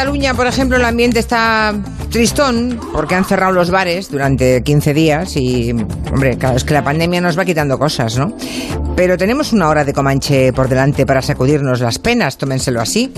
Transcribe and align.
Cataluña, 0.00 0.32
por 0.32 0.46
ejemplo, 0.46 0.78
el 0.78 0.84
ambiente 0.86 1.18
está 1.18 1.74
tristón 2.10 2.80
porque 2.90 3.14
han 3.14 3.26
cerrado 3.26 3.52
los 3.52 3.70
bares 3.70 4.10
durante 4.10 4.62
15 4.62 4.94
días 4.94 5.36
y, 5.36 5.72
hombre, 6.10 6.38
claro, 6.38 6.56
es 6.56 6.64
que 6.64 6.72
la 6.72 6.82
pandemia 6.82 7.20
nos 7.20 7.38
va 7.38 7.44
quitando 7.44 7.78
cosas, 7.78 8.16
¿no? 8.16 8.34
Pero 9.00 9.16
tenemos 9.16 9.54
una 9.54 9.70
hora 9.70 9.82
de 9.82 9.94
Comanche 9.94 10.52
por 10.52 10.68
delante 10.68 11.06
para 11.06 11.22
sacudirnos 11.22 11.80
las 11.80 11.98
penas, 11.98 12.36
tómenselo 12.36 12.82
así. 12.82 13.10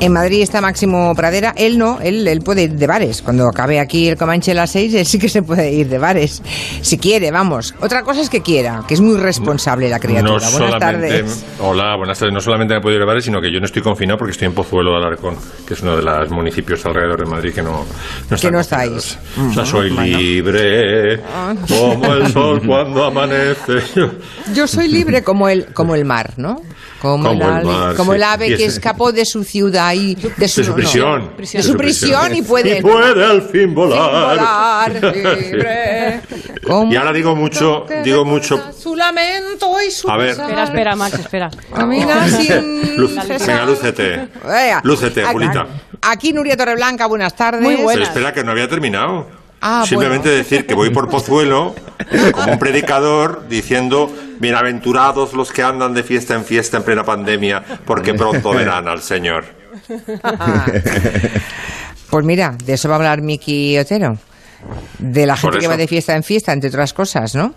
En 0.00 0.12
Madrid 0.12 0.40
está 0.40 0.62
Máximo 0.62 1.14
Pradera, 1.14 1.52
él 1.58 1.78
no, 1.78 2.00
él, 2.00 2.26
él 2.26 2.40
puede 2.40 2.62
ir 2.62 2.72
de 2.72 2.86
bares. 2.86 3.20
Cuando 3.20 3.46
acabe 3.46 3.80
aquí 3.80 4.08
el 4.08 4.16
Comanche 4.16 4.52
a 4.52 4.54
las 4.54 4.70
6, 4.70 4.94
él 4.94 5.04
sí 5.04 5.18
que 5.18 5.28
se 5.28 5.42
puede 5.42 5.70
ir 5.70 5.90
de 5.90 5.98
bares, 5.98 6.42
si 6.80 6.96
quiere, 6.96 7.30
vamos. 7.30 7.74
Otra 7.82 8.02
cosa 8.02 8.22
es 8.22 8.30
que 8.30 8.40
quiera, 8.40 8.82
que 8.88 8.94
es 8.94 9.02
muy 9.02 9.18
responsable 9.18 9.90
la 9.90 10.00
criatura. 10.00 10.40
No 10.40 10.50
buenas 10.58 10.80
tardes. 10.80 11.44
hola, 11.60 11.96
buenas 11.96 12.18
tardes. 12.18 12.32
No 12.32 12.40
solamente 12.40 12.72
me 12.72 12.80
puedo 12.80 12.94
ir 12.94 13.00
de 13.00 13.06
bares, 13.06 13.26
sino 13.26 13.42
que 13.42 13.52
yo 13.52 13.60
no 13.60 13.66
estoy 13.66 13.82
confinado 13.82 14.16
porque 14.16 14.32
estoy 14.32 14.46
en 14.46 14.54
Pozuelo 14.54 14.92
de 14.92 14.96
Alarcón, 14.96 15.36
que 15.66 15.74
es 15.74 15.82
uno 15.82 15.96
de 15.96 16.02
los 16.02 16.30
municipios 16.30 16.84
alrededor 16.86 17.26
de 17.26 17.30
Madrid 17.30 17.52
que 17.52 17.62
no, 17.62 17.84
no 18.30 18.36
están 18.36 18.52
no 18.52 18.60
estáis. 18.60 19.18
O 19.38 19.52
sea, 19.52 19.66
soy 19.66 19.90
libre 19.90 21.20
como 21.68 22.14
el 22.14 22.32
sol 22.32 22.62
cuando 22.66 23.04
amanece. 23.04 23.82
Yo 24.54 24.66
soy 24.66 24.88
libre 24.94 25.22
como 25.24 25.48
el, 25.48 25.66
como 25.66 25.94
el 25.94 26.04
mar, 26.04 26.32
¿no? 26.36 26.60
Como, 27.02 27.28
Como 27.28 27.32
el 27.58 27.64
mar, 27.66 27.94
como 27.96 28.12
sí. 28.12 28.16
el 28.16 28.22
ave 28.22 28.56
que 28.56 28.64
escapó 28.64 29.12
de 29.12 29.26
su 29.26 29.44
ciudad 29.44 29.92
y 29.92 30.14
de 30.14 30.48
su, 30.48 30.60
De 30.62 30.64
su 30.64 30.70
no, 30.70 30.74
prisión. 30.74 31.30
de 31.36 31.62
su 31.62 31.76
prisión 31.76 32.34
y 32.34 32.40
puede, 32.40 32.78
Y 32.78 32.80
puede 32.82 33.22
al 33.26 33.42
fin 33.42 33.74
volar. 33.74 34.38
volar 34.38 35.14
libre. 35.14 36.20
Y 36.90 36.96
ahora 36.96 37.12
digo 37.12 37.36
mucho, 37.36 37.84
digo 38.02 38.24
mucho. 38.24 38.72
Su 38.72 38.96
lamento 38.96 39.70
y 39.86 39.90
su 39.90 40.08
A 40.10 40.16
ver. 40.16 40.30
Espera, 40.30 40.64
espera, 40.64 40.96
Max, 40.96 41.18
espera. 41.18 41.50
Camina 41.74 42.26
sin 42.28 42.96
Luz- 42.96 43.14
venga, 43.28 43.66
lúcete. 43.66 44.28
Lúcete, 44.82 45.24
Aquí- 45.24 45.32
Julita. 45.32 45.66
Aquí 46.00 46.32
Nuria 46.32 46.56
Torreblanca, 46.56 47.04
buenas 47.06 47.36
tardes. 47.36 47.60
Muy 47.62 47.76
Pero 47.86 48.02
espera, 48.02 48.32
que 48.32 48.42
no 48.44 48.52
había 48.52 48.68
terminado. 48.68 49.26
Ah, 49.60 49.84
Simplemente 49.86 50.28
bueno. 50.28 50.38
decir 50.42 50.66
que 50.66 50.74
voy 50.74 50.90
por 50.90 51.08
Pozuelo 51.08 51.74
como 52.32 52.52
un 52.52 52.58
predicador 52.58 53.46
diciendo 53.48 54.10
bienaventurados 54.40 55.32
los 55.34 55.50
que 55.52 55.62
andan 55.62 55.94
de 55.94 56.02
fiesta 56.02 56.34
en 56.34 56.44
fiesta 56.44 56.78
en 56.78 56.82
plena 56.84 57.04
pandemia 57.04 57.62
porque 57.84 58.14
pronto 58.14 58.50
verán 58.52 58.88
al 58.88 59.00
Señor. 59.02 59.44
Pues 62.10 62.24
mira, 62.24 62.56
de 62.64 62.74
eso 62.74 62.88
va 62.88 62.94
a 62.94 62.98
hablar 62.98 63.22
Miki 63.22 63.76
Otero. 63.78 64.16
De 64.98 65.26
la 65.26 65.36
gente 65.36 65.58
que 65.58 65.66
va 65.66 65.76
de 65.76 65.86
fiesta 65.88 66.14
en 66.14 66.22
fiesta, 66.22 66.52
entre 66.52 66.68
otras 66.68 66.94
cosas, 66.94 67.34
¿no? 67.34 67.54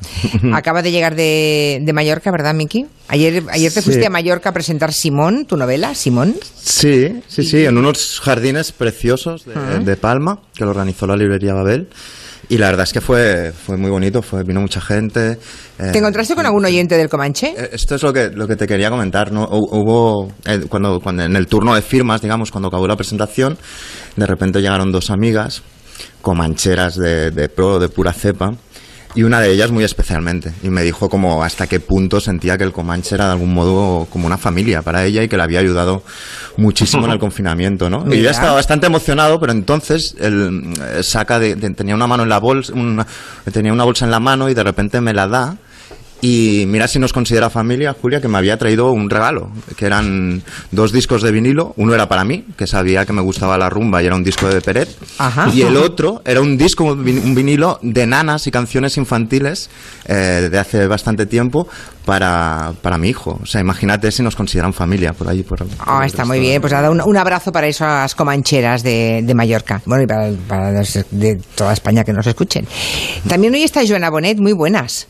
Acaba 0.52 0.82
de 0.82 0.92
llegar 0.92 1.16
de, 1.16 1.80
de 1.82 1.94
Mallorca, 1.94 2.32
¿verdad, 2.32 2.54
Miki? 2.54 2.86
Ayer, 3.08 3.44
ayer 3.50 3.72
te 3.72 3.82
Sí. 3.82 3.86
fuiste 3.86 4.08
a 4.08 4.10
Mallorca 4.10 4.50
a 4.50 4.52
presentar 4.52 4.92
Simón, 4.92 5.46
tu 5.46 5.56
novela, 5.56 5.96
Simón. 5.96 6.36
Sí, 6.56 7.22
sí, 7.28 7.44
sí, 7.44 7.66
en 7.66 7.78
unos 7.78 8.20
jardines 8.20 8.72
preciosos 8.74 9.46
de, 9.46 9.54
de 9.80 9.96
Palma, 9.96 10.40
que 10.56 10.66
lo 10.66 10.72
organizó 10.72 11.08
la 11.08 11.16
librería 11.16 11.54
Babel. 11.54 11.88
Y 12.50 12.58
la 12.58 12.68
verdad 12.68 12.84
es 12.84 12.94
que 12.94 13.02
fue, 13.02 13.54
fue 13.54 13.78
muy 13.78 13.90
bonito, 13.92 14.22
fue, 14.22 14.44
vino 14.44 14.60
mucha 14.60 14.82
gente. 14.82 15.38
Eh, 15.80 15.90
¿Te 15.92 16.00
encontraste 16.00 16.34
con 16.36 16.46
algún 16.46 16.66
oyente 16.66 16.98
del 16.98 17.10
Comanche? 17.10 17.54
eh, 17.58 17.70
Esto 17.74 17.96
es 17.96 18.04
lo 18.04 18.12
que, 18.14 18.30
lo 18.30 18.48
que 18.48 18.56
te 18.56 18.66
quería 18.68 18.90
comentar, 18.90 19.32
¿no? 19.32 19.48
Hu- 19.48 19.70
Hubo, 19.72 20.32
eh, 20.46 20.62
cuando, 20.70 21.00
cuando 21.00 21.24
en 21.24 21.36
el 21.36 21.48
turno 21.48 21.76
de 21.76 21.82
firmas, 21.82 22.22
digamos, 22.22 22.52
cuando 22.52 22.68
acabó 22.70 22.88
la 22.88 22.96
presentación, 22.96 23.58
de 24.16 24.26
repente 24.26 24.60
llegaron 24.62 24.92
dos 24.92 25.10
amigas, 25.12 25.62
comancheras 26.22 26.96
de, 26.96 27.32
de 27.32 27.50
pro, 27.50 27.80
de 27.80 27.90
pura 27.90 28.14
cepa, 28.14 28.54
y 29.16 29.24
una 29.24 29.40
de 29.40 29.52
ellas 29.52 29.72
muy 29.72 29.84
especialmente, 29.84 30.52
y 30.62 30.70
me 30.70 30.84
dijo 30.84 31.10
como 31.10 31.44
hasta 31.44 31.66
qué 31.66 31.80
punto 31.80 32.20
sentía 32.20 32.56
que 32.58 32.64
el 32.66 32.72
Comanche 32.72 33.16
era 33.16 33.26
de 33.28 33.32
algún 33.32 33.52
modo 33.52 34.06
como 34.12 34.28
una 34.28 34.38
familia 34.38 34.84
para 34.84 35.06
ella 35.06 35.24
y 35.24 35.28
que 35.28 35.38
le 35.38 35.44
había 35.44 35.60
ayudado 35.60 36.04
muchísimo 36.58 37.06
en 37.06 37.14
el 37.14 37.20
confinamiento, 37.20 37.90
¿no? 37.90 38.04
Y 38.06 38.10
Mira. 38.10 38.24
yo 38.24 38.30
estaba 38.30 38.54
bastante 38.54 38.86
emocionado, 38.86 39.40
pero 39.40 39.54
entonces 39.54 40.14
él 40.20 40.72
eh, 40.94 41.02
saca 41.02 41.40
de, 41.40 41.56
de- 41.56 41.70
tenía 41.72 41.96
una 41.96 42.06
mano 42.06 42.24
en 42.24 42.30
la 42.30 42.40
bolsa, 42.40 42.74
una- 42.74 43.08
tenía 43.52 43.74
una 43.74 43.86
bolsa 43.86 44.06
en 44.06 44.12
la 44.12 44.20
mano 44.20 44.50
y 44.50 44.54
de 44.54 44.64
repente 44.64 45.02
me 45.02 45.14
la 45.14 45.28
da 45.28 45.58
y 46.22 46.66
mira 46.68 46.88
si 46.88 46.98
nos 47.00 47.14
considera 47.14 47.50
familia, 47.50 47.96
Julia, 48.00 48.20
que 48.20 48.28
me 48.28 48.38
había 48.38 48.58
traído 48.58 48.92
un 48.92 49.10
regalo, 49.10 49.52
que 49.76 49.86
eran 49.86 50.42
dos 50.72 50.92
discos 50.92 51.22
de 51.22 51.32
vinilo. 51.32 51.74
Uno 51.78 51.94
era 51.94 52.08
para 52.10 52.24
mí, 52.24 52.44
que 52.58 52.66
sabía 52.68 53.06
que 53.06 53.14
me 53.14 53.22
gustaba 53.22 53.58
la 53.58 53.70
rumba 53.70 54.02
y 54.02 54.08
era 54.08 54.16
un 54.16 54.24
disco 54.24 54.48
de 54.48 54.60
Peret. 54.62 54.90
Ajá. 55.20 55.50
Y 55.54 55.62
el 55.62 55.78
otro 55.78 56.22
era 56.26 56.42
un 56.42 56.58
disco, 56.58 56.84
un 56.86 57.06
vin- 57.06 57.24
un 57.24 57.36
vinilo 57.36 57.80
de 57.82 58.08
nanas 58.08 58.48
y 58.48 58.52
canciones 58.52 58.98
infantiles 58.98 59.70
eh, 60.06 60.48
de 60.52 60.58
hace 60.60 60.88
bastante 60.88 61.26
tiempo 61.28 61.68
para, 62.06 62.74
para 62.82 62.98
mi 62.98 63.10
hijo. 63.10 63.40
O 63.44 63.46
sea, 63.46 63.62
imagínate 63.62 64.12
si 64.12 64.24
nos 64.24 64.36
consideran 64.36 64.74
familia 64.74 65.14
por 65.14 65.30
allí. 65.30 65.44
Por, 65.44 65.62
Ah, 65.80 65.98
por 65.98 66.06
está 66.06 66.24
esto. 66.24 66.26
muy 66.26 66.40
bien. 66.40 66.62
Pues 66.62 66.74
nada, 66.74 66.90
un, 66.90 67.02
un 67.02 67.18
abrazo 67.18 67.52
para 67.52 67.68
esas 67.68 68.16
comancheras 68.16 68.82
de, 68.82 69.22
de 69.24 69.34
Mallorca. 69.36 69.82
Bueno, 69.86 70.04
y 70.04 70.08
para, 70.08 70.32
para 70.48 70.72
los 70.72 70.98
de 71.12 71.36
toda 71.56 71.74
España 71.74 72.04
que 72.04 72.14
nos 72.14 72.26
escuchen. 72.26 72.66
También 73.28 73.54
hoy 73.54 73.64
está 73.64 73.82
Joana 73.88 74.10
Bonet, 74.10 74.40
muy 74.40 74.54
buenas. 74.54 75.08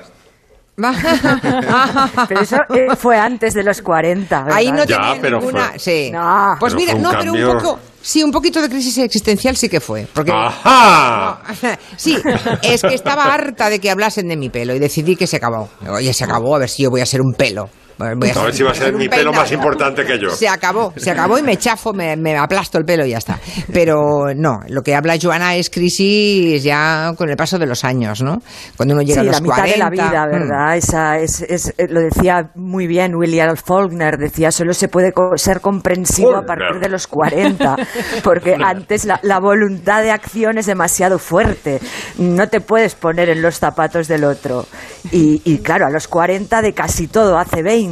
Pero 2.27 2.41
eso 2.41 2.57
eh, 2.69 2.95
fue 2.95 3.17
antes 3.17 3.55
de 3.55 3.63
los 3.63 3.81
40. 3.81 4.43
¿verdad? 4.43 4.55
Ahí 4.57 4.71
no 4.71 4.83
Ya, 4.85 4.97
tenía 4.97 5.17
pero 5.21 5.39
ninguna. 5.39 5.69
fue- 5.69 5.79
Sí. 5.79 6.11
No. 6.11 6.55
Pues 6.59 6.73
Pero 6.75 6.79
mira, 6.79 6.91
fue 6.91 6.97
un 6.99 7.03
no, 7.03 7.11
pero 7.19 7.33
un 7.33 7.57
poco. 7.57 7.79
Sí, 7.99 8.21
un 8.23 8.31
poquito 8.31 8.61
de 8.61 8.69
crisis 8.69 8.95
existencial 8.99 9.57
sí 9.57 9.69
que 9.69 9.79
fue. 9.81 10.05
Porque. 10.13 10.31
¡Ajá! 10.31 11.41
Sí, 11.97 12.15
es 12.61 12.81
que 12.83 12.93
estaba 12.93 13.33
harta 13.33 13.71
de 13.71 13.79
que 13.79 13.89
hablasen 13.89 14.27
de 14.27 14.37
mi 14.37 14.49
pelo 14.49 14.75
y 14.75 14.79
decidí 14.79 15.15
que 15.15 15.25
se 15.25 15.37
acabó. 15.37 15.67
Oye, 15.89 16.13
se 16.13 16.25
acabó, 16.25 16.55
a 16.55 16.59
ver 16.59 16.69
si 16.69 16.83
yo 16.83 16.91
voy 16.91 17.01
a 17.01 17.05
ser 17.07 17.21
un 17.21 17.33
pelo. 17.33 17.69
Voy 17.97 18.29
A 18.29 18.43
ver 18.43 18.53
si 18.53 18.63
va 18.63 18.71
a 18.71 18.75
ser 18.75 18.93
mi 18.93 19.09
pelo 19.09 19.31
más 19.33 19.51
importante 19.51 20.05
que 20.05 20.19
yo. 20.19 20.29
Se 20.29 20.47
acabó, 20.47 20.93
se 20.95 21.09
acabó 21.11 21.37
y 21.39 21.41
me 21.43 21.57
chafo, 21.57 21.93
me, 21.93 22.15
me 22.15 22.37
aplasto 22.37 22.77
el 22.77 22.85
pelo 22.85 23.05
y 23.05 23.11
ya 23.11 23.17
está. 23.17 23.39
Pero 23.73 24.33
no, 24.35 24.59
lo 24.67 24.81
que 24.83 24.93
habla 24.95 25.15
Joana 25.21 25.55
es 25.55 25.69
crisis 25.69 26.63
ya 26.63 27.13
con 27.17 27.29
el 27.29 27.35
paso 27.35 27.57
de 27.57 27.65
los 27.65 27.83
años, 27.83 28.21
¿no? 28.21 28.41
Cuando 28.75 28.93
uno 28.93 29.01
llega 29.03 29.21
Sí, 29.21 29.27
a 29.27 29.31
los 29.31 29.35
la 29.35 29.41
mitad 29.41 29.55
40. 29.57 29.73
de 29.73 29.77
la 29.79 29.89
vida, 29.89 30.25
mm. 30.25 30.31
¿verdad? 30.31 30.77
Esa 30.77 31.17
es, 31.19 31.41
es- 31.41 31.73
eh, 31.77 31.87
lo 31.89 32.01
decía 32.01 32.49
muy 32.55 32.85
bien 32.87 33.15
William 33.15 33.55
Faulkner, 33.55 34.17
decía, 34.17 34.51
solo 34.51 34.73
se 34.73 34.87
puede 34.89 35.11
ser 35.35 35.59
comprensivo 35.61 36.29
a 36.29 36.43
Faulkner. 36.43 36.57
partir 36.57 36.81
de 36.81 36.89
los 36.89 37.07
40, 37.07 37.75
porque 38.23 38.55
antes 38.63 39.05
la, 39.05 39.19
la 39.23 39.39
voluntad 39.39 40.03
de 40.03 40.11
acción 40.11 40.57
es 40.57 40.65
demasiado 40.67 41.17
fuerte, 41.19 41.79
no 42.17 42.47
te 42.47 42.61
puedes 42.61 42.95
poner 42.95 43.29
en 43.29 43.41
los 43.41 43.57
zapatos 43.57 44.07
del 44.07 44.23
otro. 44.23 44.65
Y, 45.11 45.41
y 45.45 45.59
claro, 45.59 45.85
a 45.87 45.89
los 45.89 46.07
40 46.07 46.61
de 46.61 46.73
casi 46.73 47.07
todo 47.07 47.37
hace 47.37 47.63
20, 47.63 47.86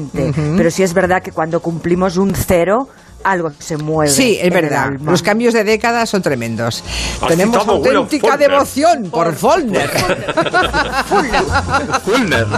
pero 0.58 0.72
sí 0.72 0.84
es 0.84 0.94
verdad 0.94 1.22
que 1.22 1.32
cuando 1.32 1.60
cumplimos 1.62 2.18
un 2.18 2.34
cero, 2.36 2.90
algo 3.26 3.52
se 3.58 3.78
mueve. 3.78 4.12
Sí, 4.12 4.38
es 4.40 4.54
verdad. 4.54 4.92
Los 5.02 5.24
cambios 5.24 5.54
de 5.54 5.64
década 5.64 6.06
son 6.06 6.22
tremendos. 6.22 6.84
Has 7.22 7.28
Tenemos 7.28 7.68
auténtica 7.68 8.38
devoción 8.38 9.10
por 9.10 9.34
Faulkner. 9.36 9.90
Fulner. 12.04 12.46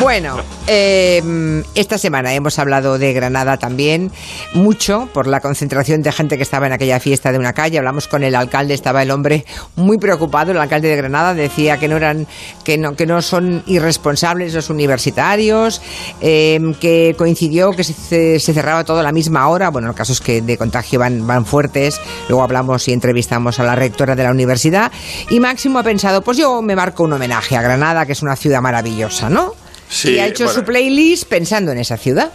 Bueno, 0.00 0.36
eh, 0.66 1.62
esta 1.74 1.98
semana 1.98 2.34
hemos 2.34 2.58
hablado 2.58 2.98
de 2.98 3.12
Granada 3.12 3.56
también, 3.56 4.12
mucho 4.54 5.08
por 5.12 5.26
la 5.26 5.40
concentración 5.40 6.02
de 6.02 6.12
gente 6.12 6.36
que 6.36 6.42
estaba 6.42 6.66
en 6.66 6.72
aquella 6.72 7.00
fiesta 7.00 7.32
de 7.32 7.38
una 7.38 7.52
calle. 7.52 7.78
Hablamos 7.78 8.06
con 8.06 8.22
el 8.22 8.34
alcalde, 8.34 8.74
estaba 8.74 9.02
el 9.02 9.10
hombre 9.10 9.44
muy 9.76 9.98
preocupado, 9.98 10.52
el 10.52 10.58
alcalde 10.58 10.88
de 10.88 10.96
Granada 10.96 11.34
decía 11.34 11.78
que 11.78 11.88
no 11.88 11.96
eran, 11.96 12.26
que 12.64 12.76
no, 12.78 12.94
que 12.94 13.06
no 13.06 13.22
son 13.22 13.62
irresponsables 13.66 14.54
los 14.54 14.70
universitarios, 14.70 15.80
eh, 16.20 16.60
que 16.80 17.14
coincidió 17.16 17.70
que 17.72 17.84
se, 17.84 18.38
se 18.38 18.52
cerraba 18.52 18.84
todo 18.84 19.00
a 19.00 19.02
la 19.02 19.12
misma 19.12 19.37
misma 19.38 19.48
hora. 19.48 19.70
Bueno, 19.70 19.88
el 19.88 19.94
caso 19.94 20.12
es 20.12 20.20
que 20.20 20.42
de 20.42 20.56
contagio 20.56 20.98
van, 20.98 21.26
van 21.26 21.46
fuertes. 21.46 22.00
Luego 22.28 22.42
hablamos 22.42 22.88
y 22.88 22.92
entrevistamos 22.92 23.58
a 23.60 23.64
la 23.64 23.74
rectora 23.74 24.16
de 24.16 24.24
la 24.24 24.30
universidad. 24.30 24.90
Y 25.30 25.40
Máximo 25.40 25.78
ha 25.78 25.82
pensado, 25.82 26.22
pues 26.22 26.36
yo 26.36 26.60
me 26.62 26.74
marco 26.74 27.04
un 27.04 27.12
homenaje 27.12 27.56
a 27.56 27.62
Granada, 27.62 28.06
que 28.06 28.12
es 28.12 28.22
una 28.22 28.36
ciudad 28.36 28.60
maravillosa, 28.60 29.30
¿no? 29.30 29.54
Sí, 29.88 30.12
y 30.12 30.18
ha 30.18 30.26
hecho 30.26 30.44
bueno. 30.44 30.60
su 30.60 30.66
playlist 30.66 31.28
pensando 31.28 31.72
en 31.72 31.78
esa 31.78 31.96
ciudad. 31.96 32.30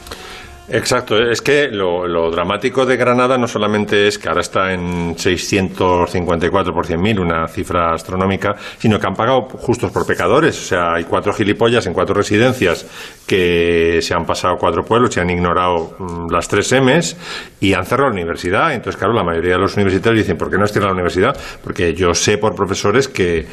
Exacto, 0.69 1.17
es 1.17 1.41
que 1.41 1.67
lo, 1.67 2.07
lo 2.07 2.31
dramático 2.31 2.85
de 2.85 2.95
Granada 2.95 3.37
no 3.37 3.47
solamente 3.47 4.07
es 4.07 4.17
que 4.17 4.29
ahora 4.29 4.39
está 4.39 4.71
en 4.71 5.17
654 5.17 6.73
por 6.73 6.85
100.000, 6.85 7.19
una 7.19 7.47
cifra 7.49 7.93
astronómica, 7.93 8.55
sino 8.77 8.97
que 8.97 9.05
han 9.05 9.13
pagado 9.13 9.41
justos 9.41 9.91
por 9.91 10.07
pecadores. 10.07 10.57
O 10.57 10.65
sea, 10.65 10.93
hay 10.93 11.03
cuatro 11.03 11.33
gilipollas 11.33 11.85
en 11.85 11.93
cuatro 11.93 12.15
residencias 12.15 12.85
que 13.27 13.99
se 14.01 14.13
han 14.13 14.25
pasado 14.25 14.55
cuatro 14.57 14.83
pueblos 14.83 15.15
y 15.17 15.19
han 15.19 15.29
ignorado 15.29 15.95
mm, 15.99 16.31
las 16.31 16.47
tres 16.47 16.71
M's 16.71 17.17
y 17.59 17.73
han 17.73 17.85
cerrado 17.85 18.09
la 18.09 18.15
universidad. 18.15 18.73
Entonces, 18.73 18.97
claro, 18.97 19.13
la 19.13 19.23
mayoría 19.23 19.55
de 19.55 19.59
los 19.59 19.75
universitarios 19.75 20.23
dicen, 20.23 20.37
¿por 20.37 20.49
qué 20.49 20.57
no 20.57 20.65
cierran 20.65 20.91
la 20.91 20.93
universidad? 20.93 21.37
Porque 21.61 21.93
yo 21.93 22.13
sé 22.13 22.37
por 22.37 22.55
profesores 22.55 23.09
que 23.09 23.45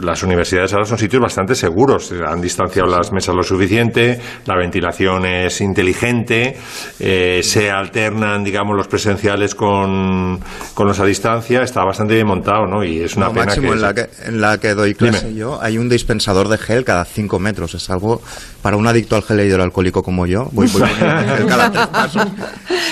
las 0.00 0.22
universidades 0.22 0.72
ahora 0.72 0.84
son 0.84 0.98
sitios 0.98 1.20
bastante 1.20 1.56
seguros. 1.56 2.12
Han 2.12 2.40
distanciado 2.40 2.88
las 2.88 3.12
mesas 3.12 3.34
lo 3.34 3.42
suficiente, 3.42 4.20
la 4.46 4.56
ventilación 4.56 5.26
es 5.26 5.60
inteligente, 5.60 6.51
eh, 7.00 7.40
se 7.42 7.70
alternan, 7.70 8.44
digamos, 8.44 8.76
los 8.76 8.88
presenciales 8.88 9.54
con, 9.54 10.40
con 10.74 10.86
los 10.86 10.98
a 11.00 11.04
distancia. 11.04 11.62
Está 11.62 11.84
bastante 11.84 12.14
bien 12.14 12.26
montado, 12.26 12.66
¿no? 12.66 12.84
Y 12.84 13.00
es 13.00 13.16
una 13.16 13.26
No, 13.26 13.32
pena 13.32 13.46
máximo, 13.46 13.68
que... 13.68 13.74
en, 13.74 13.82
la 13.82 13.94
que, 13.94 14.08
en 14.26 14.40
la 14.40 14.58
que 14.58 14.74
doy 14.74 14.94
clase 14.94 15.26
Dime. 15.28 15.38
yo, 15.38 15.60
hay 15.60 15.78
un 15.78 15.88
dispensador 15.88 16.48
de 16.48 16.58
gel 16.58 16.84
cada 16.84 17.04
5 17.04 17.38
metros. 17.38 17.74
Es 17.74 17.90
algo 17.90 18.20
para 18.62 18.76
un 18.76 18.86
adicto 18.86 19.16
al 19.16 19.22
gel 19.22 19.40
hidroalcohólico 19.40 20.02
como 20.02 20.26
yo. 20.26 20.48
Voy, 20.52 20.66
voy 20.68 20.82
gel 20.82 21.46
cada 21.46 21.90
pasos. 21.90 22.26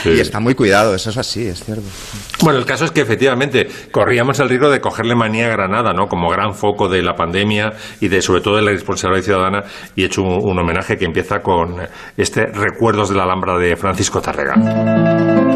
Sí. 0.03 0.11
Y 0.11 0.21
está 0.21 0.41
muy 0.41 0.55
cuidado, 0.55 0.95
eso 0.95 1.11
es 1.11 1.17
así, 1.19 1.47
es 1.47 1.63
cierto. 1.63 1.83
Bueno, 2.43 2.59
el 2.59 2.65
caso 2.65 2.87
es 2.87 2.91
que 2.91 3.03
efectivamente 3.03 3.69
corríamos 3.93 4.39
el 4.41 4.49
riesgo 4.49 4.71
de 4.71 4.81
cogerle 4.81 5.15
manía 5.15 5.47
a 5.47 5.51
Granada, 5.51 5.93
¿no? 5.93 6.07
Como 6.07 6.31
gran 6.31 6.55
foco 6.55 6.89
de 6.89 7.03
la 7.03 7.15
pandemia 7.15 7.73
y 8.01 8.09
de 8.09 8.23
sobre 8.23 8.41
todo 8.41 8.57
de 8.57 8.63
la 8.63 8.71
responsabilidad 8.71 9.25
ciudadana 9.25 9.63
y 9.95 10.03
he 10.03 10.07
hecho 10.07 10.23
un, 10.23 10.41
un 10.43 10.59
homenaje 10.59 10.97
que 10.97 11.05
empieza 11.05 11.41
con 11.41 11.77
este 12.17 12.47
Recuerdos 12.47 13.11
de 13.11 13.17
la 13.17 13.25
Alhambra 13.25 13.50
de 13.59 13.77
Francisco 13.77 14.21
Tárrega. 14.21 15.50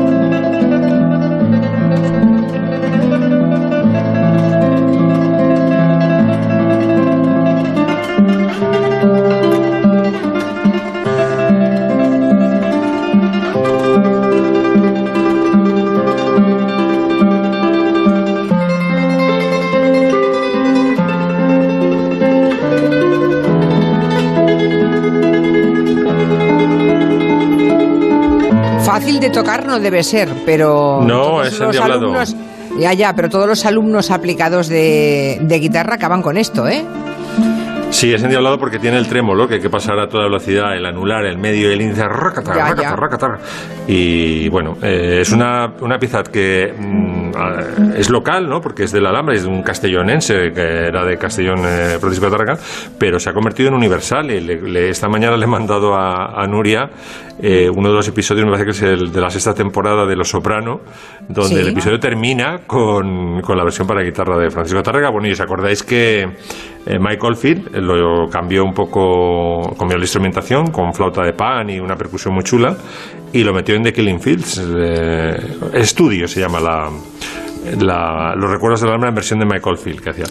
No 29.74 29.80
debe 29.80 30.02
ser, 30.02 30.28
pero. 30.46 31.00
No, 31.02 31.22
todos 31.22 31.46
es 31.48 31.52
los 31.58 31.66
endiablado. 31.76 32.00
alumnos. 32.00 32.36
Ya, 32.78 32.92
ya, 32.92 33.12
pero 33.14 33.28
todos 33.28 33.46
los 33.46 33.64
alumnos 33.66 34.10
aplicados 34.10 34.68
de, 34.68 35.38
de 35.42 35.58
guitarra 35.60 35.94
acaban 35.94 36.22
con 36.22 36.36
esto, 36.36 36.66
¿eh? 36.68 36.84
Sí, 37.90 38.12
es 38.12 38.20
endiablado 38.24 38.58
porque 38.58 38.80
tiene 38.80 38.98
el 38.98 39.06
trémolo, 39.06 39.46
que 39.46 39.54
hay 39.54 39.60
que 39.60 39.70
pasar 39.70 39.96
a 40.00 40.08
toda 40.08 40.24
velocidad, 40.24 40.76
el 40.76 40.84
anular, 40.84 41.24
el 41.26 41.38
medio, 41.38 41.70
el 41.70 41.80
índice, 41.80 42.02
racata, 42.08 42.52
Ya, 42.52 42.64
racata, 42.70 42.82
ya. 42.82 42.96
racata. 42.96 43.26
Y 43.86 44.48
bueno, 44.48 44.72
eh, 44.82 45.18
es 45.20 45.30
una, 45.30 45.72
una 45.80 45.96
pieza 45.98 46.24
que 46.24 46.74
mm, 46.76 47.03
es 47.96 48.10
local, 48.10 48.48
¿no? 48.48 48.60
Porque 48.60 48.84
es 48.84 48.92
del 48.92 49.06
Alhambra, 49.06 49.34
es 49.34 49.42
de 49.44 49.48
un 49.48 49.62
castellonense, 49.62 50.52
que 50.54 50.86
era 50.88 51.04
de 51.04 51.16
Castellón 51.18 51.60
eh, 51.64 51.96
Francisco 52.00 52.30
Tárrega, 52.30 52.56
pero 52.98 53.18
se 53.18 53.30
ha 53.30 53.32
convertido 53.32 53.68
en 53.68 53.74
universal. 53.74 54.30
Y 54.30 54.40
le- 54.40 54.60
le- 54.62 54.88
esta 54.90 55.08
mañana 55.08 55.36
le 55.36 55.44
he 55.44 55.48
mandado 55.48 55.94
a, 55.94 56.40
a 56.42 56.46
Nuria 56.46 56.90
eh, 57.42 57.68
uno 57.68 57.88
de 57.88 57.94
los 57.96 58.06
episodios, 58.08 58.44
me 58.44 58.52
parece 58.52 58.64
que 58.66 58.70
es 58.70 58.82
el 58.82 59.12
de 59.12 59.20
la 59.20 59.28
sexta 59.30 59.52
temporada 59.54 60.06
de 60.06 60.14
Los 60.16 60.28
Soprano, 60.30 60.80
donde 61.28 61.56
Sí. 61.56 61.60
el 61.60 61.68
episodio 61.68 61.98
termina 61.98 62.60
con, 62.66 63.40
con 63.40 63.56
la 63.56 63.64
versión 63.64 63.86
para 63.88 64.02
guitarra 64.02 64.38
de 64.38 64.50
Francisco 64.50 64.82
Tárrega. 64.82 65.10
Bueno, 65.10 65.26
y 65.28 65.32
os 65.32 65.40
acordáis 65.40 65.82
que 65.82 66.22
eh, 66.22 66.98
Mike 67.00 67.26
Oldfield 67.26 67.76
lo 67.78 68.28
cambió 68.30 68.64
un 68.64 68.72
poco, 68.72 69.74
cambió 69.78 69.96
la 69.98 70.04
instrumentación 70.04 70.70
con 70.70 70.92
flauta 70.94 71.22
de 71.22 71.32
pan 71.32 71.70
y 71.70 71.80
una 71.80 71.96
percusión 71.96 72.34
muy 72.34 72.44
chula 72.44 72.76
y 73.32 73.42
lo 73.42 73.52
metió 73.52 73.74
en 73.74 73.82
The 73.82 73.92
Killing 73.92 74.20
Fields. 74.20 74.62
eh, 74.76 75.36
estudio 75.74 76.28
se 76.28 76.40
llama 76.40 76.60
la, 76.60 76.88
la- 77.78 78.34
los 78.36 78.50
recuerdos 78.50 78.80
del 78.80 78.90
alma 78.90 79.08
en 79.08 79.14
versión 79.14 79.38
de 79.38 79.46
Mike 79.46 79.62
Oldfield 79.68 80.00
que 80.00 80.10
hacía. 80.10 80.24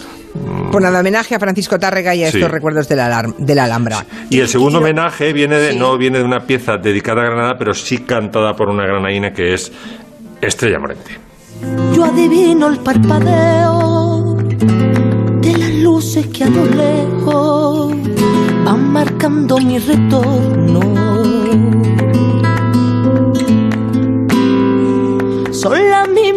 Pues 0.72 0.84
nada, 0.84 1.00
homenaje 1.02 1.36
a 1.36 1.40
Francisco 1.40 1.78
Tárrega 1.80 2.16
y 2.16 2.24
a 2.24 2.32
Sí. 2.32 2.38
estos 2.38 2.52
recuerdos 2.52 2.88
de 2.90 2.96
la, 2.96 3.06
alar- 3.08 3.36
de 3.38 3.56
la 3.56 3.66
Alhambra. 3.66 4.06
Y 4.30 4.40
el 4.40 4.48
segundo 4.48 4.80
homenaje 4.80 5.32
viene 5.34 5.58
de, 5.58 5.74
Sí. 5.74 5.78
no 5.80 5.98
viene 5.98 6.20
de 6.20 6.24
una 6.26 6.42
pieza 6.42 6.78
dedicada 6.78 7.22
a 7.22 7.26
Granada, 7.26 7.56
pero 7.58 7.74
sí 7.74 8.00
cantada 8.00 8.56
por 8.56 8.70
una 8.70 8.84
granadina 8.86 9.32
que 9.34 9.54
es 9.54 9.72
Estrella 10.42 10.80
Morente. 10.80 11.20
Yo 11.96 12.06
adivino 12.06 12.68
el 12.68 12.80
parpadeo 12.80 14.36
de 15.42 15.58
las 15.58 15.72
luces 15.76 16.26
que 16.28 16.44
a 16.44 16.50
lo 16.50 16.66
lejos 16.66 17.94
van 18.66 18.92
marcando 18.92 19.58
mi 19.60 19.78
retorno. 19.80 20.82
Son 25.52 25.74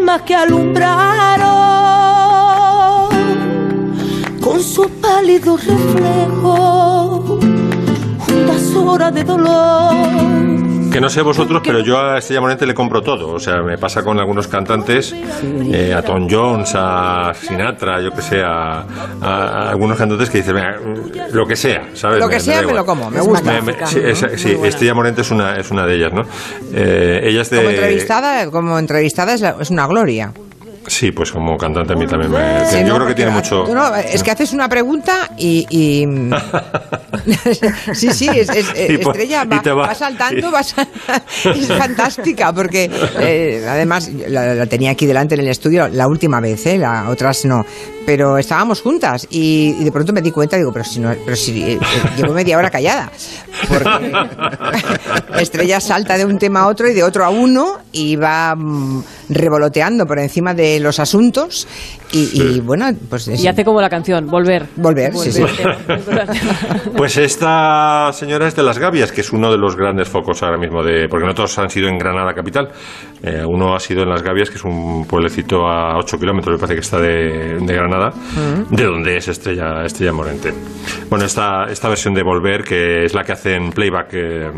mismas 0.06 0.22
que 0.22 0.34
alumbraron 0.36 1.46
con 4.40 4.62
su 4.62 4.88
pálido 5.00 5.56
reflejo 5.56 7.38
juntas 8.20 8.74
horas 8.76 9.12
de 9.14 9.24
dolor. 9.24 10.65
Que 10.96 11.00
no 11.02 11.10
sé 11.10 11.20
vosotros, 11.20 11.60
pero 11.62 11.80
yo 11.80 11.98
a 12.00 12.16
Estrella 12.16 12.40
Morente 12.40 12.64
le 12.64 12.72
compro 12.72 13.02
todo. 13.02 13.28
O 13.34 13.38
sea, 13.38 13.60
me 13.60 13.76
pasa 13.76 14.02
con 14.02 14.18
algunos 14.18 14.48
cantantes, 14.48 15.14
eh, 15.70 15.92
a 15.92 16.00
Tom 16.00 16.26
Jones, 16.26 16.72
a 16.74 17.34
Sinatra, 17.38 18.00
yo 18.00 18.10
que 18.12 18.22
sé, 18.22 18.40
a, 18.42 18.80
algunos 19.68 19.98
cantantes 19.98 20.30
que 20.30 20.38
dicen, 20.38 20.54
"Venga, 20.54 20.76
lo 21.32 21.46
que 21.46 21.54
sea, 21.54 21.90
¿sabes? 21.92 22.18
Lo 22.18 22.30
que 22.30 22.40
sea, 22.40 22.56
me 22.56 22.62
igual". 22.62 22.76
lo 22.76 22.86
como, 22.86 23.10
me 23.10 23.20
gusta. 23.20 23.60
Me- 23.60 23.74
sí, 23.84 23.98
¿no? 24.00 24.08
es- 24.08 24.22
Muy 24.22 24.38
sí, 24.38 24.52
buena. 24.54 24.68
Estrella 24.68 24.94
Morente 24.94 25.20
es 25.20 25.30
una, 25.30 25.56
es 25.56 25.70
una 25.70 25.84
de 25.84 25.96
ellas, 25.96 26.12
¿no? 26.14 26.22
Eh, 26.72 27.20
ella 27.24 27.42
es 27.42 27.50
de... 27.50 27.58
Como 27.58 27.68
entrevistada, 27.68 28.50
como 28.50 28.78
entrevistada 28.78 29.34
es, 29.34 29.42
la- 29.42 29.56
es 29.60 29.68
una 29.68 29.86
gloria. 29.86 30.32
Sí, 30.88 31.10
pues 31.10 31.32
como 31.32 31.58
cantante 31.58 31.94
a 31.94 31.96
mí 31.96 32.06
también 32.06 32.30
me... 32.30 32.64
Sí, 32.66 32.78
yo 32.82 32.86
¿no? 32.90 32.94
creo 32.94 33.06
que 33.08 33.14
tiene 33.16 33.32
mucho... 33.32 33.64
no, 33.66 33.94
es 33.96 34.22
que 34.22 34.30
haces 34.30 34.52
una 34.52 34.68
pregunta 34.68 35.28
y. 35.36 35.66
y- 35.68 36.06
sí, 37.94 38.10
sí, 38.12 38.28
es, 38.32 38.48
es- 38.50 38.66
Y 38.90 38.98
por- 38.98 39.14
Estrella 39.16 39.44
va, 39.44 39.60
va- 39.62 39.74
va 39.74 39.94
saltando, 39.94 40.48
y- 40.48 40.52
va 40.52 40.62
sal- 40.62 40.88
es 41.44 41.66
fantástica 41.68 42.52
porque 42.52 42.90
eh, 43.20 43.64
además 43.68 44.08
la, 44.28 44.54
la 44.54 44.66
tenía 44.66 44.90
aquí 44.92 45.06
delante 45.06 45.34
en 45.34 45.40
el 45.40 45.48
estudio 45.48 45.88
la 45.88 46.06
última 46.08 46.40
vez, 46.40 46.66
¿eh? 46.66 46.78
la 46.78 47.08
otras 47.10 47.44
no, 47.44 47.64
pero 48.04 48.38
estábamos 48.38 48.80
juntas 48.82 49.26
y, 49.30 49.74
y 49.78 49.84
de 49.84 49.92
pronto 49.92 50.12
me 50.12 50.22
di 50.22 50.30
cuenta, 50.30 50.56
digo, 50.56 50.72
pero 50.72 50.84
si 50.84 51.00
no, 51.00 51.12
pero 51.24 51.36
si 51.36 51.62
eh, 51.62 51.78
llevo 52.16 52.32
media 52.32 52.56
hora 52.58 52.70
callada, 52.70 53.10
porque 53.68 54.12
Estrella 55.40 55.80
salta 55.80 56.16
de 56.16 56.24
un 56.24 56.38
tema 56.38 56.60
a 56.60 56.66
otro 56.68 56.88
y 56.88 56.94
de 56.94 57.02
otro 57.02 57.24
a 57.24 57.30
uno 57.30 57.78
y 57.92 58.16
va 58.16 58.54
mm, 58.56 59.04
revoloteando 59.28 60.06
por 60.06 60.18
encima 60.18 60.54
de 60.54 60.78
los 60.80 60.98
asuntos 61.00 61.66
y, 62.12 62.40
y, 62.40 62.60
bueno, 62.60 62.86
pues 63.10 63.28
es- 63.28 63.42
Y 63.42 63.48
hace 63.48 63.64
como 63.64 63.80
la 63.80 63.88
canción, 63.90 64.26
volver. 64.26 64.66
Volver, 64.76 65.12
sí, 65.16 65.32
sí. 65.32 65.42
Pues 66.96 67.16
esta 67.16 68.10
señora 68.12 68.48
es 68.48 68.56
de 68.56 68.62
Las 68.62 68.78
Gavias, 68.78 69.12
que 69.12 69.20
es 69.20 69.32
uno 69.32 69.50
de 69.50 69.58
los 69.58 69.76
grandes 69.76 70.08
focos 70.08 70.42
ahora 70.42 70.58
mismo, 70.58 70.82
de 70.82 71.08
porque 71.08 71.26
no 71.26 71.34
todos 71.34 71.58
han 71.58 71.68
sido 71.70 71.88
en 71.88 71.98
Granada 71.98 72.32
capital. 72.34 72.68
Eh, 73.22 73.42
uno 73.46 73.74
ha 73.74 73.80
sido 73.80 74.02
en 74.02 74.08
Las 74.10 74.22
Gavias, 74.22 74.48
que 74.50 74.56
es 74.56 74.64
un 74.64 75.06
pueblecito 75.06 75.66
a 75.66 75.98
8 75.98 76.18
kilómetros, 76.18 76.54
me 76.54 76.58
parece 76.58 76.74
que 76.74 76.80
está 76.80 76.98
de, 76.98 77.58
de 77.60 77.74
Granada, 77.74 78.12
de 78.70 78.84
donde 78.84 79.16
es 79.16 79.28
Estrella, 79.28 79.84
Estrella 79.84 80.12
Morente. 80.12 80.52
Bueno, 81.10 81.24
esta, 81.24 81.64
esta 81.64 81.88
versión 81.88 82.14
de 82.14 82.22
Volver, 82.22 82.62
que 82.64 83.04
es 83.04 83.14
la 83.14 83.24
que 83.24 83.32
hace 83.32 83.54
en 83.56 83.70
playback 83.70 84.08
eh, 84.12 84.50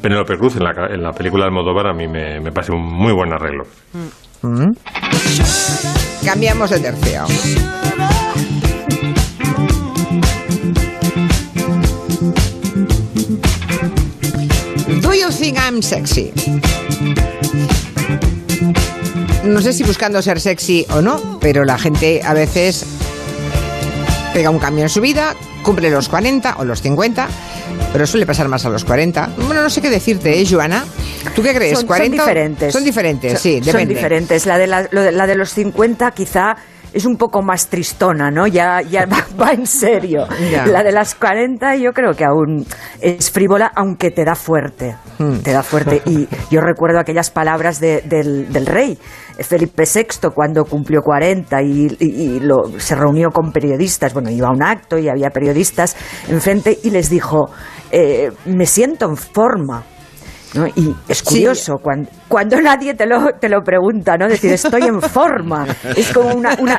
Penélope 0.00 0.36
Cruz 0.38 0.56
en 0.56 0.64
la, 0.64 0.70
en 0.90 1.02
la 1.02 1.12
película 1.12 1.44
de 1.44 1.48
Almodóvar, 1.48 1.88
a 1.88 1.92
mí 1.92 2.06
me, 2.06 2.40
me 2.40 2.52
parece 2.52 2.72
un 2.72 2.82
muy 2.82 3.12
buen 3.12 3.32
arreglo. 3.32 3.64
Cambiamos 6.24 6.70
de 6.70 6.80
tercio. 6.80 7.24
Do 15.00 15.12
you 15.14 15.30
think 15.30 15.58
I'm 15.58 15.82
sexy? 15.82 16.32
No 19.44 19.60
sé 19.60 19.72
si 19.72 19.84
buscando 19.84 20.20
ser 20.22 20.40
sexy 20.40 20.84
o 20.90 21.00
no, 21.00 21.38
pero 21.40 21.64
la 21.64 21.78
gente 21.78 22.20
a 22.24 22.34
veces 22.34 22.84
pega 24.34 24.50
un 24.50 24.58
cambio 24.58 24.84
en 24.84 24.90
su 24.90 25.00
vida, 25.00 25.34
cumple 25.62 25.90
los 25.90 26.08
40 26.08 26.56
o 26.58 26.64
los 26.64 26.82
50, 26.82 27.28
pero 27.92 28.06
suele 28.06 28.26
pasar 28.26 28.48
más 28.48 28.64
a 28.66 28.70
los 28.70 28.84
40. 28.84 29.30
Bueno, 29.46 29.62
no 29.62 29.70
sé 29.70 29.80
qué 29.80 29.90
decirte, 29.90 30.40
¿eh, 30.40 30.46
Joana? 30.48 30.84
¿Tú 31.34 31.42
qué 31.42 31.54
crees? 31.54 31.78
Son, 31.78 31.86
40 31.86 32.16
son 32.16 32.26
diferentes. 32.26 32.72
Son 32.72 32.84
diferentes, 32.84 33.32
Son- 33.32 33.40
sí, 33.40 33.60
Son 33.62 33.86
diferentes. 33.88 34.46
La 34.46 34.58
de, 34.58 34.66
la, 34.66 34.88
la 34.90 35.26
de 35.26 35.34
los 35.34 35.50
50 35.50 36.10
quizá 36.12 36.56
es 36.92 37.04
un 37.04 37.16
poco 37.16 37.42
más 37.42 37.68
tristona, 37.68 38.30
¿no? 38.30 38.46
Ya, 38.46 38.80
ya 38.80 39.04
va, 39.06 39.26
va 39.40 39.52
en 39.52 39.66
serio. 39.66 40.26
Ya. 40.50 40.66
La 40.66 40.82
de 40.82 40.92
las 40.92 41.14
40 41.14 41.76
yo 41.76 41.92
creo 41.92 42.14
que 42.14 42.24
aún 42.24 42.64
es 43.00 43.30
frívola, 43.30 43.70
aunque 43.74 44.10
te 44.10 44.24
da 44.24 44.34
fuerte. 44.34 44.94
Hmm. 45.18 45.38
Te 45.38 45.52
da 45.52 45.62
fuerte. 45.62 46.00
Y 46.06 46.26
yo 46.50 46.60
recuerdo 46.60 46.98
aquellas 46.98 47.30
palabras 47.30 47.80
de- 47.80 48.00
del, 48.02 48.50
del 48.52 48.66
rey, 48.66 48.98
Felipe 49.40 49.84
VI, 49.84 50.30
cuando 50.34 50.64
cumplió 50.64 51.00
40 51.02 51.62
y, 51.62 52.40
lo- 52.40 52.78
se 52.78 52.94
reunió 52.94 53.30
con 53.30 53.52
periodistas. 53.52 54.14
Bueno, 54.14 54.30
iba 54.30 54.48
a 54.48 54.52
un 54.52 54.62
acto 54.62 54.98
y 54.98 55.08
había 55.08 55.30
periodistas 55.30 55.96
enfrente 56.28 56.78
y 56.82 56.90
les 56.90 57.10
dijo, 57.10 57.50
eh, 57.90 58.30
me 58.46 58.66
siento 58.66 59.06
en 59.06 59.16
forma. 59.16 59.84
¿No? 60.56 60.66
Y 60.68 60.94
es 61.08 61.18
Sí. 61.18 61.24
curioso, 61.24 61.74
cuando, 61.82 62.08
cuando 62.28 62.60
nadie 62.60 62.94
te 62.94 63.06
lo, 63.06 63.26
te 63.40 63.48
lo 63.48 63.62
pregunta, 63.62 64.16
¿no? 64.16 64.28
Decir, 64.28 64.52
estoy 64.52 64.82
en 64.82 65.00
forma. 65.00 65.66
Es 65.96 66.12
como 66.12 66.34
una, 66.34 66.54
una 66.58 66.78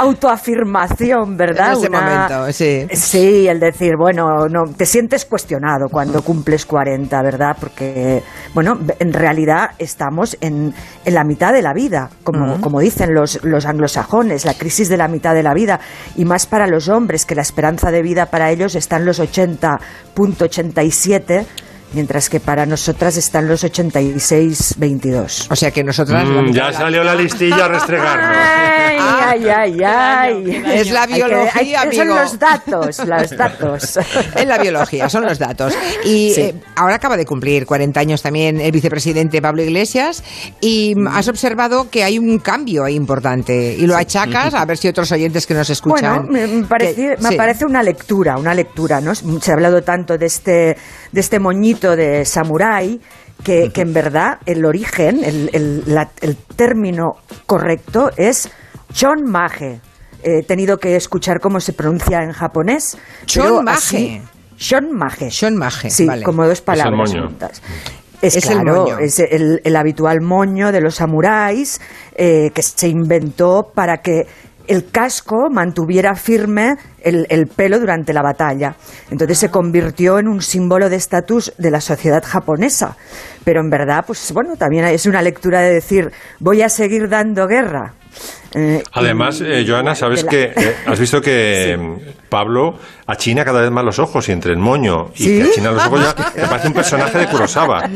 autoafirmación, 0.00 1.36
¿verdad? 1.36 1.72
En 1.72 1.78
ese 1.78 1.88
Una- 1.88 2.00
momento, 2.00 2.52
sí. 2.52 2.86
Sí, 2.92 3.48
el 3.48 3.60
decir, 3.60 3.94
bueno, 3.98 4.46
no, 4.48 4.64
te 4.76 4.86
sientes 4.86 5.24
cuestionado 5.24 5.88
cuando 5.90 6.22
cumples 6.22 6.66
40, 6.66 7.22
¿verdad? 7.22 7.56
Porque, 7.58 8.22
bueno, 8.54 8.78
en 8.98 9.12
realidad 9.12 9.70
estamos 9.78 10.36
en, 10.40 10.74
en 11.04 11.14
la 11.14 11.24
mitad 11.24 11.52
de 11.52 11.62
la 11.62 11.72
vida, 11.72 12.10
como, 12.24 12.60
como 12.60 12.80
dicen 12.80 13.14
los, 13.14 13.42
los 13.44 13.66
anglosajones, 13.66 14.44
la 14.44 14.54
crisis 14.54 14.88
de 14.88 14.96
la 14.96 15.08
mitad 15.08 15.34
de 15.34 15.42
la 15.42 15.54
vida, 15.54 15.80
y 16.16 16.24
más 16.24 16.46
para 16.46 16.66
los 16.66 16.88
hombres, 16.88 17.26
que 17.26 17.34
la 17.34 17.42
esperanza 17.42 17.90
de 17.90 18.02
vida 18.02 18.26
para 18.26 18.50
ellos 18.50 18.74
está 18.74 18.96
en 18.96 19.04
los 19.06 19.20
80.87, 19.20 21.46
mientras 21.92 22.28
que 22.28 22.40
para 22.40 22.66
nosotras 22.66 23.16
están 23.16 23.48
los 23.48 23.64
86.22. 23.64 25.46
O 25.50 25.56
sea 25.56 25.70
que 25.70 25.82
nosotras... 25.84 26.24
Mm, 26.28 26.52
ya 26.52 26.72
salió 26.72 27.02
la 27.04 27.14
listilla 27.14 27.64
a 27.64 27.68
restregarnos. 27.68 28.36
Ay, 28.38 29.48
ay, 29.48 29.48
ay, 29.48 29.82
ay. 29.84 30.62
Es 30.74 30.90
la 30.90 31.02
Hay 31.02 31.08
que- 31.08 31.14
biología, 31.14 31.80
hay- 31.82 31.92
Son 31.96 32.00
amigo. 32.08 32.16
los 32.16 32.38
datos, 32.38 32.98
los 33.06 33.30
datos. 33.36 33.96
Es 34.36 34.46
la 34.46 34.58
biología, 34.58 35.08
son 35.08 35.24
los 35.24 35.38
datos. 35.38 35.74
Y 36.04 36.32
Sí. 36.34 36.40
eh, 36.42 36.54
ahora 36.76 36.96
acaba 36.96 37.16
de 37.16 37.24
cumplir 37.24 37.66
40 37.66 38.00
años 38.00 38.22
también 38.22 38.60
el 38.60 38.72
vicepresidente 38.72 39.40
Pablo 39.40 39.62
Iglesias 39.62 40.22
y 40.60 40.94
mm, 40.96 41.08
has 41.08 41.28
observado 41.28 41.88
que 41.90 42.04
hay 42.04 42.18
un 42.18 42.38
cambio 42.38 42.84
ahí 42.84 42.94
importante 42.94 43.74
y 43.78 43.86
lo 43.86 43.96
achacas, 43.96 44.54
a 44.54 44.64
ver 44.64 44.76
si 44.76 44.88
otros 44.88 45.10
oyentes 45.12 45.46
que 45.46 45.54
nos 45.54 45.70
escuchan... 45.70 46.26
Bueno, 46.26 46.32
me, 46.32 46.46
me 46.46 46.64
parece, 46.66 46.94
que- 46.94 47.16
me 47.22 47.30
sí. 47.30 47.36
parece 47.36 47.64
una 47.64 47.82
lectura, 47.82 48.36
una 48.38 48.54
lectura, 48.54 49.00
¿no? 49.00 49.14
Se 49.14 49.50
ha 49.50 49.54
hablado 49.54 49.82
tanto 49.82 50.16
de 50.18 50.26
este, 50.26 50.76
de 51.16 51.20
este 51.20 51.40
moñito 51.40 51.96
de 51.96 52.26
samurái 52.26 53.00
que, 53.42 53.70
que 53.72 53.80
en 53.80 53.94
verdad 53.94 54.38
el 54.44 54.66
origen, 54.66 55.24
el, 55.24 55.48
el- 55.54 55.82
la- 55.86 56.10
el 56.20 56.36
término 56.36 57.14
correcto 57.46 58.10
es 58.18 58.50
chonmage. 58.92 59.80
He 60.22 60.42
tenido 60.42 60.76
que 60.76 60.94
escuchar 60.94 61.40
cómo 61.40 61.58
se 61.60 61.72
pronuncia 61.72 62.22
en 62.22 62.32
japonés. 62.32 62.98
pero 63.34 63.48
Chonmage. 63.56 63.78
así- 63.78 64.22
Shonmage. 64.58 65.30
Shonmage, 65.30 65.90
Sí, 65.90 66.04
vale. 66.06 66.22
como 66.22 66.46
dos 66.46 66.60
palabras 66.60 67.12
juntas. 67.12 67.62
Es, 68.20 68.36
Es 68.36 68.46
el 68.46 68.60
claro, 68.62 68.82
moño. 68.84 68.98
es 68.98 69.18
el, 69.18 69.60
el 69.64 69.76
habitual 69.76 70.20
moño 70.20 70.70
de 70.72 70.80
los 70.82 70.96
samuráis 70.96 71.80
eh, 72.14 72.50
que 72.54 72.62
se 72.62 72.88
inventó 72.88 73.70
para 73.74 73.98
que 74.02 74.26
el 74.68 74.90
casco 74.90 75.48
mantuviera 75.50 76.14
firme 76.14 76.76
el, 77.02 77.26
el 77.30 77.46
pelo 77.46 77.78
durante 77.78 78.12
la 78.12 78.22
batalla. 78.22 78.74
Entonces 79.10 79.38
se 79.38 79.50
convirtió 79.50 80.18
en 80.18 80.28
un 80.28 80.42
símbolo 80.42 80.88
de 80.88 80.96
estatus 80.96 81.52
de 81.58 81.70
la 81.70 81.80
sociedad 81.80 82.22
japonesa. 82.24 82.96
Pero 83.44 83.60
en 83.60 83.70
verdad, 83.70 84.04
pues 84.06 84.32
bueno, 84.32 84.56
también 84.56 84.84
es 84.86 85.06
una 85.06 85.22
lectura 85.22 85.60
de 85.60 85.74
decir, 85.74 86.10
voy 86.40 86.62
a 86.62 86.68
seguir 86.68 87.08
dando 87.08 87.46
guerra. 87.46 87.94
Eh, 88.54 88.82
Además, 88.92 89.40
y- 89.40 89.44
eh, 89.44 89.64
Joana, 89.68 89.94
sabes 89.94 90.24
la- 90.24 90.30
que 90.30 90.42
eh, 90.56 90.74
has 90.86 90.98
visto 90.98 91.20
que 91.20 91.76
mm, 91.78 92.28
Pablo 92.30 92.78
achina 93.06 93.44
cada 93.44 93.60
vez 93.62 93.70
más 93.70 93.84
los 93.84 93.98
ojos 93.98 94.28
y 94.28 94.32
entre 94.32 94.52
el 94.52 94.58
moño 94.58 95.06
y 95.14 95.24
¿Sí? 95.24 95.38
que 95.38 95.48
achina 95.50 95.70
los 95.70 95.86
ojos 95.86 96.00
ya 96.02 96.14
te 96.32 96.46
parece 96.46 96.68
un 96.68 96.74
personaje 96.74 97.18
de 97.18 97.26
Kurosawa. 97.28 97.88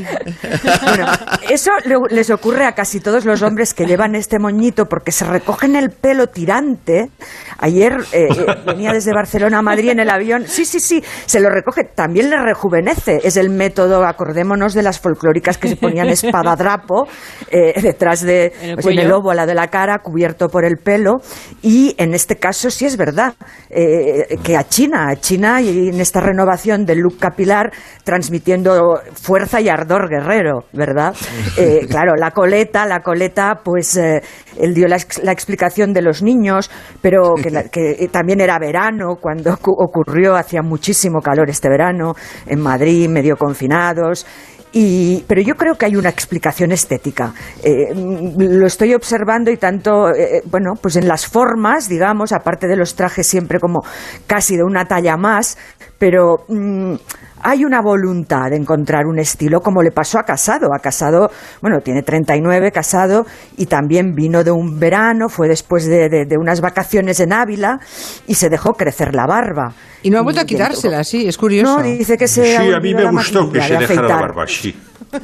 Bueno, 0.85 1.07
eso 1.49 1.71
le- 1.85 2.15
les 2.15 2.31
ocurre 2.31 2.65
a 2.67 2.73
casi 2.73 3.01
todos 3.01 3.25
los 3.25 3.43
hombres 3.43 3.75
que 3.75 3.87
llevan 3.87 4.15
este 4.15 4.39
moñito 4.39 4.87
porque 4.87 5.13
se 5.13 5.25
recogen 5.25 5.77
el 5.77 5.91
pelo 5.91 6.29
tirante. 6.29 7.11
Ayer 7.59 7.93
eh, 8.13 8.29
eh, 8.31 8.47
venía 8.67 8.93
desde 8.93 9.13
Barcelona 9.13 9.59
a 9.59 9.63
Madrid 9.63 9.91
en 9.91 10.01
el 10.01 10.11
avión. 10.11 10.45
Sí, 10.47 10.65
sí, 10.65 10.81
sí, 10.81 11.03
se 11.27 11.41
lo 11.41 11.51
recoge. 11.51 11.85
También 11.85 12.31
le 12.31 12.37
rejuvenece. 12.41 13.21
Es 13.23 13.37
el 13.37 13.51
método, 13.51 14.05
acordémonos 14.07 14.75
de 14.75 14.83
las 14.83 15.01
folclóricas 15.01 15.59
que 15.59 15.69
se 15.69 15.77
ponían 15.77 16.09
espadadrapo 16.09 17.07
eh, 17.51 17.81
detrás 17.81 18.23
de, 18.23 18.53
En 18.63 18.71
el 18.71 18.75
pues, 18.77 18.87
en 18.87 18.99
el 18.99 19.47
de 19.47 19.55
la 19.55 19.69
cara, 19.69 19.99
cubierto 19.99 20.49
por 20.49 20.65
el 20.65 20.77
pelo. 20.79 21.17
Y 21.63 21.95
en 21.99 22.15
este 22.15 22.37
caso 22.37 22.71
sí 22.71 22.87
es 22.87 22.97
verdad 22.97 23.35
eh, 23.69 24.37
que 24.43 24.57
a 24.57 24.65
China, 24.69 25.00
a 25.09 25.17
China 25.17 25.61
y 25.63 25.89
en 25.89 26.01
esta 26.01 26.21
renovación 26.21 26.85
del 26.85 26.99
look 27.01 27.19
capilar, 27.19 27.71
transmitiendo 28.05 29.01
fuerza 29.15 29.61
y 29.61 29.69
ardor 29.69 30.09
guerrero, 30.09 30.65
¿verdad? 30.73 31.15
Eh, 31.57 31.87
claro, 31.89 32.15
la 32.17 32.33
coleta, 32.33 32.87
la 32.87 33.01
coleta, 33.01 33.61
pues 33.65 33.97
eh, 33.97 34.21
él 34.59 34.75
dio 34.75 34.89
la, 34.89 34.97
ex- 34.97 35.23
la 35.23 35.33
explicación 35.33 35.93
de 35.93 36.03
los 36.03 36.23
niños, 36.23 36.71
pero 37.01 37.35
que, 37.41 37.51
la- 37.51 37.65
que, 37.65 37.93
eh, 37.93 38.09
también 38.09 38.41
era 38.41 38.59
verano 38.59 39.17
cuando 39.21 39.53
ocu- 39.53 39.75
ocurrió, 39.79 40.37
hacía 40.37 40.63
muchísimo 40.63 41.21
calor 41.21 41.49
este 41.51 41.69
verano, 41.69 42.15
en 42.47 42.61
Madrid, 42.61 43.09
medio 43.09 43.37
confinados. 43.37 44.27
Y, 44.73 45.25
pero 45.27 45.41
yo 45.41 45.57
creo 45.57 45.75
que 45.75 45.87
hay 45.87 45.97
una 45.97 46.09
explicación 46.09 46.71
estética. 46.71 47.35
Eh, 47.63 47.93
lo 47.95 48.67
estoy 48.67 48.95
observando 48.95 49.51
y 49.51 49.57
tanto, 49.57 50.11
eh, 50.11 50.43
bueno, 50.45 50.75
pues 50.81 50.97
en 50.97 51.09
las 51.09 51.27
formas, 51.27 51.89
digamos, 51.89 52.33
aparte 52.33 52.69
de 52.69 52.77
los 52.77 52.95
trajes 52.95 53.27
siempre 53.27 53.59
como 53.59 53.81
casi 54.27 54.57
de 54.57 54.63
una 54.63 54.85
talla 54.85 55.17
más, 55.17 55.59
pero 55.99 56.45
mm, 56.49 56.95
hay 57.43 57.65
una 57.65 57.81
voluntad 57.81 58.51
de 58.51 58.57
encontrar 58.57 59.07
un 59.07 59.19
estilo 59.19 59.61
como 59.61 59.83
le 59.83 59.91
pasó 59.91 60.19
a 60.19 60.25
Casado. 60.25 60.69
A 60.75 60.79
Casado, 60.79 61.31
bueno, 61.61 61.81
tiene 61.81 62.03
39, 62.03 62.71
Casado, 62.73 63.27
y 63.57 63.67
también 63.67 64.15
vino 64.15 64.45
de 64.45 64.51
un 64.51 64.79
verano, 64.79 65.29
fue 65.29 65.49
después 65.49 65.87
de, 65.87 66.09
de- 66.09 66.25
de 66.27 66.37
unas 66.39 66.61
vacaciones 66.61 67.21
en 67.21 67.33
Ávila 67.33 67.79
y 68.27 68.35
se 68.35 68.49
dejó 68.49 68.75
crecer 68.75 69.15
la 69.15 69.27
barba. 69.27 69.73
Y 70.03 70.11
no 70.11 70.19
ha 70.19 70.23
vuelto 70.23 70.41
a 70.41 70.45
quitársela, 70.45 71.05
sí, 71.05 71.27
es 71.29 71.37
curioso. 71.37 71.79
No, 71.79 71.83
dice 71.83 72.17
que 72.17 72.29
se 72.29 72.57
Sí, 72.57 72.73
a 72.73 72.81
mí 72.81 72.95
me 72.95 73.11
gustó 73.11 73.51
que 73.51 73.61
se 73.61 73.75
de 73.75 73.79
dejara 73.81 74.03
la 74.03 74.07
afeitar. 74.15 74.21
barba 74.21 74.45
así. 74.45 74.75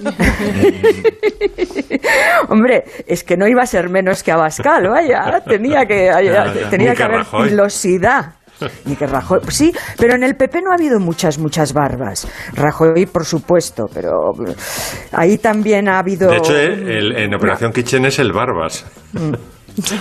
Hombre, 2.49 2.85
es 3.07 3.25
que 3.25 3.37
no 3.37 3.47
iba 3.47 3.63
a 3.63 3.67
ser 3.67 3.89
menos 3.89 4.23
que 4.23 4.33
Abascal, 4.33 4.89
vaya, 4.89 5.41
tenía 5.47 5.87
que, 5.87 6.11
tenía 6.71 6.95
que 6.95 7.03
haber 7.03 7.25
pilosidad. 7.45 8.35
Ni 8.85 8.97
que 8.97 9.07
Rajoy, 9.07 9.41
pues 9.43 9.57
sí, 9.57 9.73
pero 9.99 10.15
en 10.15 10.23
el 10.25 10.35
PP 10.37 10.63
no 10.63 10.71
ha 10.71 10.75
habido 10.75 10.99
muchas, 10.99 11.39
muchas 11.39 11.73
barbas. 11.73 12.27
Rajoy, 12.55 13.07
por 13.07 13.25
supuesto, 13.25 13.85
pero 13.93 14.33
ahí 15.13 15.39
también 15.39 15.89
ha 15.89 15.99
habido. 15.99 16.31
De 16.31 16.37
hecho, 16.37 16.57
eh, 16.57 16.99
el- 16.99 17.17
en 17.17 17.35
Operación 17.35 17.73
Kitchen 17.73 18.07
es 18.07 18.19
el 18.19 18.33
Barbas. 18.33 18.85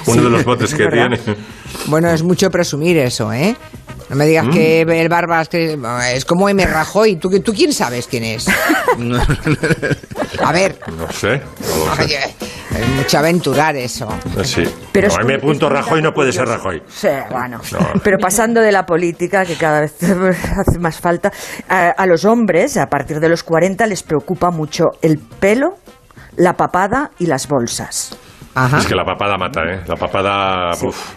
Uno 0.08 0.24
de 0.24 0.30
los 0.30 0.46
botes 0.46 0.74
que 0.74 0.88
tiene. 0.88 1.20
Bueno, 1.88 2.10
es 2.10 2.24
mucho 2.24 2.50
presumir 2.50 2.98
eso, 2.98 3.34
¿eh? 3.34 3.56
No 4.10 4.16
me 4.16 4.26
digas 4.26 4.48
que 4.54 4.82
el 4.84 5.10
Barbas 5.10 5.50
que 5.50 5.78
es 6.14 6.24
como 6.26 6.48
M. 6.48 6.66
Rajoy. 6.66 7.18
¿Tú, 7.18 7.30
¿Tú 7.42 7.54
quién 7.54 7.74
sabes 7.74 8.08
quién 8.08 8.24
es? 8.24 8.48
A 10.44 10.52
ver, 10.52 10.80
No 10.98 11.12
sé. 11.12 11.42
no 11.42 11.86
lo 11.86 11.96
sé. 11.96 12.04
oye, 12.04 12.20
es 12.80 12.88
mucho 12.90 13.18
aventurar 13.18 13.76
eso. 13.76 14.08
Sí. 14.44 14.64
Pero 14.92 15.08
no, 15.08 15.14
es 15.14 15.20
M. 15.20 15.40
punto 15.40 15.70
Rajoy 15.70 16.02
no 16.02 16.12
puede 16.14 16.32
ser. 16.32 16.48
Rajoy. 16.48 16.82
Sí, 16.88 17.08
bueno. 17.30 17.60
No. 17.72 17.80
Pero 18.04 18.18
pasando 18.20 18.62
de 18.62 18.72
la 18.72 18.86
política, 18.86 19.46
que 19.46 19.56
cada 19.56 19.82
vez 19.82 19.96
hace 20.04 20.80
más 20.80 21.00
falta, 21.00 21.32
a, 21.70 21.90
a 21.90 22.06
los 22.06 22.26
hombres, 22.26 22.78
a 22.78 22.88
partir 22.88 23.20
de 23.20 23.30
los 23.30 23.44
40, 23.44 23.86
les 23.88 24.04
preocupa 24.04 24.52
mucho 24.52 24.86
el 25.02 25.18
pelo, 25.18 25.76
la 26.38 26.54
papada 26.54 27.12
y 27.20 27.28
las 27.28 27.48
bolsas. 27.48 28.18
Ajá. 28.56 28.78
Es 28.78 28.86
que 28.86 28.96
la 28.96 29.04
papada 29.04 29.38
mata, 29.38 29.62
¿eh? 29.64 29.82
La 29.88 29.96
papada... 29.96 30.72
uf. 30.82 31.14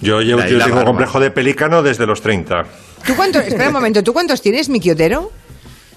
Yo, 0.00 0.20
yo, 0.20 0.38
yo 0.38 0.58
la 0.58 0.64
tengo 0.64 0.76
barba. 0.76 0.84
complejo 0.90 1.20
de 1.20 1.30
pelícano 1.30 1.82
desde 1.82 2.06
los 2.06 2.20
30. 2.20 2.62
¿Tú 3.06 3.14
cuántos, 3.14 3.44
espera 3.46 3.68
un 3.68 3.74
momento, 3.74 4.02
¿tú 4.02 4.12
cuántos 4.12 4.42
tienes, 4.42 4.68
mi 4.68 4.80
quiotero? 4.80 5.30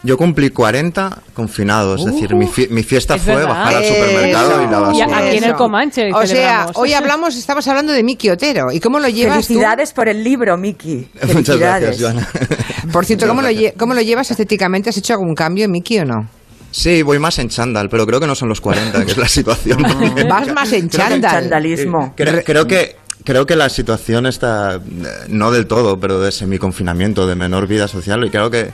Yo 0.01 0.15
cumplí 0.17 0.49
40 0.49 1.23
confinado, 1.33 1.95
es 1.95 2.05
decir, 2.05 2.33
mi, 2.33 2.45
fie- 2.47 2.69
mi 2.69 2.83
fiesta 2.83 3.15
es 3.15 3.21
fue 3.21 3.35
verdad. 3.35 3.49
bajar 3.49 3.75
al 3.75 3.83
supermercado 3.85 4.63
y 4.63 4.65
la. 4.65 4.77
Y 4.77 4.81
basura. 5.01 5.17
aquí 5.17 5.37
en 5.37 5.43
el. 5.43 5.53
Comanche 5.55 6.13
O 6.13 6.25
sea, 6.25 6.67
hoy 6.75 6.93
hablamos, 6.93 7.35
estamos 7.35 7.67
hablando 7.67 7.91
de 7.91 8.01
Miki 8.01 8.29
Otero. 8.29 8.71
¿Y 8.71 8.79
cómo 8.79 8.99
lo 8.99 9.09
llevas 9.09 9.39
tú? 9.39 9.53
Felicidades 9.55 9.91
por 9.91 10.07
el 10.07 10.23
libro, 10.23 10.55
Miki. 10.57 11.09
Muchas 11.33 11.57
gracias, 11.57 11.99
Joana. 11.99 12.27
Por 12.93 13.05
cierto, 13.05 13.27
¿cómo 13.27 13.41
lo, 13.41 13.49
Muchas 13.49 13.61
lle- 13.61 13.73
¿cómo 13.77 13.93
lo 13.93 14.01
llevas 14.01 14.31
estéticamente? 14.31 14.89
¿Has 14.89 14.97
hecho 14.97 15.13
algún 15.13 15.35
cambio, 15.35 15.67
Miki, 15.67 15.99
o 15.99 16.05
no? 16.05 16.29
Sí, 16.71 17.01
voy 17.01 17.19
más 17.19 17.37
en 17.39 17.49
chándal, 17.49 17.89
pero 17.89 18.05
creo 18.05 18.19
que 18.21 18.27
no 18.27 18.35
son 18.35 18.47
los 18.47 18.61
40, 18.61 19.03
que 19.05 19.11
es 19.11 19.17
la 19.17 19.27
situación. 19.27 19.83
Vas 20.29 20.53
más 20.53 20.71
en 20.71 20.87
chándal. 20.89 21.29
chandalismo. 21.31 22.13
Creo, 22.15 22.41
creo 22.45 22.67
que 22.67 22.95
creo 23.25 23.45
que 23.45 23.55
la 23.57 23.67
situación 23.69 24.25
está 24.27 24.75
eh, 24.75 24.79
no 25.27 25.51
del 25.51 25.67
todo, 25.67 25.99
pero 25.99 26.21
de 26.21 26.31
semiconfinamiento, 26.31 27.27
de 27.27 27.35
menor 27.35 27.67
vida 27.67 27.87
social 27.89 28.23
y 28.25 28.29
creo 28.29 28.49
que 28.49 28.69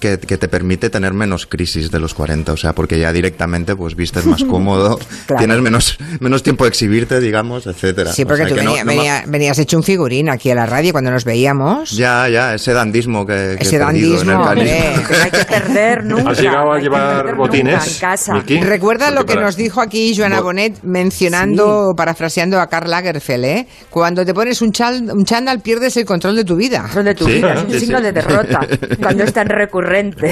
que, 0.00 0.18
que 0.18 0.36
te 0.38 0.48
permite 0.48 0.90
tener 0.90 1.12
menos 1.14 1.46
crisis 1.46 1.90
de 1.90 1.98
los 2.00 2.14
40, 2.14 2.52
o 2.52 2.56
sea, 2.56 2.72
porque 2.74 2.98
ya 2.98 3.12
directamente 3.12 3.74
pues 3.76 3.94
vistes 3.96 4.26
más 4.26 4.44
cómodo, 4.48 4.98
Claro. 5.26 5.38
tienes 5.38 5.60
menos, 5.60 5.98
menos 6.20 6.42
tiempo 6.42 6.64
de 6.64 6.68
exhibirte, 6.70 7.20
digamos, 7.20 7.66
etcétera. 7.66 8.12
Sí, 8.12 8.22
O 8.22 8.26
porque 8.26 8.46
sea, 8.46 8.56
tú 8.56 8.62
no- 8.62 8.72
venía- 8.84 9.22
no 9.24 9.32
venías 9.32 9.58
hecho 9.58 9.76
un 9.76 9.82
figurín 9.82 10.28
aquí 10.30 10.50
a 10.50 10.54
la 10.54 10.66
radio 10.66 10.92
cuando 10.92 11.10
nos 11.10 11.24
veíamos. 11.24 11.90
Ya, 11.92 12.28
ya, 12.28 12.54
ese 12.54 12.72
dandismo 12.72 13.26
que, 13.26 13.56
que 13.58 13.64
Ese 13.64 13.76
he 13.76 13.78
perdido 13.80 14.20
en 14.20 14.28
el 14.30 14.36
dandismo, 14.36 14.42
hombre. 14.50 15.04
Que 15.08 15.16
no 15.16 15.22
hay 15.24 15.30
que 15.30 15.44
perder 15.44 16.04
nunca. 16.04 16.30
¿Has 16.30 16.40
llegado 16.40 16.72
a 16.72 16.78
llevar 16.78 17.36
botines, 17.36 17.94
en 17.94 18.00
casa. 18.00 18.34
Miki? 18.34 18.60
Recuerda 18.60 19.06
Porque 19.06 19.20
lo 19.20 19.26
que 19.26 19.34
para- 19.34 19.46
nos 19.46 19.56
dijo 19.56 19.80
aquí 19.80 20.14
Joana 20.16 20.38
Bo- 20.38 20.44
Bonet 20.44 20.82
mencionando, 20.82 21.94
parafraseando 21.96 22.60
a 22.60 22.66
Karl 22.68 22.90
Lagerfeld, 22.90 23.44
¿eh? 23.44 23.66
Cuando 23.90 24.24
te 24.24 24.34
pones 24.34 24.60
un, 24.62 24.72
chal- 24.72 25.10
un 25.12 25.24
chándal 25.24 25.60
pierdes 25.60 25.96
el 25.96 26.04
control 26.04 26.36
de 26.36 26.44
tu 26.44 26.56
vida. 26.56 26.82
Control 26.82 27.04
de 27.04 27.14
tu 27.14 27.24
Sí, 27.26 27.32
vida, 27.34 27.54
es 27.54 27.62
un 27.64 27.70
sí, 27.72 27.80
signo 27.80 27.98
sí. 27.98 28.04
de 28.04 28.12
derrota 28.12 28.60
cuando 29.00 29.24
es 29.24 29.32
tan 29.32 29.48
recurrente. 29.48 29.83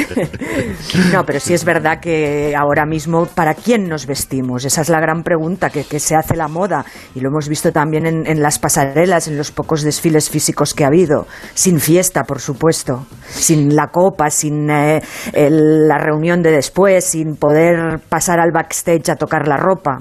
No, 1.12 1.24
pero 1.24 1.40
sí 1.40 1.54
es 1.54 1.64
verdad 1.64 2.00
que 2.00 2.54
ahora 2.56 2.84
mismo, 2.86 3.26
¿para 3.26 3.54
quién 3.54 3.88
nos 3.88 4.06
vestimos? 4.06 4.64
Esa 4.64 4.80
es 4.82 4.88
la 4.88 5.00
gran 5.00 5.22
pregunta 5.22 5.70
que, 5.70 5.84
se 6.00 6.16
hace 6.16 6.36
la 6.36 6.48
moda 6.48 6.84
y 7.14 7.20
lo 7.20 7.28
hemos 7.28 7.48
visto 7.48 7.70
también 7.72 8.06
en, 8.06 8.26
en 8.26 8.42
las 8.42 8.58
pasarelas, 8.58 9.28
en 9.28 9.36
los 9.36 9.50
pocos 9.52 9.82
desfiles 9.82 10.30
físicos 10.30 10.74
que 10.74 10.84
ha 10.84 10.88
habido. 10.88 11.26
Sin 11.54 11.80
fiesta, 11.80 12.24
por 12.24 12.40
supuesto, 12.40 13.06
sin 13.28 13.74
la 13.76 13.88
copa, 13.88 14.30
sin 14.30 14.68
eh, 14.70 15.02
el- 15.32 15.86
la 15.88 15.98
reunión 15.98 16.42
de 16.42 16.50
después, 16.50 17.04
sin 17.04 17.36
poder 17.36 18.00
pasar 18.08 18.40
al 18.40 18.52
backstage 18.52 19.10
a 19.10 19.16
tocar 19.16 19.46
la 19.48 19.56
ropa. 19.56 20.00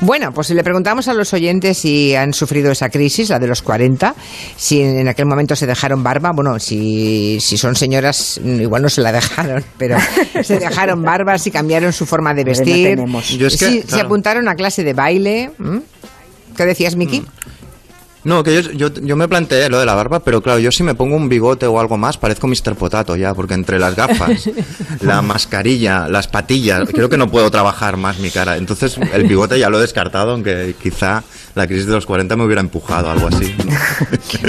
Bueno, 0.00 0.32
pues 0.32 0.46
si 0.46 0.54
le 0.54 0.62
preguntamos 0.62 1.08
a 1.08 1.14
los 1.14 1.32
oyentes 1.34 1.78
si 1.78 2.14
han 2.14 2.32
sufrido 2.32 2.72
esa 2.72 2.88
crisis, 2.88 3.28
la 3.28 3.38
de 3.38 3.46
los 3.46 3.62
40, 3.62 4.14
si 4.56 4.80
en 4.80 5.08
aquel 5.08 5.26
momento 5.26 5.54
se 5.54 5.66
dejaron 5.66 6.02
barba, 6.02 6.30
bueno, 6.34 6.58
si, 6.58 7.38
si 7.40 7.58
son 7.58 7.76
señoras, 7.76 8.40
mm, 8.42 8.60
igual 8.62 8.82
no 8.82 8.88
se 8.88 9.02
la 9.02 9.12
dejaron, 9.12 9.62
pero 9.78 9.96
se 10.42 10.58
dejaron 10.58 11.02
barba, 11.02 11.38
si 11.38 11.50
cambiaron 11.50 11.92
su 11.92 12.06
forma 12.06 12.32
de 12.34 12.44
no 12.44 12.48
vestir, 12.48 12.88
tenemos. 12.88 13.28
Yo 13.30 13.48
es 13.48 13.58
que, 13.58 13.66
si 13.66 13.82
se 13.82 14.00
apuntaron 14.00 14.48
a 14.48 14.54
clase 14.54 14.82
de 14.82 14.94
baile. 14.94 15.50
¿m? 15.58 15.82
¿Qué 16.56 16.64
decías, 16.66 16.96
Miki? 16.96 17.24
No, 18.24 18.42
que 18.42 18.62
yo, 18.62 18.70
yo, 18.72 18.88
yo 19.02 19.16
me 19.16 19.28
planteé 19.28 19.68
lo 19.68 19.78
de 19.78 19.86
la 19.86 19.94
barba, 19.94 20.20
pero 20.20 20.40
claro, 20.40 20.58
yo 20.58 20.70
si 20.72 20.82
me 20.82 20.94
pongo 20.94 21.16
un 21.16 21.28
bigote 21.28 21.66
o 21.66 21.78
algo 21.78 21.96
más, 21.98 22.16
parezco 22.16 22.46
Mr. 22.46 22.74
Potato 22.74 23.16
ya, 23.16 23.34
porque 23.34 23.54
entre 23.54 23.78
las 23.78 23.94
gafas, 23.94 24.48
la 25.00 25.20
mascarilla, 25.22 26.08
las 26.08 26.28
patillas, 26.28 26.88
creo 26.90 27.08
que 27.08 27.18
no 27.18 27.28
puedo 27.28 27.50
trabajar 27.50 27.96
más 27.96 28.18
mi 28.18 28.30
cara. 28.30 28.56
Entonces, 28.56 28.98
el 29.12 29.24
bigote 29.24 29.58
ya 29.58 29.68
lo 29.68 29.78
he 29.78 29.80
descartado, 29.82 30.32
aunque 30.32 30.74
quizá 30.82 31.22
la 31.54 31.66
crisis 31.66 31.86
de 31.86 31.92
los 31.92 32.06
40 32.06 32.36
me 32.36 32.44
hubiera 32.44 32.60
empujado, 32.60 33.10
algo 33.10 33.28
así. 33.28 33.54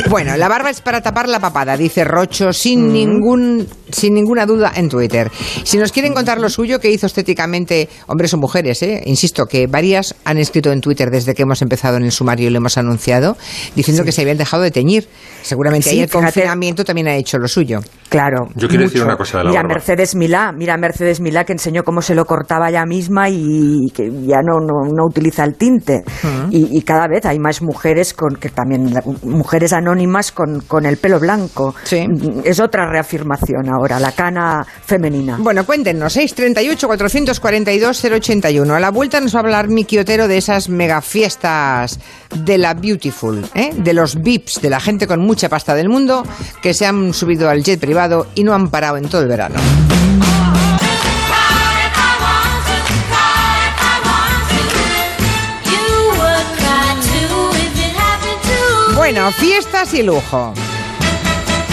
Bueno, 0.10 0.36
la 0.38 0.48
barba 0.48 0.70
es 0.70 0.82
para 0.82 1.02
tapar 1.02 1.28
la 1.28 1.40
papada, 1.40 1.78
dice 1.78 2.04
Rocho, 2.04 2.54
sin, 2.54 2.92
ningún, 2.92 3.68
sin 3.92 4.14
ninguna 4.14 4.46
duda 4.46 4.72
en 4.76 4.90
Twitter. 4.90 5.32
Si 5.64 5.78
nos 5.78 5.92
quieren 5.92 6.14
contar 6.14 6.40
lo 6.40 6.50
suyo 6.50 6.80
que 6.80 6.92
hizo 6.92 7.06
estéticamente 7.06 7.90
hombres 8.08 8.34
o 8.34 8.38
mujeres, 8.38 8.82
¿eh? 8.84 9.02
insisto 9.06 9.46
que 9.46 9.68
varias 9.68 10.16
han 10.24 10.38
escrito 10.38 10.72
en 10.72 10.82
Twitter 10.82 11.10
desde 11.12 11.34
que 11.34 11.44
hemos 11.44 11.62
empezado 11.62 11.98
en 11.98 12.04
el 12.04 12.12
sumario 12.12 12.48
y 12.48 12.52
lo 12.52 12.58
hemos 12.58 12.78
anunciado, 12.78 13.38
diciendo 13.76 14.04
que 14.04 14.12
se 14.12 14.22
habían 14.22 14.38
dejado 14.38 14.64
de 14.64 14.72
teñir. 14.72 15.08
Seguramente 15.46 15.90
Sí, 15.90 15.96
ahí 15.98 16.02
el 16.02 16.10
fíjate. 16.10 16.26
confinamiento 16.26 16.84
también 16.84 17.08
ha 17.08 17.16
hecho 17.16 17.38
lo 17.38 17.48
suyo. 17.48 17.80
Claro. 18.10 18.48
Yo 18.56 18.68
quiero 18.68 18.84
decir 18.86 19.02
mucho. 19.02 19.08
una 19.10 19.18
cosa 19.18 19.38
de 19.40 19.44
la 19.44 19.50
mira 19.52 19.62
barba. 19.62 19.76
Mercedes 19.76 20.16
Milá, 20.16 20.52
mira 20.52 20.76
Mercedes 20.78 21.20
Milá 21.22 21.44
que 21.44 21.54
enseñó 21.54 21.84
cómo 21.84 22.02
se 22.02 22.16
lo 22.16 22.26
cortaba 22.26 22.70
ella 22.70 22.86
misma 22.86 23.30
y 23.30 23.92
que 23.94 24.10
ya 24.26 24.42
no, 24.42 24.60
no, 24.60 24.90
no 24.92 25.06
utiliza 25.06 25.44
el 25.44 25.56
tinte. 25.56 26.04
y, 26.50 26.76
y 26.78 26.82
cada 26.82 27.08
vez 27.08 27.26
hay 27.26 27.38
más 27.40 27.62
mujeres 27.62 28.14
con 28.14 28.36
que 28.38 28.50
también 28.50 28.94
mujeres 29.24 29.74
anónimas 29.74 30.32
con, 30.32 30.62
con 30.62 30.86
el 30.86 30.98
pelo 30.98 31.20
blanco. 31.20 31.76
Sí. 31.84 32.06
Es 32.44 32.60
otra 32.60 32.90
reafirmación 32.90 33.70
ahora, 33.70 34.00
la 34.00 34.12
cana 34.14 34.66
femenina. 34.86 35.38
Bueno, 35.40 35.66
cuéntenos, 35.66 36.16
638-442-081. 36.18 38.72
A 38.76 38.80
la 38.80 38.92
vuelta 38.92 39.20
nos 39.20 39.36
va 39.36 39.40
a 39.40 39.44
hablar 39.44 39.68
Miki 39.68 39.98
Otero 39.98 40.28
de 40.28 40.38
esas 40.38 40.70
mega 40.70 41.02
fiestas 41.02 42.00
de 42.36 42.58
la 42.58 42.74
Beautiful, 42.74 43.46
¿eh? 43.54 43.72
de 43.76 43.94
los 43.94 44.22
VIPs, 44.22 44.62
de 44.62 44.70
la 44.70 44.80
gente 44.80 45.08
con 45.08 45.20
mucha 45.36 45.50
pasta 45.50 45.76
del 45.76 45.90
mundo 45.90 46.24
que 46.62 46.74
se 46.74 46.86
han 46.86 47.14
subido 47.14 47.50
al 47.50 47.62
jet 47.62 47.78
privado 47.78 48.26
y 48.36 48.46
no 48.46 48.54
han 48.54 48.70
parado 48.70 48.96
en 48.96 49.10
todo 49.10 49.22
el 49.22 49.28
verano. 49.28 49.60
Bueno, 58.96 59.30
fiestas 59.34 59.94
y 59.94 60.04
lujo. 60.04 60.54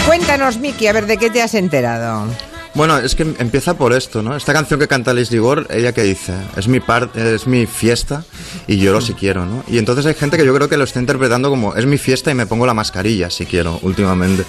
Cuéntanos, 0.05 0.57
Miki, 0.57 0.87
a 0.87 0.91
ver 0.91 1.05
de 1.05 1.15
qué 1.15 1.29
te 1.29 1.41
has 1.41 1.53
enterado. 1.53 2.27
Bueno, 2.75 2.97
es 2.97 3.13
que 3.13 3.21
empieza 3.21 3.77
por 3.77 3.93
esto, 3.93 4.23
¿no? 4.23 4.35
Esta 4.35 4.51
canción 4.51 4.79
que 4.79 4.87
canta 4.87 5.13
Liz 5.13 5.29
Ligor, 5.31 5.67
ella 5.69 5.93
que 5.93 6.01
dice, 6.01 6.33
es 6.57 6.67
mi 6.67 6.79
par 6.79 7.11
es 7.15 7.45
mi 7.45 7.67
fiesta 7.67 8.23
y 8.65 8.77
lloro 8.77 8.99
si 8.99 9.13
quiero, 9.13 9.45
¿no? 9.45 9.63
Y 9.67 9.77
entonces 9.77 10.07
hay 10.07 10.15
gente 10.15 10.37
que 10.37 10.45
yo 10.45 10.55
creo 10.55 10.67
que 10.67 10.77
lo 10.77 10.83
está 10.83 10.99
interpretando 10.99 11.51
como 11.51 11.75
es 11.75 11.85
mi 11.85 11.99
fiesta 11.99 12.31
y 12.31 12.33
me 12.33 12.47
pongo 12.47 12.65
la 12.65 12.73
mascarilla 12.73 13.29
si 13.29 13.45
quiero 13.45 13.79
últimamente. 13.83 14.43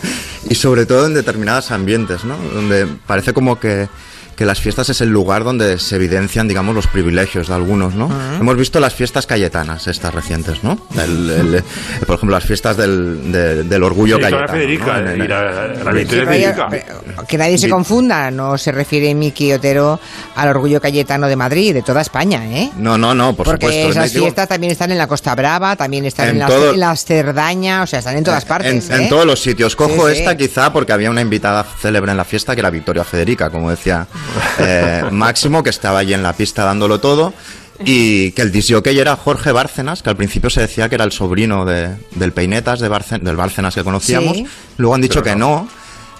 Y 0.48 0.54
sobre 0.54 0.86
todo 0.86 1.06
en 1.06 1.12
determinados 1.12 1.70
ambientes, 1.70 2.24
¿no? 2.24 2.38
Donde 2.38 2.86
parece 3.06 3.34
como 3.34 3.60
que 3.60 3.88
que 4.36 4.44
las 4.44 4.60
fiestas 4.60 4.88
es 4.88 5.00
el 5.00 5.10
lugar 5.10 5.44
donde 5.44 5.78
se 5.78 5.96
evidencian, 5.96 6.48
digamos, 6.48 6.74
los 6.74 6.86
privilegios 6.86 7.48
de 7.48 7.54
algunos, 7.54 7.94
¿no? 7.94 8.10
Hemos 8.40 8.56
visto 8.56 8.80
las 8.80 8.94
fiestas 8.94 9.26
cayetanas, 9.26 9.86
estas 9.86 10.12
recientes, 10.14 10.62
¿no? 10.64 10.78
El- 10.94 11.30
el- 11.30 11.64
por 12.06 12.16
ejemplo, 12.16 12.36
las 12.36 12.44
fiestas 12.44 12.76
del, 12.76 13.32
de- 13.32 13.62
del 13.64 13.82
orgullo 13.82 14.16
Sí, 14.16 14.22
con 14.22 14.30
la 14.32 14.36
cayetano. 14.46 14.58
Federica, 14.58 15.00
¿no? 15.00 15.84
La- 15.84 15.92
Victoria 15.92 16.26
Federica. 16.26 16.68
que 17.28 17.38
nadie 17.38 17.58
se 17.58 17.68
confunda, 17.68 18.30
no 18.30 18.58
se 18.58 18.72
refiere 18.72 19.14
Miki 19.14 19.52
Otero 19.52 20.00
al 20.34 20.48
orgullo 20.48 20.80
cayetano 20.80 21.26
de 21.28 21.36
Madrid, 21.36 21.72
de 21.74 21.82
toda 21.82 22.00
España, 22.00 22.44
¿eh? 22.46 22.70
No, 22.76 22.98
no, 22.98 23.14
no, 23.14 23.34
por 23.34 23.46
Porque 23.46 23.66
supuesto. 23.66 23.90
esas 23.90 24.12
fiestas 24.12 24.48
también 24.48 24.72
están 24.72 24.90
en 24.90 24.98
la 24.98 25.06
Costa 25.06 25.34
Brava, 25.34 25.76
también 25.76 26.04
están 26.04 26.26
en, 26.28 26.32
En 26.34 26.38
las, 26.40 26.48
todo- 26.50 26.72
en 26.74 26.80
las 26.80 27.04
Cerdaña, 27.04 27.82
o 27.82 27.86
sea, 27.86 28.00
están 28.00 28.16
en 28.16 28.24
todas 28.24 28.44
partes. 28.44 28.88
En, 28.90 28.94
en 28.96 29.00
¿eh? 29.02 29.06
todos 29.08 29.24
los 29.26 29.40
sitios. 29.40 29.76
Cojo 29.76 30.08
Sí, 30.08 30.14
sí. 30.14 30.20
esta 30.20 30.36
quizá 30.36 30.72
porque 30.72 30.92
había 30.92 31.10
una 31.10 31.20
invitada 31.20 31.64
célebre 31.80 32.10
en 32.10 32.16
la 32.16 32.24
fiesta 32.24 32.54
que 32.54 32.60
era 32.60 32.70
Victoria 32.70 33.04
Federica, 33.04 33.50
como 33.50 33.70
decía 33.70 34.06
eh, 34.58 35.04
Máximo, 35.10 35.62
que 35.62 35.70
estaba 35.70 35.98
allí 35.98 36.14
en 36.14 36.22
la 36.22 36.32
pista 36.32 36.64
dándolo 36.64 37.00
todo. 37.00 37.32
Y 37.84 38.30
que 38.32 38.42
el 38.42 38.52
disjockey 38.52 38.96
era 38.98 39.16
Jorge 39.16 39.50
Bárcenas, 39.50 40.02
que 40.02 40.08
al 40.10 40.16
principio 40.16 40.48
se 40.48 40.60
decía 40.60 40.88
que 40.88 40.94
era 40.94 41.02
el 41.04 41.10
sobrino 41.10 41.64
de- 41.64 41.90
del 42.12 42.32
Peinetas, 42.32 42.78
de 42.78 42.88
Bárcen- 42.88 43.22
del 43.22 43.34
Bárcenas 43.34 43.74
que 43.74 43.82
conocíamos. 43.82 44.36
Sí. 44.36 44.46
Luego 44.76 44.94
han 44.94 45.00
dicho 45.00 45.22
Pero 45.22 45.34
que 45.34 45.38
no. 45.40 45.48
no. 45.48 45.68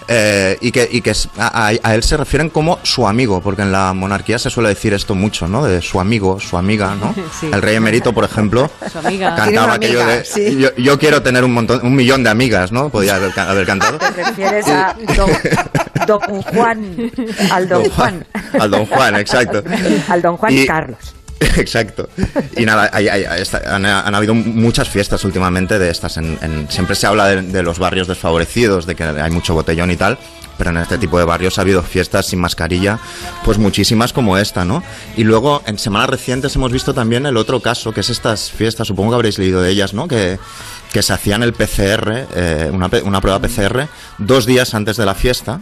Eh, 0.07 0.57
y 0.61 0.71
que, 0.71 0.87
y 0.91 1.01
que 1.01 1.13
a, 1.37 1.71
él 1.93 2.03
se 2.03 2.17
refieren 2.17 2.49
como 2.49 2.79
su 2.83 3.07
amigo, 3.07 3.41
porque 3.41 3.61
en 3.63 3.71
la 3.71 3.93
monarquía 3.93 4.37
se 4.39 4.49
suele 4.49 4.69
decir 4.69 4.93
esto 4.93 5.15
mucho, 5.15 5.47
¿no? 5.47 5.63
De 5.65 5.81
su 5.81 5.99
amigo, 5.99 6.39
su 6.39 6.57
amiga, 6.57 6.95
¿no? 6.95 7.13
Sí. 7.39 7.49
El 7.51 7.61
rey 7.61 7.75
emérito, 7.75 8.13
por 8.13 8.23
ejemplo, 8.23 8.69
Su 8.91 8.99
amiga. 8.99 9.35
Cantaba 9.35 9.73
aquello 9.73 10.01
amiga, 10.01 10.17
de 10.17 10.25
sí. 10.25 10.57
yo, 10.57 10.69
yo 10.77 10.97
quiero 10.99 11.21
tener 11.21 11.43
un 11.43 11.53
montón, 11.53 11.79
un 11.83 11.95
millón 11.95 12.23
de 12.23 12.29
amigas, 12.29 12.71
¿no? 12.71 12.89
Podía 12.89 13.15
haber, 13.15 13.31
ca- 13.33 13.49
haber 13.49 13.65
cantado. 13.65 13.97
Te 13.99 14.09
refieres 14.11 14.67
a 14.67 14.95
don, 15.15 15.29
don 16.07 16.41
Juan, 16.43 17.11
al 17.51 17.67
don 17.67 17.89
Juan. 17.89 18.25
Al 18.59 18.71
don 18.71 18.85
Juan, 18.85 19.15
exacto. 19.15 19.63
Al 20.09 20.21
don 20.21 20.37
Juan 20.37 20.53
Y- 20.53 20.65
Carlos. 20.65 20.99
Exacto. 21.57 22.07
Y 22.55 22.65
nada, 22.65 22.89
han, 22.93 24.15
habido 24.15 24.33
muchas 24.33 24.89
fiestas 24.89 25.23
últimamente 25.25 25.79
de 25.79 25.89
estas. 25.89 26.19
Siempre 26.69 26.95
se 26.95 27.07
habla 27.07 27.27
de, 27.27 27.63
los 27.63 27.79
barrios 27.79 28.07
desfavorecidos, 28.07 28.85
de 28.85 28.95
que 28.95 29.03
hay 29.03 29.31
mucho 29.31 29.53
botellón 29.53 29.91
y 29.91 29.97
tal. 29.97 30.17
Pero 30.57 30.69
en 30.69 30.77
este 30.77 30.97
tipo 30.97 31.19
de 31.19 31.25
barrios 31.25 31.57
ha 31.57 31.63
habido 31.63 31.83
fiestas 31.83 32.27
sin 32.27 32.39
mascarilla, 32.39 32.97
pues 33.43 33.57
muchísimas 33.57 34.13
como 34.13 34.37
esta, 34.37 34.63
¿no? 34.63 34.83
Y 35.17 35.25
luego, 35.25 35.61
en 35.65 35.77
semanas 35.77 36.09
recientes 36.09 36.55
hemos 36.55 36.71
visto 36.71 36.93
también 36.93 37.25
el 37.25 37.35
otro 37.35 37.59
caso, 37.59 37.91
que 37.91 37.99
es 37.99 38.09
estas 38.09 38.51
fiestas, 38.51 38.87
supongo 38.87 39.09
que 39.09 39.15
habréis 39.15 39.37
leído 39.37 39.61
de 39.61 39.69
ellas, 39.71 39.93
¿no? 39.93 40.07
Que, 40.07 40.39
se 40.93 41.11
hacían 41.11 41.43
el 41.43 41.51
PCR, 41.51 42.25
eh, 42.33 42.69
una, 42.71 42.89
una 43.03 43.19
prueba 43.19 43.41
PCR, 43.41 43.89
dos 44.17 44.45
días 44.45 44.73
antes 44.73 44.95
de 44.95 45.05
la 45.05 45.13
fiesta, 45.13 45.59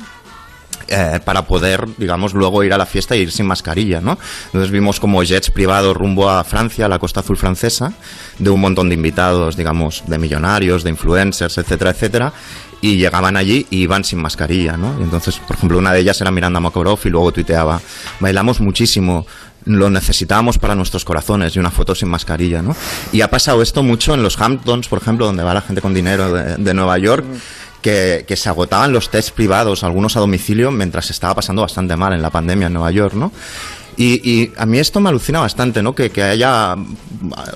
eh, 0.94 1.20
para 1.24 1.46
poder, 1.48 1.88
digamos, 1.98 2.34
luego 2.34 2.64
ir 2.64 2.74
a 2.74 2.78
la 2.78 2.86
fiesta 2.86 3.16
e 3.16 3.20
ir 3.20 3.32
sin 3.32 3.48
mascarilla, 3.48 4.00
¿no? 4.00 4.18
Entonces 4.46 4.70
vimos 4.72 5.00
como 5.00 5.24
jets 5.24 5.50
privados 5.50 5.98
rumbo 5.98 6.30
a 6.30 6.44
Francia, 6.44 6.86
a 6.86 6.90
la 6.90 7.00
costa 7.00 7.22
azul 7.22 7.38
francesa, 7.38 7.94
de 8.38 8.50
un 8.50 8.62
montón 8.62 8.90
de 8.90 8.96
invitados, 8.96 9.58
digamos, 9.58 10.04
de 10.08 10.18
millonarios, 10.20 10.84
de 10.84 10.92
influencers, 10.92 11.58
etcétera, 11.58 11.92
etcétera, 11.92 12.34
y 12.82 12.98
llegaban 12.98 13.38
allí 13.38 13.66
y 13.70 13.78
iban 13.78 14.04
sin 14.04 14.22
mascarilla, 14.22 14.78
¿no? 14.78 15.00
Y 15.00 15.04
entonces, 15.04 15.38
por 15.40 15.56
ejemplo, 15.56 15.78
una 15.78 15.94
de 15.94 16.02
ellas 16.02 16.20
era 16.22 16.32
Miranda 16.32 16.60
Makarov 16.60 17.00
y 17.06 17.10
luego 17.10 17.32
tuiteaba, 17.32 17.82
bailamos 18.20 18.60
muchísimo, 18.60 19.26
lo 19.66 19.90
necesitábamos 19.90 20.58
para 20.58 20.76
nuestros 20.76 21.06
corazones 21.06 21.56
y 21.56 21.60
una 21.60 21.72
foto 21.72 21.96
sin 21.96 22.10
mascarilla, 22.10 22.62
¿no? 22.62 22.76
Y 23.12 23.22
ha 23.22 23.30
pasado 23.30 23.62
esto 23.62 23.84
mucho 23.84 24.14
en 24.14 24.22
los 24.22 24.40
Hamptons, 24.40 24.88
por 24.90 25.02
ejemplo, 25.02 25.26
donde 25.26 25.44
va 25.44 25.54
la 25.54 25.62
gente 25.62 25.82
con 25.82 25.94
dinero 25.94 26.34
de 26.34 26.74
Nueva 26.74 26.98
York, 26.98 27.26
que, 27.84 28.36
se 28.36 28.50
agotaban 28.50 28.92
los 28.92 29.12
tests 29.12 29.32
privados, 29.32 29.84
algunos 29.84 30.18
a 30.18 30.20
domicilio, 30.20 30.72
mientras 30.72 31.12
estaba 31.12 31.36
pasando 31.36 31.62
bastante 31.62 31.96
mal 31.96 32.14
en 32.14 32.22
la 32.22 32.32
pandemia 32.32 32.68
en 32.68 32.74
Nueva 32.74 32.90
York, 32.90 33.14
¿no? 33.14 33.32
Y, 33.96 34.52
a 34.58 34.66
mí 34.66 34.80
esto 34.80 35.00
me 35.00 35.10
alucina 35.10 35.40
bastante, 35.40 35.84
¿no? 35.84 35.94
Que, 35.94 36.10
que 36.10 36.24
haya 36.24 36.76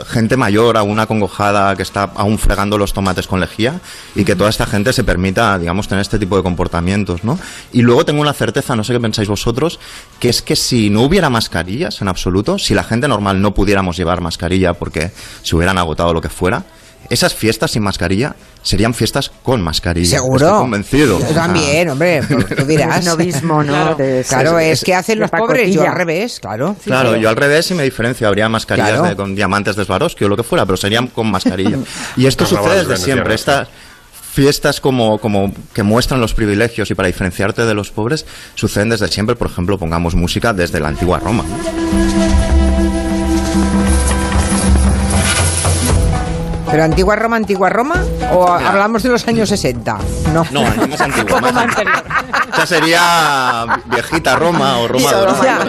gente 0.05 0.37
mayor 0.37 0.77
aún 0.77 0.99
acongojada 0.99 1.75
que 1.75 1.81
está 1.81 2.11
aún 2.13 2.37
fregando 2.37 2.77
los 2.77 2.93
tomates 2.93 3.25
con 3.25 3.39
lejía 3.39 3.81
y 4.13 4.23
que 4.23 4.35
toda 4.35 4.51
esta 4.51 4.67
gente 4.67 4.93
se 4.93 5.03
permita, 5.03 5.57
digamos, 5.57 5.87
tener 5.87 6.03
este 6.03 6.19
tipo 6.19 6.37
de 6.37 6.43
comportamientos, 6.43 7.23
¿no? 7.23 7.39
Y 7.73 7.81
luego 7.81 8.05
tengo 8.05 8.21
una 8.21 8.33
certeza, 8.33 8.75
no 8.75 8.83
sé 8.83 8.93
qué 8.93 8.99
pensáis 8.99 9.27
vosotros, 9.27 9.79
que 10.19 10.29
es 10.29 10.43
que 10.43 10.55
si 10.55 10.91
no 10.91 11.01
hubiera 11.01 11.31
mascarillas 11.31 12.01
en 12.01 12.07
absoluto, 12.07 12.59
si 12.59 12.75
la 12.75 12.83
gente 12.83 13.07
normal 13.07 13.41
no 13.41 13.55
pudiéramos 13.55 13.97
llevar 13.97 14.21
mascarilla 14.21 14.73
porque 14.73 15.11
se 15.41 15.55
hubieran 15.55 15.79
agotado 15.79 16.13
lo 16.13 16.21
que 16.21 16.29
fuera, 16.29 16.65
esas 17.09 17.33
fiestas 17.33 17.71
sin 17.71 17.83
mascarilla 17.83 18.35
serían 18.63 18.93
fiestas 18.93 19.31
con 19.43 19.61
mascarilla. 19.61 20.17
Seguro. 20.17 20.45
Estoy 20.45 20.59
convencido. 20.61 21.19
Yo 21.19 21.33
también, 21.33 21.89
hombre, 21.89 22.21
tú 22.23 22.65
dirás. 22.67 23.05
Novismo, 23.05 23.63
¿no? 23.63 23.73
Claro, 23.73 23.95
De- 23.95 24.25
claro, 24.27 24.59
es 24.59 24.83
que 24.83 24.93
hacen 24.93 25.19
los 25.19 25.29
pobres, 25.31 25.73
yo 25.73 25.83
al 25.83 25.95
revés, 25.95 26.39
claro. 26.41 26.75
Claro, 26.83 27.15
yo 27.15 27.29
al 27.29 27.35
revés 27.35 27.71
y 27.71 27.73
me 27.75 27.83
diferencio. 27.83 28.27
Habría 28.27 28.49
mascarillas 28.49 28.91
Claro. 28.91 29.07
de- 29.09 29.15
con 29.15 29.35
diamantes 29.35 29.75
de 29.75 29.85
Swarovski 29.85 30.25
o 30.25 30.27
lo 30.29 30.35
que 30.35 30.43
fuera, 30.43 30.65
pero 30.65 30.77
serían 30.77 31.07
con 31.07 31.31
mascarilla. 31.31 31.77
Y 32.17 32.25
esto 32.25 32.45
sucede 32.45 32.79
desde 32.85 32.97
siempre. 32.97 33.35
Estas 33.35 33.67
fiestas 34.33 34.79
como, 34.81 35.17
como 35.17 35.51
que 35.73 35.81
muestran 35.81 36.21
los 36.21 36.33
privilegios 36.35 36.91
y 36.91 36.95
para 36.95 37.07
diferenciarte 37.07 37.65
de 37.65 37.73
los 37.73 37.89
pobres 37.89 38.25
suceden 38.55 38.89
desde 38.89 39.07
siempre. 39.07 39.35
Por 39.35 39.47
ejemplo, 39.49 39.77
pongamos 39.79 40.13
música 40.13 40.53
desde 40.53 40.79
la 40.79 40.89
antigua 40.89 41.19
Roma. 41.19 41.43
¿Pero 46.69 46.83
antigua 46.83 47.15
Roma, 47.15 47.37
antigua 47.37 47.69
Roma? 47.69 48.03
¿O 48.33 48.47
hablamos 48.51 49.01
de 49.03 49.09
los 49.09 49.25
años 49.27 49.47
60? 49.49 49.97
No. 50.33 50.45
No, 50.51 50.63
más 50.87 50.99
antigua. 51.01 51.39
Más 51.41 51.55
antigua. 51.55 52.03
Esa 52.53 52.65
sería 52.65 53.65
viejita 53.85 54.35
Roma 54.35 54.77
o 54.79 54.87
Roma 54.87 55.09
O 55.09 55.19
dorada. 55.19 55.65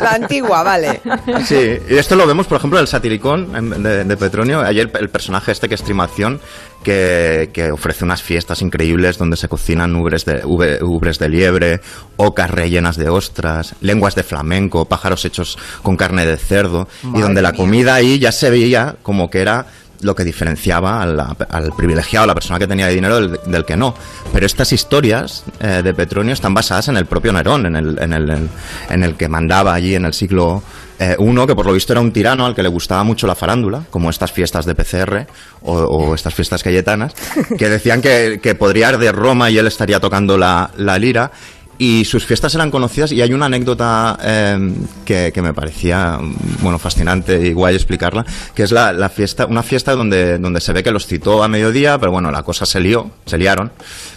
la 0.00 0.10
antigua, 0.12 0.62
vale. 0.62 1.02
Sí, 1.44 1.78
y 1.90 1.96
esto 1.96 2.16
lo 2.16 2.26
vemos, 2.26 2.46
por 2.46 2.56
ejemplo, 2.58 2.78
en 2.78 2.82
el 2.82 2.88
Satiricón 2.88 3.82
de, 3.82 4.04
de 4.04 4.16
Petronio. 4.16 4.60
Ayer 4.62 4.90
el 4.98 5.10
personaje 5.10 5.52
este 5.52 5.68
que 5.68 5.74
es 5.74 5.82
Trimación, 5.82 6.40
que, 6.82 7.50
que 7.52 7.70
ofrece 7.70 8.04
unas 8.04 8.22
fiestas 8.22 8.62
increíbles 8.62 9.18
donde 9.18 9.36
se 9.36 9.48
cocinan 9.48 9.94
ubres 9.96 10.24
de, 10.24 10.42
ube- 10.44 10.80
ubres 10.82 11.18
de 11.18 11.28
liebre, 11.28 11.80
ocas 12.16 12.50
rellenas 12.50 12.96
de 12.96 13.08
ostras, 13.10 13.74
lenguas 13.80 14.14
de 14.14 14.22
flamenco, 14.22 14.86
pájaros 14.86 15.24
hechos 15.24 15.58
con 15.82 15.96
carne 15.96 16.24
de 16.24 16.36
cerdo, 16.38 16.88
y 17.14 17.20
donde 17.20 17.42
la 17.42 17.50
mía. 17.52 17.58
comida 17.58 17.94
ahí 17.94 18.18
ya 18.18 18.32
se 18.32 18.48
veía 18.50 18.96
como 19.02 19.28
que 19.28 19.40
era 19.42 19.66
lo 20.00 20.14
que 20.14 20.24
diferenciaba 20.24 21.02
al 21.02 21.72
privilegiado, 21.76 22.24
a 22.24 22.26
la 22.26 22.34
persona 22.34 22.58
que 22.58 22.66
tenía 22.66 22.88
dinero 22.88 23.28
del, 23.28 23.64
que 23.64 23.76
no. 23.76 23.94
Pero 24.32 24.46
estas 24.46 24.72
historias 24.72 25.44
eh, 25.60 25.82
de 25.82 25.94
Petronio 25.94 26.32
están 26.32 26.54
basadas 26.54 26.88
en 26.88 26.96
el 26.96 27.06
propio 27.06 27.32
Nerón, 27.32 27.66
en 27.66 27.76
el, 27.76 27.98
en 28.00 28.12
el, 28.12 28.48
en 28.90 29.02
el 29.02 29.14
que 29.14 29.28
mandaba 29.28 29.74
allí 29.74 29.94
en 29.94 30.04
el 30.04 30.12
siglo 30.12 30.62
eh, 30.98 31.16
I, 31.18 31.46
que 31.46 31.54
por 31.54 31.66
lo 31.66 31.72
visto 31.72 31.92
era 31.92 32.00
un 32.00 32.12
tirano 32.12 32.46
al 32.46 32.54
que 32.54 32.62
le 32.62 32.68
gustaba 32.68 33.04
mucho 33.04 33.26
la 33.26 33.34
farándula, 33.34 33.82
como 33.90 34.10
estas 34.10 34.32
fiestas 34.32 34.64
de 34.64 34.74
PCR 34.74 35.26
o, 35.62 35.74
o 35.74 36.14
estas 36.14 36.34
fiestas 36.34 36.62
cayetanas, 36.62 37.14
que 37.58 37.68
decían 37.68 38.00
que, 38.00 38.40
que 38.42 38.54
podría 38.54 38.90
ir 38.90 38.98
de 38.98 39.12
Roma 39.12 39.50
y 39.50 39.58
él 39.58 39.66
estaría 39.66 40.00
tocando 40.00 40.38
la, 40.38 40.70
la 40.76 40.98
lira. 40.98 41.30
Y 41.78 42.04
sus 42.06 42.24
fiestas 42.24 42.54
eran 42.54 42.70
conocidas 42.70 43.12
y 43.12 43.20
hay 43.20 43.34
una 43.34 43.46
anécdota 43.46 44.18
eh, 44.22 44.72
que, 45.04 45.30
que 45.34 45.42
me 45.42 45.52
parecía 45.52 46.18
bueno 46.62 46.78
fascinante 46.78 47.46
y 47.46 47.52
guay 47.52 47.74
explicarla, 47.74 48.24
que 48.54 48.62
es 48.62 48.72
la, 48.72 48.92
la 48.94 49.08
fiesta, 49.10 49.44
una 49.46 49.62
fiesta 49.62 49.94
donde, 49.94 50.38
donde 50.38 50.60
se 50.62 50.72
ve 50.72 50.82
que 50.82 50.90
los 50.90 51.06
citó 51.06 51.42
a 51.42 51.48
mediodía, 51.48 51.98
pero 51.98 52.12
bueno, 52.12 52.30
la 52.30 52.42
cosa 52.42 52.64
se 52.64 52.80
lió, 52.80 53.10
se 53.26 53.36
liaron, 53.36 53.72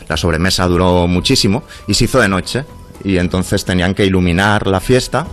la 0.07 0.15
sobremesa 0.15 0.67
duró 0.67 1.05
muchísimo 1.07 1.63
y 1.87 1.95
se 1.95 2.05
hizo 2.05 2.19
de 2.19 2.29
noche. 2.29 2.63
Y 3.03 3.17
entonces 3.17 3.63
tenían 3.63 3.93
que 3.93 4.05
iluminar 4.05 4.67
la 4.67 4.81
fiesta 4.81 5.25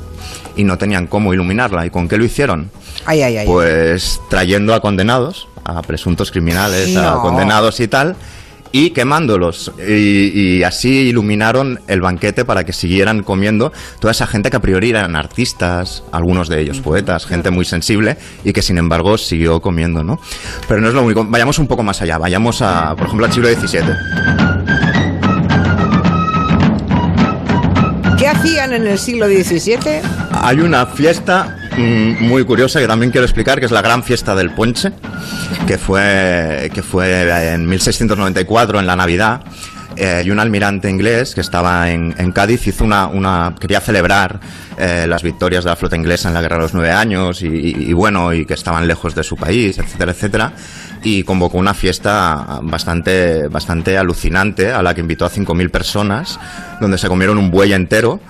y 0.57 0.63
no 0.63 0.79
tenían 0.79 1.09
cómo 1.09 1.35
iluminarla. 1.35 1.85
¿Y 1.85 1.91
con 1.91 2.07
qué 2.09 2.17
lo 2.17 2.25
hicieron? 2.25 2.71
Ay, 3.05 3.23
ay, 3.23 3.39
ay. 3.39 3.47
Pues 3.47 4.21
trayendo 4.31 4.73
a 4.73 4.81
condenados, 4.81 5.49
a 5.65 5.83
presuntos 5.83 6.31
criminales, 6.31 6.97
a 6.97 7.15
No. 7.15 7.23
condenados 7.23 7.81
y 7.81 7.89
tal, 7.89 8.15
y 8.77 8.91
quemándolos. 8.91 9.73
Y, 9.89 10.59
y 10.59 10.63
así 10.63 11.09
iluminaron 11.09 11.81
el 11.89 12.03
banquete 12.03 12.45
para 12.45 12.65
que 12.65 12.75
siguieran 12.75 13.23
comiendo 13.23 13.73
toda 14.01 14.11
esa 14.11 14.27
gente 14.27 14.51
que 14.51 14.59
a 14.59 14.61
priori 14.61 14.91
eran 14.91 15.17
artistas, 15.17 16.05
algunos 16.13 16.51
de 16.51 16.61
ellos 16.61 16.81
poetas, 16.81 17.25
gente 17.25 17.51
muy 17.51 17.65
sensible 17.65 18.19
y 18.45 18.53
que 18.53 18.61
sin 18.61 18.77
embargo 18.77 19.17
siguió 19.17 19.61
comiendo, 19.61 20.05
¿no? 20.05 20.21
Pero 20.69 20.83
no 20.83 20.89
es 20.89 20.95
lo 20.95 21.03
único. 21.03 21.25
Vayamos 21.25 21.59
un 21.59 21.67
poco 21.67 21.83
más 21.83 22.03
allá. 22.03 22.19
Vayamos 22.19 22.61
a, 22.61 22.95
por 22.97 23.07
ejemplo, 23.07 23.25
al 23.25 23.33
siglo 23.33 23.49
XVII. 23.49 23.81
¿Qué 28.19 28.29
hacían 28.29 28.75
en 28.75 28.87
el 28.87 28.99
siglo 28.99 29.27
XVII? 29.27 30.03
Hay 30.33 30.61
una 30.61 30.85
fiesta 30.85 31.66
muy 31.77 32.45
curiosa 32.45 32.81
que 32.81 32.87
también 32.87 33.11
quiero 33.13 33.25
explicar, 33.25 33.61
que 33.61 33.67
es 33.67 33.73
la 33.73 33.83
gran 33.83 34.03
fiesta 34.03 34.35
del 34.35 34.51
Ponche, 34.51 34.93
que 35.67 35.79
fue, 35.79 36.71
que 36.75 36.83
fue 36.83 37.53
en 37.53 37.67
1694, 37.69 38.81
en 38.81 38.87
la 38.87 38.97
Navidad. 38.97 39.43
eh, 39.99 40.23
y 40.27 40.31
un 40.31 40.39
almirante 40.39 40.91
inglés 40.91 41.35
que 41.35 41.41
estaba 41.41 41.91
en, 41.91 42.13
Cádiz 42.33 42.67
hizo 42.67 42.85
una, 42.85 43.07
una 43.07 43.55
quería 43.59 43.81
celebrar 43.81 44.41
eh, 44.77 45.07
las 45.09 45.23
victorias 45.23 45.65
de 45.65 45.71
la 45.71 45.77
flota 45.77 45.97
inglesa 45.97 46.29
en 46.29 46.35
la 46.35 46.43
guerra 46.43 46.57
de 46.57 46.63
los 46.65 46.75
nueve 46.75 46.91
años 46.93 47.41
y, 47.41 47.47
y- 47.47 47.77
y 47.89 47.93
bueno 47.95 48.35
y 48.35 48.45
que 48.45 48.53
estaban 48.53 48.87
lejos 48.87 49.15
de 49.15 49.23
su 49.23 49.37
país 49.37 49.79
etcétera 49.79 50.13
etcétera 50.13 50.53
y 51.03 51.23
convocó 51.23 51.57
una 51.57 51.73
fiesta 51.73 52.59
bastante 52.63 53.49
bastante 53.49 53.97
alucinante 53.97 54.71
a 54.71 54.83
la 54.83 54.93
que 54.95 55.01
invitó 55.01 55.25
a 55.25 55.31
5.000 55.31 55.71
personas 55.71 56.39
donde 56.79 56.99
se 56.99 57.09
comieron 57.09 57.39
un 57.39 57.51
buey 57.51 57.73
entero 57.73 58.21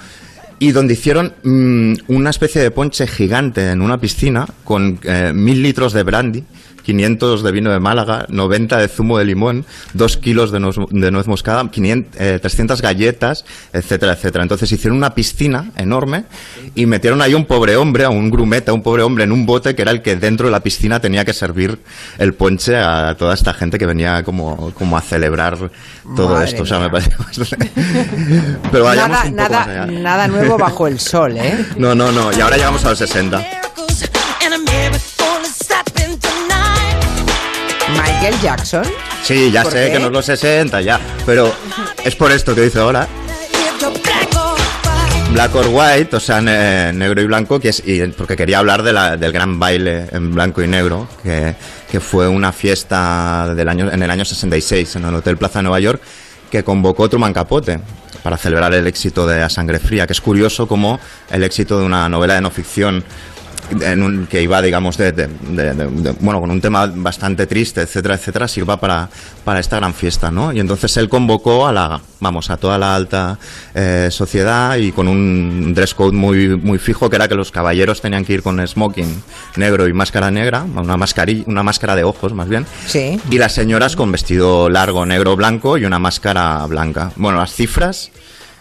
y 0.58 0.72
donde 0.72 0.94
hicieron 0.94 1.34
mm, 1.42 1.94
una 2.08 2.30
especie 2.30 2.62
de 2.62 2.70
ponche 2.70 3.06
gigante 3.06 3.70
en 3.70 3.82
una 3.82 3.98
piscina 3.98 4.46
con 4.64 4.98
eh, 5.02 5.32
mil 5.34 5.62
litros 5.62 5.92
de 5.92 6.02
brandy, 6.02 6.44
500 6.86 7.42
de 7.42 7.50
vino 7.50 7.72
de 7.72 7.80
Málaga, 7.80 8.26
90 8.28 8.78
de 8.78 8.86
zumo 8.86 9.18
de 9.18 9.24
limón, 9.24 9.66
2 9.94 10.16
kilos 10.18 10.52
de 10.52 10.60
nuez, 10.60 10.76
de 10.90 11.10
nuez 11.10 11.26
moscada, 11.26 11.68
500, 11.68 12.20
eh, 12.20 12.38
300 12.40 12.80
galletas, 12.80 13.44
etcétera, 13.72 14.12
etcétera. 14.12 14.44
Entonces 14.44 14.70
hicieron 14.70 14.96
una 14.96 15.12
piscina 15.12 15.72
enorme 15.76 16.24
y 16.76 16.86
metieron 16.86 17.20
ahí 17.22 17.34
un 17.34 17.44
pobre 17.44 17.76
hombre, 17.76 18.04
a 18.04 18.10
un 18.10 18.30
grumete, 18.30 18.70
a 18.70 18.74
un 18.74 18.84
pobre 18.84 19.02
hombre 19.02 19.24
en 19.24 19.32
un 19.32 19.46
bote 19.46 19.74
que 19.74 19.82
era 19.82 19.90
el 19.90 20.00
que 20.00 20.14
dentro 20.14 20.46
de 20.46 20.52
la 20.52 20.60
piscina 20.60 21.00
tenía 21.00 21.24
que 21.24 21.32
servir 21.32 21.76
el 22.18 22.34
ponche 22.34 22.76
a 22.76 23.16
toda 23.18 23.34
esta 23.34 23.52
gente 23.52 23.78
que 23.78 23.86
venía 23.86 24.22
como, 24.22 24.72
como 24.74 24.96
a 24.96 25.00
celebrar 25.00 25.58
todo 26.14 26.34
Madre 26.34 26.44
esto. 26.44 26.62
O 26.62 26.66
sea, 26.66 26.78
mía. 26.78 26.86
me 26.86 26.92
parece 26.92 27.16
bastante... 27.18 27.70
Pero 28.70 28.84
vayamos 28.84 29.08
Nada, 29.08 29.26
un 29.26 29.34
poco 29.34 29.52
más 29.52 29.68
allá. 29.68 29.86
nada 29.86 30.28
nuevo 30.28 30.56
bajo 30.56 30.86
el 30.86 31.00
sol, 31.00 31.36
¿eh? 31.36 31.66
No, 31.76 31.96
no, 31.96 32.12
no. 32.12 32.32
Y 32.32 32.40
ahora 32.40 32.56
llegamos 32.56 32.84
a 32.84 32.90
los 32.90 32.98
60. 32.98 33.65
Michael 38.02 38.40
Jackson. 38.40 38.84
Sí, 39.22 39.50
ya 39.50 39.62
¿Por 39.62 39.72
sé 39.72 39.86
qué? 39.86 39.92
que 39.92 39.98
no 39.98 40.06
es 40.06 40.12
los 40.12 40.24
60, 40.26 40.80
ya. 40.82 41.00
Pero 41.24 41.52
es 42.04 42.14
por 42.16 42.30
esto 42.32 42.54
que 42.54 42.62
dice 42.62 42.78
ahora. 42.80 43.06
Black 45.32 45.54
or 45.54 45.66
White, 45.70 46.16
o 46.16 46.20
sea, 46.20 46.40
ne- 46.40 46.92
negro 46.94 47.20
y 47.20 47.26
blanco, 47.26 47.60
que 47.60 47.68
es, 47.68 47.82
y 47.84 48.00
porque 48.08 48.36
quería 48.36 48.58
hablar 48.58 48.82
de 48.82 48.92
la- 48.92 49.16
del 49.18 49.32
gran 49.32 49.58
baile 49.58 50.06
en 50.12 50.34
blanco 50.34 50.62
y 50.62 50.66
negro, 50.68 51.08
que, 51.22 51.54
que 51.90 52.00
fue 52.00 52.26
una 52.26 52.52
fiesta 52.52 53.52
del 53.54 53.68
año, 53.68 53.90
en 53.92 54.02
el 54.02 54.10
año 54.10 54.24
66 54.24 54.96
en 54.96 55.04
el 55.04 55.14
Hotel 55.14 55.36
Plaza 55.36 55.58
de 55.58 55.64
Nueva 55.64 55.80
York, 55.80 56.00
que 56.50 56.64
convocó 56.64 57.08
Truman 57.10 57.34
Capote 57.34 57.80
para 58.22 58.38
celebrar 58.38 58.72
el 58.72 58.86
éxito 58.86 59.26
de 59.26 59.42
A 59.42 59.50
Sangre 59.50 59.78
Fría, 59.78 60.06
que 60.06 60.14
es 60.14 60.20
curioso 60.22 60.66
como 60.66 60.98
el 61.30 61.42
éxito 61.44 61.78
de 61.78 61.84
una 61.84 62.08
novela 62.08 62.34
de 62.34 62.40
no 62.40 62.50
ficción 62.50 63.04
en 63.80 64.02
un- 64.02 64.26
que 64.26 64.42
iba, 64.42 64.60
digamos, 64.62 64.96
de, 64.96 65.12
de- 65.12 65.26
de- 65.28 65.74
de- 65.74 65.86
de- 65.86 66.12
bueno, 66.20 66.40
con 66.40 66.50
un 66.50 66.60
tema 66.60 66.86
bastante 66.86 67.46
triste, 67.46 67.82
etcétera, 67.82 68.14
etcétera, 68.14 68.48
sirva 68.48 68.78
para, 68.78 69.08
para 69.44 69.60
esta 69.60 69.76
gran 69.76 69.94
fiesta, 69.94 70.30
¿no? 70.30 70.52
Y 70.52 70.60
entonces 70.60 70.96
él 70.96 71.08
convocó 71.08 71.66
a 71.66 71.72
la, 71.72 72.00
vamos, 72.20 72.50
a 72.50 72.56
toda 72.56 72.78
la 72.78 72.94
alta 72.94 73.38
eh, 73.74 74.08
sociedad 74.10 74.76
y 74.76 74.92
con 74.92 75.08
un 75.08 75.72
dress 75.74 75.94
code 75.94 76.16
muy, 76.16 76.48
muy 76.56 76.78
fijo, 76.78 77.08
que 77.10 77.16
era 77.16 77.28
que 77.28 77.34
los 77.34 77.50
caballeros 77.50 78.00
tenían 78.00 78.24
que 78.24 78.34
ir 78.34 78.42
con 78.42 78.66
smoking 78.66 79.22
negro 79.56 79.88
y 79.88 79.92
máscara 79.92 80.30
negra, 80.30 80.62
una 80.62 80.96
mascarilla, 80.96 81.44
una 81.46 81.62
máscara 81.62 81.96
de 81.96 82.04
ojos, 82.04 82.32
más 82.34 82.48
bien. 82.48 82.66
Sí. 82.86 83.20
Y 83.30 83.38
las 83.38 83.52
señoras 83.52 83.96
con 83.96 84.12
vestido 84.12 84.68
largo, 84.68 85.04
negro, 85.06 85.36
blanco 85.36 85.76
y 85.78 85.84
una 85.84 85.98
máscara 85.98 86.64
blanca. 86.66 87.10
Bueno, 87.16 87.38
las 87.38 87.52
cifras 87.54 88.10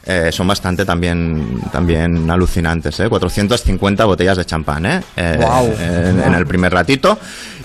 eh, 0.06 0.32
son 0.32 0.48
bastante 0.48 0.86
también, 0.86 1.60
también 1.72 2.30
alucinantes, 2.30 3.00
¿eh? 3.00 3.10
450 3.10 4.06
botellas 4.06 4.38
de 4.38 4.46
champán, 4.46 4.86
¿eh? 4.86 5.02
Eh, 5.16 5.36
Guau. 5.38 5.74
en, 5.80 6.22
en 6.22 6.34
el 6.34 6.46
primer 6.46 6.72
ratito. 6.72 7.18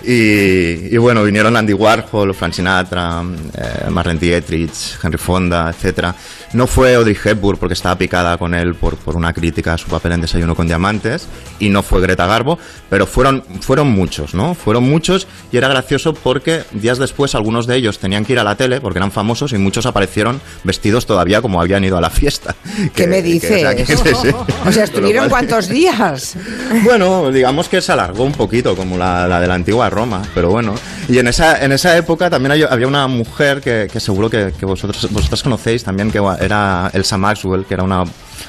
Y, 0.03 0.93
y 0.93 0.97
bueno, 0.97 1.23
vinieron 1.23 1.55
Andy 1.55 1.73
Warhol, 1.73 2.33
Frank 2.33 2.53
Sinatra, 2.53 3.21
eh, 3.57 3.89
Marlene 3.89 4.19
Dietrich, 4.19 4.97
Henry 5.03 5.17
Fonda, 5.17 5.69
etcétera. 5.69 6.15
No 6.53 6.67
fue 6.67 6.95
Audrey 6.95 7.15
Hepburn 7.23 7.57
porque 7.57 7.73
estaba 7.75 7.97
picada 7.97 8.37
con 8.37 8.53
él 8.53 8.75
por, 8.75 8.97
por 8.97 9.15
una 9.15 9.31
crítica 9.31 9.73
a 9.73 9.77
su 9.77 9.87
papel 9.87 10.13
en 10.13 10.21
Desayuno 10.21 10.55
con 10.55 10.67
Diamantes 10.67 11.27
y 11.59 11.69
no 11.69 11.81
fue 11.81 12.01
Greta 12.01 12.25
Garbo, 12.25 12.59
pero 12.89 13.05
fueron, 13.07 13.43
fueron 13.61 13.89
muchos, 13.91 14.33
¿no? 14.33 14.53
Fueron 14.53 14.83
muchos 14.83 15.27
y 15.51 15.57
era 15.57 15.69
gracioso 15.69 16.13
porque 16.13 16.63
días 16.73 16.97
después 16.97 17.35
algunos 17.35 17.67
de 17.67 17.77
ellos 17.77 17.99
tenían 17.99 18.25
que 18.25 18.33
ir 18.33 18.39
a 18.39 18.43
la 18.43 18.55
tele 18.55 18.81
porque 18.81 18.99
eran 18.99 19.11
famosos 19.11 19.53
y 19.53 19.57
muchos 19.57 19.85
aparecieron 19.85 20.41
vestidos 20.65 21.05
todavía 21.05 21.41
como 21.41 21.61
habían 21.61 21.83
ido 21.85 21.97
a 21.97 22.01
la 22.01 22.09
fiesta. 22.09 22.55
¿Qué 22.75 22.89
Que- 23.03 23.07
me 23.07 23.17
que, 23.17 23.23
dices? 23.23 23.51
o 23.51 23.59
sea, 23.59 23.75
que- 23.75 23.85
sí, 23.95 23.95
sí. 23.95 24.07
O 24.11 24.23
sea, 24.23 24.33
Con 24.65 24.73
lo 24.75 24.83
¿estuvieron 24.83 25.29
cual- 25.29 25.47
cuántos 25.47 25.69
días? 25.69 26.35
bueno, 26.83 27.31
digamos 27.31 27.69
que 27.69 27.79
se 27.81 27.91
alargó 27.93 28.23
un 28.25 28.33
poquito, 28.33 28.75
como 28.75 28.97
la, 28.97 29.27
la 29.27 29.39
de 29.39 29.47
la 29.47 29.53
antigua 29.53 29.89
Roma, 29.91 30.21
pero 30.33 30.49
bueno. 30.49 30.73
Y 31.07 31.19
en 31.19 31.27
esa, 31.27 31.63
en 31.63 31.71
esa 31.71 31.95
época 31.95 32.29
también 32.29 32.53
hay- 32.53 32.63
había 32.63 32.87
una 32.87 33.07
mujer 33.07 33.61
que, 33.61 33.87
seguro 33.99 34.29
que, 34.29 34.53
que 34.59 34.65
vosotros 34.65 35.11
vosotras 35.11 35.43
conocéis 35.43 35.83
también, 35.83 36.09
que 36.11 36.19
era 36.39 36.89
Elsa 36.93 37.17
Maxwell, 37.17 37.65
que 37.65 37.73
era 37.75 37.83
una 37.83 38.03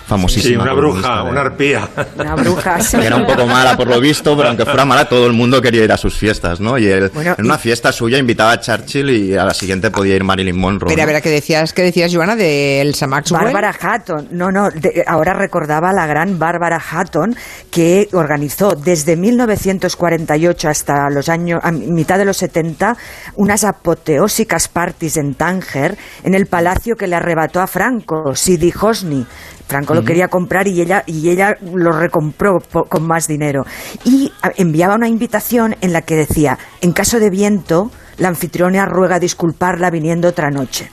famosísima. 0.06 0.62
Sí, 0.64 0.68
una 0.68 0.72
bruja, 0.74 1.22
de- 1.24 1.30
una 1.30 1.40
arpía. 1.40 1.88
Una 2.18 2.34
bruja. 2.34 2.80
sí. 2.80 2.96
que 2.98 3.06
era 3.06 3.16
un 3.16 3.26
poco 3.26 3.46
mala 3.46 3.76
por 3.76 3.86
lo 3.88 4.00
visto, 4.00 4.36
pero 4.36 4.48
aunque 4.48 4.64
fuera 4.64 4.84
mala, 4.84 5.08
todo 5.08 5.26
el 5.26 5.32
mundo 5.32 5.60
quería 5.62 5.84
ir 5.84 5.92
a 5.92 5.96
sus 5.96 6.14
fiestas, 6.16 6.60
¿no? 6.60 6.78
Y 6.78 6.86
él, 6.86 7.10
Bueno, 7.14 7.34
en 7.38 7.44
una 7.44 7.56
y- 7.56 7.58
fiesta 7.58 7.92
suya 7.92 8.18
invitaba 8.18 8.52
a 8.52 8.60
Churchill 8.60 9.10
y 9.10 9.36
a 9.36 9.44
la 9.44 9.54
siguiente 9.54 9.90
podía 9.90 10.16
ir 10.16 10.24
Marilyn 10.24 10.56
Monroe. 10.58 10.88
Pero 10.88 11.02
a 11.02 11.06
¿no? 11.06 11.12
ver, 11.12 11.22
¿qué 11.22 11.30
decías, 11.30 11.72
qué 11.72 11.82
decías, 11.82 12.14
Joana, 12.14 12.36
de 12.36 12.80
Elsa 12.80 13.06
Maxwell? 13.06 13.44
Bárbara 13.44 13.74
Hatton, 13.80 14.28
no, 14.32 14.50
no, 14.50 14.68
de- 14.70 15.04
ahora 15.06 15.32
recordaba 15.34 15.90
a 15.90 15.92
la 15.92 16.06
gran 16.06 16.38
Bárbara 16.38 16.80
Hatton 16.90 17.34
que 17.70 18.08
organizó 18.12 18.74
desde 18.74 19.16
1948 19.16 20.68
hasta 20.68 21.10
los 21.10 21.28
años, 21.28 21.60
a 21.62 21.70
mitad 21.72 22.18
de 22.18 22.24
los 22.24 22.36
70, 22.36 22.96
unas 23.36 23.64
apoteósicas 23.64 24.68
parties 24.68 25.16
en 25.16 25.34
Tánger, 25.34 25.96
en 26.24 26.34
el 26.34 26.46
palacio 26.46 26.96
que 26.96 27.06
le 27.06 27.16
arrebató 27.16 27.60
a 27.60 27.66
Franco, 27.66 28.34
Sidi 28.34 28.72
Hosni. 28.80 29.26
Franco 29.66 29.94
lo 29.94 30.04
quería 30.04 30.28
comprar 30.28 30.68
y 30.68 30.80
ella, 30.80 31.02
y 31.06 31.30
ella 31.30 31.56
lo 31.74 31.92
recompró 31.92 32.60
con 32.88 33.06
más 33.06 33.26
dinero. 33.26 33.64
Y 34.04 34.30
enviaba 34.56 34.96
una 34.96 35.08
invitación 35.08 35.76
en 35.80 35.92
la 35.92 36.02
que 36.02 36.16
decía, 36.16 36.58
en 36.80 36.92
caso 36.92 37.18
de 37.18 37.30
viento, 37.30 37.90
la 38.18 38.28
anfitriona 38.28 38.86
ruega 38.86 39.18
disculparla 39.18 39.90
viniendo 39.90 40.28
otra 40.28 40.50
noche. 40.50 40.90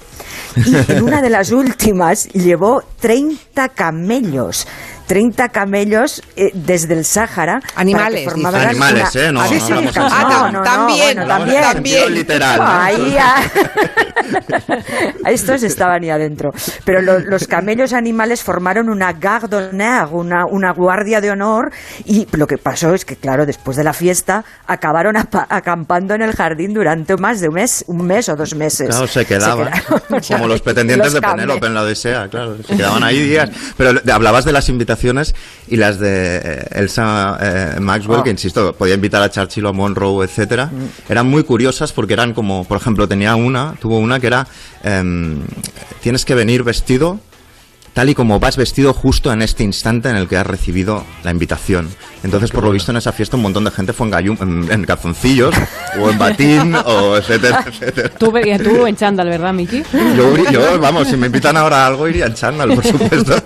Y 0.56 0.76
en 0.92 1.04
una 1.04 1.22
de 1.22 1.30
las 1.30 1.52
últimas 1.52 2.28
llevó 2.30 2.84
30 3.00 3.70
camellos. 3.70 4.68
30 5.10 5.50
camellos 5.50 6.22
eh, 6.36 6.52
desde 6.54 6.94
el 6.94 7.04
Sáhara. 7.04 7.62
para 7.62 7.74
que 7.74 7.82
Animales. 7.82 8.28
Animales, 8.28 9.16
¿eh? 9.16 9.32
No, 9.32 9.42
Ah, 9.42 9.48
sí, 9.48 9.56
no 9.56 9.62
sí, 9.66 9.74
no, 9.74 9.82
no, 9.82 9.90
Ah, 9.96 10.50
no, 10.54 10.62
también, 10.62 11.16
bueno, 11.18 11.28
también. 11.28 12.14
literal, 12.14 12.60
¿no? 12.60 12.68
Ahí. 12.68 13.18
Estos 15.26 15.64
estaban 15.64 16.04
ya 16.04 16.14
adentro. 16.14 16.52
Pero 16.86 17.02
lo- 17.02 17.18
los 17.20 17.48
camellos 17.48 17.94
animales 17.94 18.44
formaron 18.44 18.88
una 18.88 19.14
garde 19.14 19.48
d'honneur, 19.48 20.10
una, 20.12 20.46
una 20.46 20.74
guardia 20.74 21.22
de 21.22 21.32
honor. 21.32 21.72
Y 22.06 22.28
lo 22.38 22.46
que 22.46 22.60
pasó 22.60 22.94
es 22.94 23.04
que, 23.04 23.16
claro, 23.16 23.48
después 23.48 23.78
de 23.78 23.84
la 23.84 23.94
fiesta, 23.94 24.46
acabaron 24.68 25.16
acampando 25.18 26.14
en 26.14 26.22
el 26.22 26.36
jardín 26.36 26.72
durante 26.74 27.18
más 27.18 27.40
de 27.40 27.48
un 27.48 27.56
mes, 27.56 27.84
un 27.88 28.06
mes 28.06 28.30
o 28.30 28.36
dos 28.36 28.54
meses. 28.54 28.90
Claro, 28.90 29.08
se 29.08 29.26
quedaban. 29.26 29.72
quedaron. 29.72 30.22
Como 30.28 30.48
los 30.48 30.62
pretendientes 30.62 31.14
Los 31.14 31.22
de 31.22 31.28
Penélope 31.28 31.66
en 31.66 31.74
la 31.74 31.82
Odisea, 31.82 32.28
claro. 32.28 32.58
Se 32.62 32.76
quedaban 32.78 33.04
ahí 33.04 33.20
días. 33.20 33.50
Pero 33.76 34.00
hablabas 34.14 34.46
de 34.46 34.52
las 34.52 34.70
invitaciones 34.70 34.99
y 35.68 35.78
las 35.78 36.00
de 36.00 36.38
eh, 36.38 36.66
Elsa 36.72 37.38
eh, 37.42 37.80
Maxwell, 37.80 38.20
Oh. 38.20 38.24
que 38.24 38.30
insisto, 38.32 38.74
podía 38.74 38.96
invitar 38.96 39.22
a 39.22 39.30
Churchill 39.30 39.66
o 39.66 39.70
a 39.70 39.74
Monroe, 39.74 40.26
etcétera. 40.26 40.68
Mm. 40.68 41.12
Eran 41.12 41.28
muy 41.28 41.44
curiosas 41.44 41.92
porque 41.94 42.14
eran 42.14 42.34
como, 42.34 42.64
por 42.66 42.78
ejemplo, 42.78 43.08
tenía 43.08 43.36
una, 43.36 43.76
tuvo 43.80 44.00
una 44.00 44.20
que 44.20 44.28
era, 44.28 44.48
em, 44.84 45.42
tienes 46.02 46.26
que 46.26 46.36
venir 46.36 46.64
vestido 46.64 47.20
tal 47.94 48.10
y 48.10 48.16
como 48.16 48.40
vas 48.40 48.56
vestido 48.58 48.94
justo 48.94 49.32
en 49.34 49.42
este 49.42 49.64
instante 49.64 50.10
en 50.10 50.16
el 50.16 50.28
que 50.28 50.38
has 50.38 50.46
recibido 50.48 51.04
la 51.24 51.32
invitación. 51.32 51.90
Entonces, 52.24 52.52
por 52.52 52.64
lo 52.64 52.72
visto, 52.72 52.92
en 52.92 52.98
esa 52.98 53.12
fiesta 53.14 53.38
un 53.38 53.44
montón 53.44 53.64
de 53.64 53.72
gente 53.72 53.94
fue 53.94 54.08
en, 54.08 54.14
gallum- 54.14 54.42
en, 54.42 54.72
en 54.72 54.84
calzoncillos 54.86 55.56
o 56.00 56.10
en 56.10 56.18
batín 56.18 56.76
o 56.86 57.16
etcétera, 57.18 57.64
etcétera. 57.68 58.10
Tú, 58.10 58.34
tú 58.64 58.86
en 58.88 58.96
chándal, 58.96 59.30
¿verdad, 59.30 59.54
Miki? 59.54 59.84
Yo, 60.18 60.36
yo, 60.52 60.80
vamos, 60.80 61.08
si 61.08 61.16
me 61.18 61.28
invitan 61.28 61.56
ahora 61.58 61.84
a 61.84 61.88
algo, 61.88 62.08
iría 62.08 62.26
en 62.26 62.34
chándal, 62.34 62.74
por 62.76 62.86
supuesto. 62.86 63.34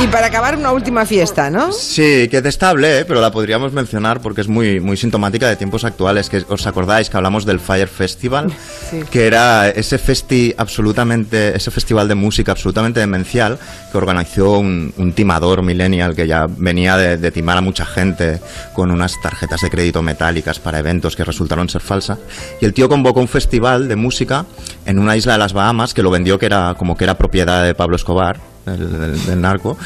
Y 0.00 0.06
para 0.06 0.28
acabar, 0.28 0.56
una 0.56 0.70
última 0.70 1.04
fiesta, 1.04 1.50
¿no? 1.50 1.72
Sí, 1.72 2.28
que 2.30 2.40
destable, 2.40 3.04
pero 3.04 3.20
la 3.20 3.32
podríamos 3.32 3.72
mencionar 3.72 4.20
porque 4.20 4.42
es 4.42 4.48
muy, 4.48 4.78
muy 4.78 4.96
sintomática 4.96 5.48
de 5.48 5.56
tiempos 5.56 5.82
actuales. 5.82 6.30
Que 6.30 6.44
os 6.48 6.66
acordáis 6.68 7.10
que 7.10 7.16
hablamos 7.16 7.44
del 7.44 7.58
Fire 7.58 7.88
Festival, 7.88 8.52
que 9.10 9.26
era 9.26 9.68
ese 9.68 9.98
festi 9.98 10.54
absolutamente, 10.56 11.56
ese 11.56 11.72
festival 11.72 12.06
de 12.06 12.14
música 12.14 12.52
absolutamente 12.52 13.00
demencial 13.00 13.58
que 13.90 13.98
organizó 13.98 14.60
un, 14.60 14.94
un 14.98 15.12
timador 15.14 15.62
millennial 15.62 16.14
que 16.14 16.28
ya 16.28 16.46
venía 16.48 16.96
de, 16.96 17.16
de 17.16 17.30
timar 17.32 17.58
a 17.58 17.60
mucha 17.60 17.84
gente 17.84 18.40
con 18.74 18.92
unas 18.92 19.20
tarjetas 19.20 19.62
de 19.62 19.70
crédito 19.70 20.00
metálicas 20.00 20.60
para 20.60 20.78
eventos 20.78 21.16
que 21.16 21.24
resultaron 21.24 21.68
ser 21.68 21.80
falsas. 21.80 22.18
Y 22.60 22.66
el 22.66 22.72
tío 22.72 22.88
convocó 22.88 23.18
un 23.18 23.28
festival 23.28 23.88
de 23.88 23.96
música 23.96 24.46
en 24.86 25.00
una 25.00 25.16
isla 25.16 25.32
de 25.32 25.38
las 25.40 25.52
Bahamas 25.52 25.92
que 25.92 26.04
lo 26.04 26.10
vendió 26.10 26.38
que 26.38 26.46
era 26.46 26.76
como 26.78 26.96
que 26.96 27.02
era 27.02 27.18
propiedad 27.18 27.64
de 27.64 27.74
Pablo 27.74 27.96
Escobar 27.96 28.38
del, 28.76 29.40
narco. 29.40 29.76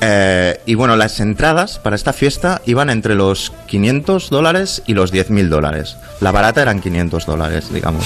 Eh, 0.00 0.60
y 0.66 0.74
bueno, 0.74 0.96
las 0.96 1.20
entradas 1.20 1.78
para 1.78 1.96
esta 1.96 2.12
fiesta 2.12 2.60
iban 2.66 2.90
entre 2.90 3.14
los 3.14 3.52
500 3.66 4.30
dólares 4.30 4.82
y 4.86 4.94
los 4.94 5.12
10.000 5.12 5.48
dólares. 5.48 5.96
La 6.20 6.32
barata 6.32 6.62
eran 6.62 6.80
500 6.80 7.26
dólares, 7.26 7.72
digamos. 7.72 8.04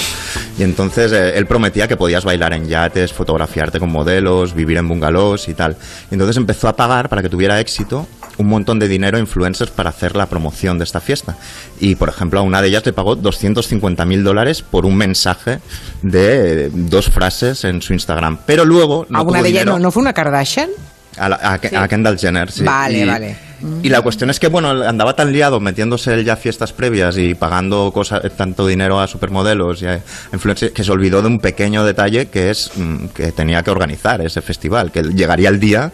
Y 0.58 0.62
entonces 0.62 1.12
eh, 1.12 1.38
él 1.38 1.46
prometía 1.46 1.88
que 1.88 1.96
podías 1.96 2.24
bailar 2.24 2.52
en 2.52 2.68
yates, 2.68 3.12
fotografiarte 3.12 3.80
con 3.80 3.90
modelos, 3.90 4.54
vivir 4.54 4.76
en 4.76 4.88
bungalows 4.88 5.48
y 5.48 5.54
tal. 5.54 5.76
Y 6.10 6.14
entonces 6.14 6.36
empezó 6.36 6.68
a 6.68 6.76
pagar 6.76 7.08
para 7.08 7.22
que 7.22 7.28
tuviera 7.28 7.60
éxito 7.60 8.06
un 8.38 8.46
montón 8.46 8.78
de 8.78 8.88
dinero 8.88 9.16
a 9.18 9.20
influencers 9.20 9.70
para 9.70 9.90
hacer 9.90 10.16
la 10.16 10.26
promoción 10.26 10.78
de 10.78 10.84
esta 10.84 11.00
fiesta. 11.00 11.36
Y, 11.80 11.94
por 11.96 12.08
ejemplo, 12.08 12.40
a 12.40 12.42
una 12.42 12.62
de 12.62 12.68
ellas 12.68 12.86
le 12.86 12.92
pagó 12.92 13.16
250.000 13.16 14.22
dólares 14.22 14.62
por 14.62 14.86
un 14.86 14.96
mensaje 14.96 15.58
de 16.02 16.70
dos 16.72 17.10
frases 17.10 17.64
en 17.64 17.82
su 17.82 17.92
Instagram. 17.92 18.38
Pero 18.46 18.64
luego 18.64 19.06
no 19.08 19.18
¿Alguna 19.18 19.38
tuvo 19.38 19.44
de 19.44 19.50
ellas 19.50 19.66
no, 19.66 19.78
no 19.78 19.90
fue 19.90 20.02
una 20.02 20.12
Kardashian? 20.12 20.70
A, 21.16 21.28
la- 21.28 21.40
a 21.42 21.60
Ke- 21.60 21.76
a 21.76 21.88
Kendall 21.88 22.18
Jenner, 22.18 22.50
sí. 22.50 22.62
Vale, 22.64 22.98
Y- 23.00 23.04
vale. 23.06 23.36
Y 23.82 23.88
la 23.88 24.02
cuestión 24.02 24.30
es 24.30 24.38
que, 24.38 24.46
bueno, 24.46 24.68
andaba 24.70 25.16
tan 25.16 25.32
liado 25.32 25.58
metiéndose 25.58 26.14
él 26.14 26.24
ya 26.24 26.34
a 26.34 26.36
fiestas 26.36 26.72
previas 26.72 27.18
y 27.18 27.34
pagando 27.34 27.90
cosas, 27.92 28.22
tanto 28.36 28.64
dinero 28.68 29.00
a 29.00 29.08
supermodelos 29.08 29.82
y 29.82 29.86
a 29.86 30.00
influencers 30.32 30.70
que 30.70 30.84
se 30.84 30.92
olvidó 30.92 31.22
de 31.22 31.26
un 31.26 31.40
pequeño 31.40 31.84
detalle 31.84 32.26
que 32.28 32.50
es 32.50 32.70
mm, 32.76 33.06
que 33.06 33.32
tenía 33.32 33.64
que 33.64 33.72
organizar 33.72 34.20
ese 34.20 34.42
festival, 34.42 34.92
que 34.92 35.02
llegaría 35.02 35.48
el 35.48 35.58
día 35.58 35.90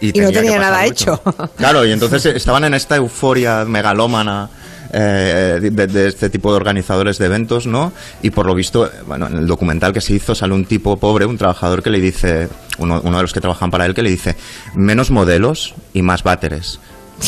y, 0.00 0.16
Y 0.18 0.20
no 0.20 0.32
tenía 0.32 0.58
nada 0.58 0.82
mucho. 0.82 1.20
hecho. 1.24 1.50
Claro, 1.56 1.84
y 1.84 1.92
entonces 1.92 2.24
estaban 2.26 2.64
en 2.64 2.74
esta 2.74 2.96
euforia 2.96 3.64
megalómana 3.64 4.48
eh, 4.92 5.60
de, 5.62 5.86
de 5.86 6.08
este 6.08 6.30
tipo 6.30 6.50
de 6.50 6.56
organizadores 6.56 7.18
de 7.18 7.26
eventos, 7.26 7.66
¿no? 7.66 7.92
Y 8.22 8.30
por 8.30 8.46
lo 8.46 8.54
visto, 8.54 8.86
eh, 8.86 8.90
bueno, 9.06 9.28
en 9.28 9.36
el 9.36 9.46
documental 9.46 9.92
que 9.92 10.00
se 10.00 10.14
hizo 10.14 10.34
sale 10.34 10.52
un 10.52 10.64
tipo 10.64 10.96
pobre, 10.96 11.26
un 11.26 11.38
trabajador 11.38 11.82
que 11.82 11.90
le 11.90 12.00
dice, 12.00 12.48
uno, 12.78 13.00
uno 13.04 13.16
de 13.18 13.22
los 13.22 13.32
que 13.32 13.40
trabajan 13.40 13.70
para 13.70 13.86
él, 13.86 13.94
que 13.94 14.02
le 14.02 14.10
dice, 14.10 14.36
menos 14.74 15.10
modelos 15.10 15.74
y 15.92 16.02
más 16.02 16.22
váteres. 16.24 16.80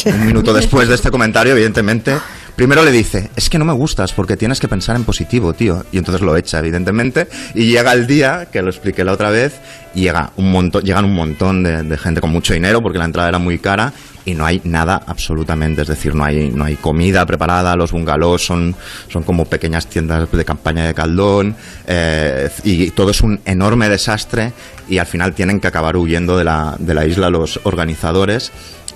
Un 0.06 0.26
minuto 0.26 0.52
después 0.52 0.88
de 0.88 0.94
este 0.94 1.10
comentario, 1.10 1.52
evidentemente, 1.52 2.16
primero 2.56 2.84
le 2.84 2.90
dice, 2.90 3.30
es 3.36 3.48
que 3.48 3.58
no 3.58 3.64
me 3.64 3.72
gustas 3.72 4.12
porque 4.12 4.36
tienes 4.36 4.60
que 4.60 4.68
pensar 4.68 4.96
en 4.96 5.04
positivo, 5.04 5.52
tío. 5.52 5.84
Y 5.92 5.98
entonces 5.98 6.22
lo 6.22 6.36
echa, 6.36 6.58
evidentemente. 6.58 7.28
Y 7.54 7.66
llega 7.66 7.92
el 7.92 8.06
día, 8.06 8.48
que 8.52 8.62
lo 8.62 8.70
expliqué 8.70 9.04
la 9.04 9.12
otra 9.12 9.30
vez, 9.30 9.60
y 9.94 10.02
llega 10.02 10.32
un 10.36 10.50
montón, 10.50 10.82
llegan 10.82 11.04
un 11.04 11.14
montón 11.14 11.62
de, 11.62 11.98
gente 11.98 12.20
con 12.20 12.30
mucho 12.30 12.54
dinero 12.54 12.82
porque 12.82 12.98
la 12.98 13.04
entrada 13.04 13.28
era 13.28 13.38
muy 13.38 13.58
cara 13.58 13.92
y 14.24 14.34
no 14.34 14.46
hay 14.46 14.60
nada 14.64 15.02
absolutamente, 15.06 15.82
es 15.82 15.88
decir, 15.88 16.14
no 16.14 16.24
hay, 16.24 16.50
no 16.50 16.64
hay 16.64 16.76
comida 16.76 17.26
preparada, 17.26 17.74
los 17.76 17.92
bungalows 17.92 18.44
son, 18.44 18.74
son 19.08 19.24
como 19.24 19.44
pequeñas 19.44 19.88
tiendas 19.88 20.30
de 20.30 20.44
campaña 20.44 20.86
de 20.86 20.94
caldón 20.94 21.56
eh, 21.86 22.48
y 22.62 22.90
todo 22.92 23.10
es 23.10 23.20
un 23.20 23.40
enorme 23.44 23.88
desastre 23.88 24.52
y 24.88 24.98
al 24.98 25.06
final 25.06 25.34
tienen 25.34 25.60
que 25.60 25.68
acabar 25.68 25.96
huyendo 25.96 26.38
de 26.38 26.44
la, 26.44 26.76
de 26.78 26.94
la 26.94 27.04
isla 27.04 27.30
los 27.30 27.60
organizadores. 27.64 28.52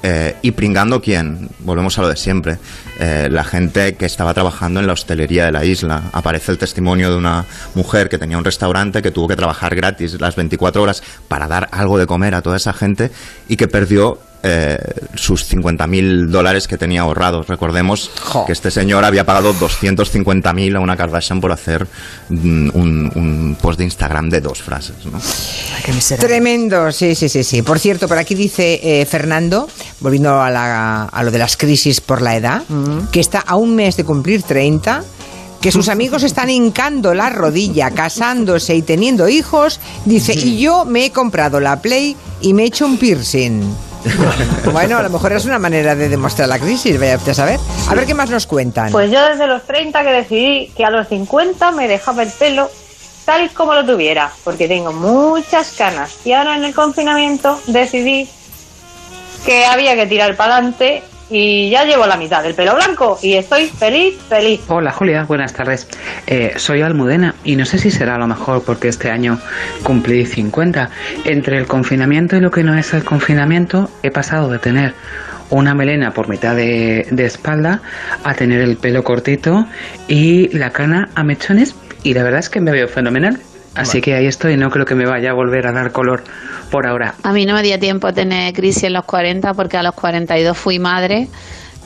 Eh, 0.09 0.37
y 0.40 0.53
pringando 0.53 1.03
quién, 1.03 1.49
volvemos 1.59 1.99
a 1.99 2.03
lo 2.03 2.09
de 2.09 2.16
siempre, 2.16 2.59
Eh, 2.99 3.29
la 3.31 3.45
gente 3.45 3.95
que 3.95 4.07
estaba 4.07 4.33
trabajando 4.33 4.81
en 4.81 4.87
la 4.87 4.95
hostelería 4.95 5.45
de 5.45 5.53
la 5.53 5.64
isla. 5.64 6.05
Aparece 6.12 6.51
el 6.51 6.57
testimonio 6.59 7.11
de 7.11 7.16
una 7.16 7.45
mujer 7.75 8.09
que 8.09 8.16
tenía 8.16 8.38
un 8.38 8.45
restaurante 8.45 9.03
que 9.03 9.11
tuvo 9.11 9.29
que 9.29 9.37
trabajar 9.37 9.75
gratis 9.75 10.19
las 10.19 10.35
24 10.35 10.83
horas 10.83 11.03
para 11.29 11.47
dar 11.47 11.69
algo 11.73 11.99
de 11.99 12.07
comer 12.07 12.35
a 12.35 12.40
toda 12.40 12.57
esa 12.57 12.73
gente 12.73 13.11
y 13.49 13.57
que 13.57 13.69
perdió 13.69 14.19
eh, 14.42 14.79
sus 15.14 15.51
50.000 15.53 16.27
dólares 16.29 16.68
que 16.68 16.79
tenía 16.79 17.01
ahorrados. 17.03 17.49
Recordemos 17.49 18.11
Jo. 18.22 18.46
que 18.46 18.53
este 18.53 18.70
señor 18.70 19.05
había 19.05 19.25
pagado 19.25 19.53
250.000 19.55 20.77
a 20.77 20.81
una 20.81 20.96
Kardashian 20.96 21.40
por 21.40 21.53
hacer 21.53 21.87
mm, 22.29 22.70
un, 22.75 23.12
un 23.14 23.57
post 23.61 23.79
de 23.79 23.85
Instagram 23.85 24.29
de 24.31 24.40
dos 24.40 24.62
frases. 24.62 24.96
¿no? 25.11 25.18
Ay, 25.18 25.83
qué 25.85 25.92
miserable. 25.92 26.29
Tremendo, 26.29 26.92
sí, 26.92 27.14
sí, 27.14 27.29
sí, 27.29 27.42
sí. 27.44 27.62
Por 27.62 27.79
cierto, 27.79 28.09
por 28.09 28.18
aquí 28.18 28.35
dice 28.35 28.81
eh, 28.83 29.07
Fernando, 29.07 29.68
volviendo 30.01 30.40
a, 30.40 30.51
la- 30.51 31.05
a 31.05 31.22
lo 31.22 31.31
de 31.31 31.38
las 31.38 31.57
crisis 31.57 32.01
por 32.01 32.22
la 32.22 32.37
edad, 32.37 32.62
que 33.12 33.20
está 33.20 33.40
a 33.40 33.57
un 33.57 33.75
mes 33.75 33.96
de 33.96 34.05
cumplir 34.05 34.42
30, 34.42 35.03
que 35.61 35.72
sus 35.72 35.88
amigos 35.88 36.22
están 36.22 36.51
hincando 36.51 37.14
la 37.14 37.31
rodilla, 37.31 37.90
casándose 37.90 38.75
y 38.77 38.83
teniendo 38.83 39.29
hijos, 39.29 39.81
dice, 40.05 40.35
y 40.35 40.59
yo 40.59 40.85
me 40.85 41.07
he 41.07 41.11
comprado 41.11 41.61
la 41.61 41.81
Play 41.81 42.16
y 42.40 42.55
me 42.55 42.62
he 42.64 42.66
hecho 42.66 42.87
un 42.87 42.99
piercing. 42.99 43.62
Bueno, 44.73 44.99
a 44.99 45.03
lo 45.03 45.11
mejor 45.11 45.33
es 45.33 45.45
una 45.45 45.59
manera 45.59 45.95
de 45.95 46.09
demostrar 46.09 46.49
la 46.49 46.59
crisis, 46.59 46.99
vaya 46.99 47.16
usted 47.16 47.33
a 47.33 47.35
saber. 47.35 47.61
A 47.88 47.95
ver 47.95 48.07
qué 48.07 48.14
más 48.14 48.31
nos 48.31 48.47
cuentan. 48.47 48.92
Pues 48.92 49.11
yo 49.11 49.25
desde 49.25 49.47
los 49.47 49.62
30 49.64 50.03
que 50.03 50.11
decidí 50.11 50.73
que 50.77 50.85
a 50.85 50.90
los 50.90 51.09
50 51.09 51.73
me 51.73 51.88
dejaba 51.88 52.23
el 52.23 52.31
pelo 52.31 52.71
tal 53.25 53.51
como 53.51 53.75
lo 53.75 53.85
tuviera, 53.85 54.31
porque 54.45 54.69
tengo 54.69 54.92
muchas 54.92 55.73
canas. 55.73 56.16
Y 56.25 56.33
ahora 56.33 56.57
en 56.57 56.64
el 56.64 56.75
confinamiento 56.75 57.61
decidí 57.66 58.29
que 59.45 59.64
había 59.64 59.95
que 59.97 60.07
tirar 60.07 60.37
para 60.37 60.57
adelante 60.57 61.03
y 61.31 61.71
ya 61.71 61.85
llevo 61.85 62.07
la 62.07 62.17
mitad 62.17 62.43
del 62.43 62.55
pelo 62.55 62.75
blanco 62.75 63.19
y 63.23 63.35
estoy 63.35 63.67
feliz, 63.67 64.17
feliz. 64.29 64.61
Hola 64.69 64.93
Julia, 64.93 65.25
buenas 65.25 65.53
tardes. 65.53 65.89
Eh, 66.27 66.55
soy 66.57 66.83
Almudena 66.83 67.35
y 67.45 67.57
no 67.57 67.65
sé 67.65 67.79
si 67.79 67.91
será 67.91 68.19
lo 68.19 68.27
mejor 68.27 68.62
porque 68.62 68.89
este 68.89 69.11
año 69.11 69.39
cumplí 69.83 70.25
50. 70.27 70.91
Entre 71.25 71.59
el 71.59 71.67
confinamiento 71.67 72.37
y 72.37 72.41
lo 72.41 72.51
que 72.51 72.62
no 72.62 72.77
es 72.77 72.95
el 72.95 73.05
confinamiento 73.05 73.91
he 74.03 74.11
pasado 74.11 74.49
de 74.51 74.59
tener 74.59 74.95
una 75.51 75.75
melena 75.75 76.12
por 76.12 76.29
mitad 76.29 76.57
de, 76.57 77.07
de 77.11 77.25
espalda 77.25 77.81
a 78.25 78.35
tener 78.35 78.61
el 78.61 78.77
pelo 78.77 79.05
cortito 79.05 79.67
y 80.09 80.49
la 80.57 80.71
cana 80.71 81.09
a 81.15 81.25
mechones 81.25 81.75
y 82.03 82.15
la 82.15 82.23
verdad 82.23 82.41
es 82.41 82.49
que 82.49 82.61
me 82.61 82.71
veo 82.71 82.89
fenomenal. 82.89 83.41
Así 83.77 84.01
que 84.01 84.15
ahí 84.15 84.27
estoy, 84.27 84.57
no 84.57 84.71
creo 84.71 84.87
que 84.87 84.95
me 84.95 85.07
vaya 85.07 85.31
a 85.31 85.35
volver 85.35 85.67
a 85.67 85.73
dar 85.73 85.93
color 85.93 86.25
por 86.71 86.87
ahora. 86.87 87.15
A 87.23 87.33
mí 87.33 87.45
no 87.45 87.55
me 87.55 87.62
dio 87.62 87.79
tiempo 87.79 88.12
tener 88.12 88.55
crisis 88.55 88.85
en 88.85 88.95
los 88.95 89.05
40 89.05 89.53
porque 89.55 89.77
a 89.77 89.83
los 89.83 89.95
42 89.95 90.57
fui 90.57 90.79
madre 90.79 91.29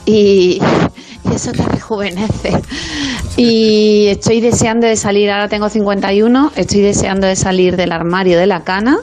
y, 0.05 0.61
y 1.25 1.35
eso 1.35 1.51
te 1.51 1.63
rejuvenece. 1.63 2.53
Y 3.35 4.07
estoy 4.07 4.39
deseando 4.39 4.87
de 4.87 4.95
salir, 4.95 5.29
ahora 5.29 5.49
tengo 5.49 5.69
51, 5.69 6.53
estoy 6.55 6.81
deseando 6.81 7.27
de 7.27 7.35
salir 7.35 7.75
del 7.75 7.91
armario 7.91 8.39
de 8.39 8.47
la 8.47 8.63
cana, 8.63 8.97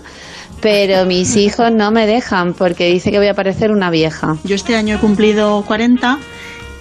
pero 0.61 1.05
mis 1.05 1.37
hijos 1.37 1.71
no 1.71 1.91
me 1.91 2.07
dejan 2.07 2.55
porque 2.55 2.87
dice 2.87 3.11
que 3.11 3.19
voy 3.19 3.29
a 3.29 3.35
parecer 3.35 3.71
una 3.71 3.91
vieja. 3.91 4.37
Yo 4.45 4.55
este 4.55 4.77
año 4.77 4.97
he 4.97 4.99
cumplido 4.99 5.63
40 5.67 6.19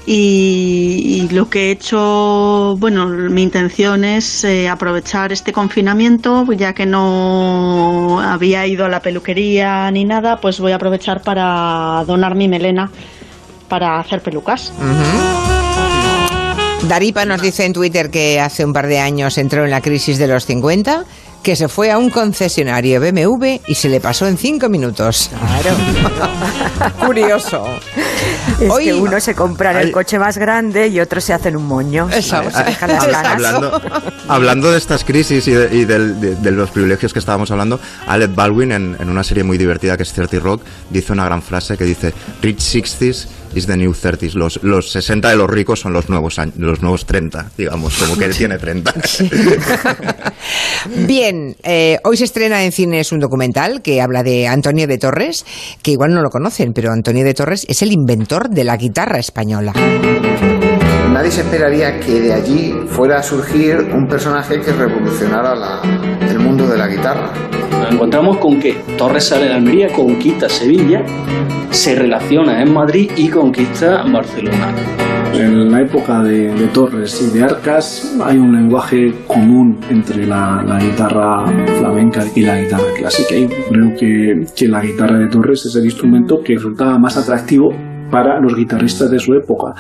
y, 0.10 1.28
lo 1.32 1.50
que 1.50 1.68
he 1.68 1.72
hecho, 1.72 2.78
bueno, 2.80 3.08
mi 3.08 3.44
intención 3.44 4.06
es 4.06 4.46
eh, 4.46 4.70
aprovechar 4.70 5.34
este 5.34 5.52
confinamiento, 5.52 6.50
ya 6.54 6.74
que 6.74 6.86
no 6.86 8.22
había 8.22 8.66
ido 8.66 8.86
a 8.86 8.90
la 8.90 9.02
peluquería 9.02 9.92
ni 9.92 10.06
nada, 10.06 10.40
pues 10.40 10.62
voy 10.62 10.72
a 10.72 10.76
aprovechar 10.76 11.22
para 11.22 12.06
donar 12.08 12.36
mi 12.36 12.48
melena 12.48 12.90
para 13.68 14.00
hacer 14.00 14.22
pelucas. 14.22 14.72
Daripa 16.84 17.26
nos 17.26 17.42
dice 17.42 17.66
en 17.66 17.74
Twitter 17.74 18.10
que 18.10 18.40
hace 18.40 18.64
un 18.64 18.72
par 18.72 18.88
de 18.88 19.00
años 19.00 19.38
entró 19.38 19.66
en 19.66 19.72
la 19.72 19.82
crisis 19.82 20.18
de 20.18 20.28
los 20.28 20.46
50, 20.46 21.04
que 21.48 21.56
se 21.56 21.70
fue 21.70 21.90
a 21.92 21.98
un 21.98 22.10
concesionario 22.10 23.00
BMW 23.00 23.60
y 23.68 23.76
se 23.76 23.88
le 23.88 24.02
pasó 24.02 24.28
en 24.28 24.38
cinco 24.38 24.68
minutos. 24.68 25.30
Claro. 25.30 26.98
Curioso. 27.06 27.66
Es 28.60 28.70
Hoy- 28.70 28.84
que 28.84 28.94
uno 28.94 29.18
se 29.22 29.34
compra 29.34 29.82
el 29.82 29.94
coche 29.94 30.20
más 30.20 30.38
grande 30.38 30.90
y 30.90 31.00
otros 31.00 31.24
se 31.24 31.32
hacen 31.32 31.56
un 31.56 31.66
moño. 31.66 32.10
Se 32.12 32.32
las 32.34 32.82
ganas. 32.82 33.26
hablando, 33.26 33.82
hablando 34.28 34.72
de 34.74 34.78
estas 34.78 35.06
crisis 35.06 35.48
y, 35.48 35.52
de, 35.52 35.74
y 35.74 35.86
del- 35.86 36.20
de- 36.20 36.36
de 36.36 36.52
los 36.52 36.70
privilegios 36.70 37.14
que 37.14 37.20
estábamos 37.20 37.50
hablando, 37.50 37.80
Alec 38.08 38.36
Baldwin 38.36 38.74
en, 38.74 38.98
en 39.00 39.10
una 39.10 39.24
serie 39.24 39.46
muy 39.46 39.58
divertida 39.58 39.96
que 39.96 40.04
es 40.04 40.12
30 40.12 40.40
Rock 40.40 40.64
dice 40.90 41.14
una 41.14 41.24
gran 41.24 41.42
frase 41.42 41.78
que 41.78 41.86
dice 41.86 42.14
Rich 42.42 42.60
60s 42.60 43.28
is 43.54 43.68
the 43.68 43.78
new 43.78 43.92
30s. 43.92 44.34
Los, 44.34 44.62
los 44.64 44.92
60 44.92 45.30
de 45.30 45.36
los 45.36 45.50
ricos 45.50 45.80
son 45.80 45.94
los 45.94 46.10
nuevos 46.10 46.40
años, 46.40 46.56
los 46.58 46.82
nuevos 46.82 47.06
30, 47.06 47.52
digamos, 47.58 47.98
como 47.98 48.18
que 48.18 48.26
él 48.26 48.36
tiene 48.36 48.58
30. 48.58 48.94
Bien, 51.08 51.56
eh, 51.64 51.98
hoy 52.04 52.18
se 52.18 52.26
estrena 52.26 52.64
en 52.64 52.72
cines 52.72 53.12
un 53.12 53.20
documental 53.20 53.82
que 53.82 54.02
habla 54.02 54.24
de 54.24 54.48
Antonio 54.48 54.88
de 54.88 54.98
Torres, 54.98 55.46
que 55.82 55.92
igual 55.92 56.14
no 56.14 56.22
lo 56.22 56.30
conocen, 56.30 56.74
pero 56.74 56.92
Antonio 56.92 57.24
de 57.24 57.34
Torres 57.34 57.66
es 57.68 57.82
el 57.82 57.92
inventor 57.92 58.50
de 58.50 58.64
la 58.64 58.78
guitarra 58.78 59.20
española. 59.20 59.74
Nadie 61.18 61.32
se 61.32 61.42
esperaría 61.42 62.00
que 62.00 62.22
de 62.22 62.32
allí 62.32 62.76
fuera 62.90 63.18
a 63.18 63.24
surgir 63.24 63.78
un 63.92 64.08
personaje 64.08 64.62
que 64.62 64.72
revolucionara 64.72 65.56
la- 65.56 65.82
el 66.30 66.38
mundo 66.38 66.68
de 66.68 66.78
la 66.78 66.88
guitarra. 66.88 67.32
Nos 67.72 67.92
encontramos 67.92 68.38
con 68.38 68.60
que 68.60 68.74
Torres 69.00 69.24
sale 69.28 69.46
de 69.46 69.54
Almería, 69.56 69.88
conquista 69.92 70.48
Sevilla, 70.48 71.02
se 71.72 71.96
relaciona 71.96 72.62
en 72.62 72.72
Madrid 72.72 73.10
y 73.16 73.30
conquista 73.30 74.04
Barcelona. 74.04 74.68
En 75.34 75.72
la 75.72 75.82
época 75.82 76.22
de, 76.22 76.54
de 76.54 76.68
Torres 76.68 77.20
y 77.20 77.36
de 77.36 77.46
Arcas 77.46 78.16
hay 78.24 78.38
un 78.38 78.56
lenguaje 78.56 79.12
común 79.26 79.80
entre 79.90 80.28
la, 80.28 80.64
la 80.68 80.78
guitarra 80.78 81.48
flamenca 81.80 82.24
y 82.36 82.42
la 82.42 82.62
guitarra 82.62 82.94
clásica. 82.96 83.34
Y 83.36 83.48
creo 83.48 83.96
que, 84.00 84.46
que 84.56 84.68
la 84.68 84.82
guitarra 84.82 85.18
de 85.18 85.26
Torres 85.30 85.66
es 85.66 85.76
el 85.78 85.86
instrumento 85.86 86.42
que 86.44 86.54
resultaba 86.54 87.00
más 87.00 87.18
atractivo 87.18 87.74
para 88.12 88.40
los 88.40 88.56
guitarristas 88.56 89.10
de 89.10 89.18
su 89.18 89.34
época. 89.34 89.74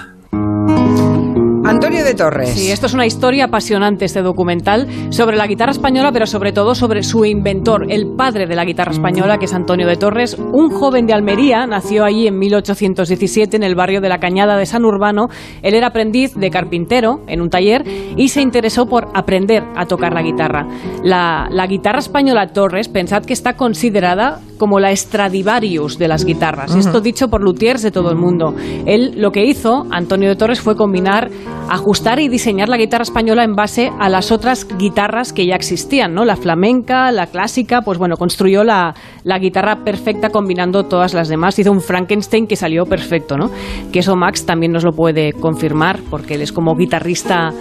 Antonio 1.67 2.06
de 2.06 2.13
Torres. 2.13 2.51
Sí, 2.51 2.71
esto 2.71 2.86
es 2.86 2.93
una 2.93 3.06
historia 3.06 3.45
apasionante, 3.45 4.06
este 4.06 4.21
documental, 4.21 4.88
sobre 5.10 5.36
la 5.36 5.47
guitarra 5.47 5.73
española, 5.73 6.12
pero 6.13 6.25
sobre 6.25 6.53
todo 6.53 6.73
sobre 6.75 7.03
su 7.03 7.25
inventor, 7.25 7.88
el 7.89 8.08
padre 8.15 8.47
de 8.47 8.56
la 8.56 8.63
guitarra 8.63 8.93
española, 8.93 9.38
que 9.38 9.45
es 9.45 9.53
Antonio 9.53 9.86
de 9.86 9.97
Torres, 9.97 10.38
un 10.39 10.69
joven 10.69 11.06
de 11.08 11.13
Almería, 11.13 11.67
nació 11.67 12.06
allí 12.06 12.25
en 12.25 12.39
1817 12.39 13.58
en 13.58 13.63
el 13.63 13.75
barrio 13.75 13.99
de 13.99 14.08
la 14.08 14.19
Cañada 14.19 14.56
de 14.56 14.65
San 14.65 14.86
Urbano. 14.86 15.27
Él 15.62 15.73
era 15.73 15.88
aprendiz 15.88 16.36
de 16.36 16.49
carpintero 16.49 17.19
en 17.27 17.41
un 17.41 17.49
taller 17.49 17.84
y 18.15 18.30
se 18.30 18.41
interesó 18.41 18.86
por 18.86 19.10
aprender 19.13 19.63
a 19.75 19.86
tocar 19.86 20.13
la 20.13 20.21
guitarra. 20.21 20.65
La, 21.03 21.49
la 21.51 21.67
guitarra 21.67 21.99
española 21.99 22.47
Torres, 22.47 22.88
pensad 22.88 23.25
que 23.25 23.34
está 23.34 23.58
considerada 23.58 24.39
como 24.58 24.80
la 24.80 24.95
Stradivarius 24.95 25.97
de 25.97 26.08
las 26.08 26.25
guitarras. 26.25 26.75
Esto 26.75 27.01
dicho 27.01 27.27
por 27.30 27.43
luthiers 27.43 27.82
de 27.82 27.91
todo 27.91 28.10
el 28.10 28.17
mundo. 28.17 28.56
Él 28.86 29.13
lo 29.17 29.32
que 29.32 29.45
hizo, 29.45 29.86
Antonio 29.91 30.30
de 30.30 30.36
Torres, 30.36 30.60
fue 30.60 30.75
combinar, 30.75 31.30
ajustar 31.69 32.19
y 32.19 32.30
diseñar 32.30 32.69
la 32.69 32.77
guitarra 32.77 33.03
española 33.03 33.43
en 33.43 33.53
base 33.53 33.91
a 33.99 34.10
las 34.10 34.32
otras 34.32 34.67
guitarras 34.77 35.34
que 35.34 35.45
ya 35.45 35.56
existían, 35.56 36.13
¿no? 36.13 36.25
La 36.25 36.36
flamenca, 36.36 37.12
la 37.12 37.27
clásica, 37.27 37.82
pues 37.82 37.97
bueno, 37.97 38.15
construyó 38.17 38.63
la, 38.63 38.93
guitarra 39.39 39.84
perfecta 39.84 40.30
combinando 40.30 40.84
todas 40.84 41.13
las 41.13 41.27
demás. 41.27 41.60
Hizo 41.60 41.71
un 41.71 41.82
Frankenstein 41.82 42.47
que 42.47 42.56
salió 42.56 42.86
perfecto, 42.86 43.38
¿no? 43.38 43.49
Que 43.91 43.99
eso 43.99 44.15
Max 44.15 44.45
también 44.45 44.71
nos 44.71 44.84
lo 44.84 44.91
puede 44.91 45.34
confirmar, 45.34 45.99
porque 46.10 46.36
él 46.36 46.41
es 46.41 46.51
como 46.51 46.75
guitarrista 46.75 47.51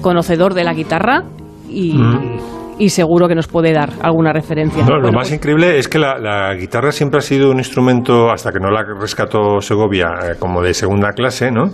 conocedor 0.00 0.54
de 0.54 0.64
la 0.64 0.74
guitarra 0.74 1.24
y, 1.68 1.94
y 2.78 2.90
seguro 2.90 3.28
que 3.28 3.34
nos 3.34 3.46
puede 3.48 3.72
dar 3.72 3.90
alguna 4.02 4.32
referencia. 4.32 4.84
No, 4.84 4.96
lo 4.98 5.12
más 5.12 5.28
pues- 5.28 5.32
increíble 5.32 5.78
es 5.78 5.88
que 5.88 5.98
la, 5.98 6.18
la 6.18 6.54
guitarra 6.54 6.92
siempre 6.92 7.18
ha 7.18 7.22
sido 7.22 7.50
un 7.50 7.58
instrumento, 7.58 8.30
hasta 8.30 8.52
que 8.52 8.60
no 8.60 8.70
la 8.70 8.84
rescató 9.00 9.60
Segovia, 9.60 10.08
eh, 10.22 10.34
como 10.38 10.62
de 10.62 10.74
segunda 10.74 11.12
clase, 11.12 11.50
¿no? 11.50 11.70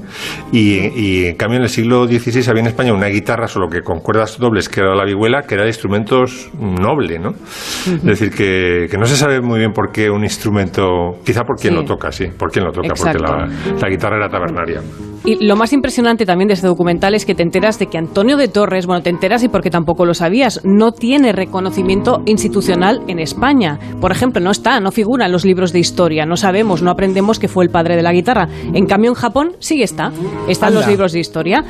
Y, 0.52 0.78
y, 0.94 1.26
en 1.26 1.36
cambio 1.36 1.58
en 1.58 1.64
el 1.64 1.68
siglo 1.68 2.06
XVI 2.06 2.48
había 2.50 2.60
en 2.62 2.68
España 2.68 2.92
una 2.92 3.06
guitarra 3.08 3.48
solo 3.48 3.68
que 3.68 3.82
con 3.82 4.00
cuerdas 4.00 4.38
dobles, 4.38 4.68
que 4.68 4.80
era 4.80 4.94
la 4.94 5.04
vihuela, 5.04 5.42
que 5.42 5.54
era 5.54 5.64
de 5.64 5.70
instrumentos 5.70 6.50
noble, 6.58 7.18
¿no? 7.18 7.30
Es 7.30 8.02
decir, 8.02 8.30
que, 8.30 8.86
que 8.90 8.98
no 8.98 9.04
se 9.04 9.16
sabe 9.16 9.40
muy 9.40 9.58
bien 9.58 9.72
por 9.72 9.90
qué 9.92 10.10
un 10.10 10.22
instrumento, 10.24 10.84
quizá 11.24 11.42
por 11.42 11.56
quién 11.56 11.72
Sí. 11.74 11.78
lo 11.80 11.84
toca, 11.86 12.12
sí, 12.12 12.26
por 12.38 12.50
quién 12.50 12.64
lo 12.66 12.72
toca, 12.72 12.88
porque 12.94 13.18
la, 13.18 13.48
la 13.80 13.88
guitarra 13.88 14.16
era 14.16 14.28
tabernaria. 14.28 14.80
Y 15.24 15.44
lo 15.44 15.54
más 15.54 15.72
impresionante 15.72 16.26
también 16.26 16.48
de 16.48 16.54
este 16.54 16.66
documental 16.66 17.14
es 17.14 17.24
que 17.24 17.34
te 17.34 17.44
enteras 17.44 17.78
de 17.78 17.86
que 17.86 17.96
Antonio 17.96 18.36
de 18.36 18.48
Torres, 18.48 18.86
bueno, 18.86 19.02
te 19.02 19.10
enteras 19.10 19.44
y 19.44 19.48
porque 19.48 19.70
tampoco 19.70 20.04
lo 20.04 20.14
sabías, 20.14 20.60
no 20.64 20.90
tiene 20.90 21.32
reconocimiento 21.32 22.22
institucional 22.26 23.02
en 23.06 23.20
España. 23.20 23.78
Por 24.00 24.10
ejemplo, 24.10 24.40
no 24.40 24.50
está, 24.50 24.80
no 24.80 24.90
figura 24.90 25.26
en 25.26 25.32
los 25.32 25.44
libros 25.44 25.72
de 25.72 25.78
historia, 25.78 26.26
no 26.26 26.36
sabemos, 26.36 26.82
no 26.82 26.90
aprendemos 26.90 27.38
que 27.38 27.46
fue 27.46 27.64
el 27.64 27.70
padre 27.70 27.94
de 27.94 28.02
la 28.02 28.12
guitarra. 28.12 28.48
En 28.74 28.86
cambio, 28.86 29.10
en 29.10 29.14
Japón 29.14 29.52
sí 29.60 29.82
está, 29.82 30.10
está 30.48 30.68
en 30.68 30.74
los 30.74 30.88
libros 30.88 31.12
de 31.12 31.20
historia. 31.20 31.64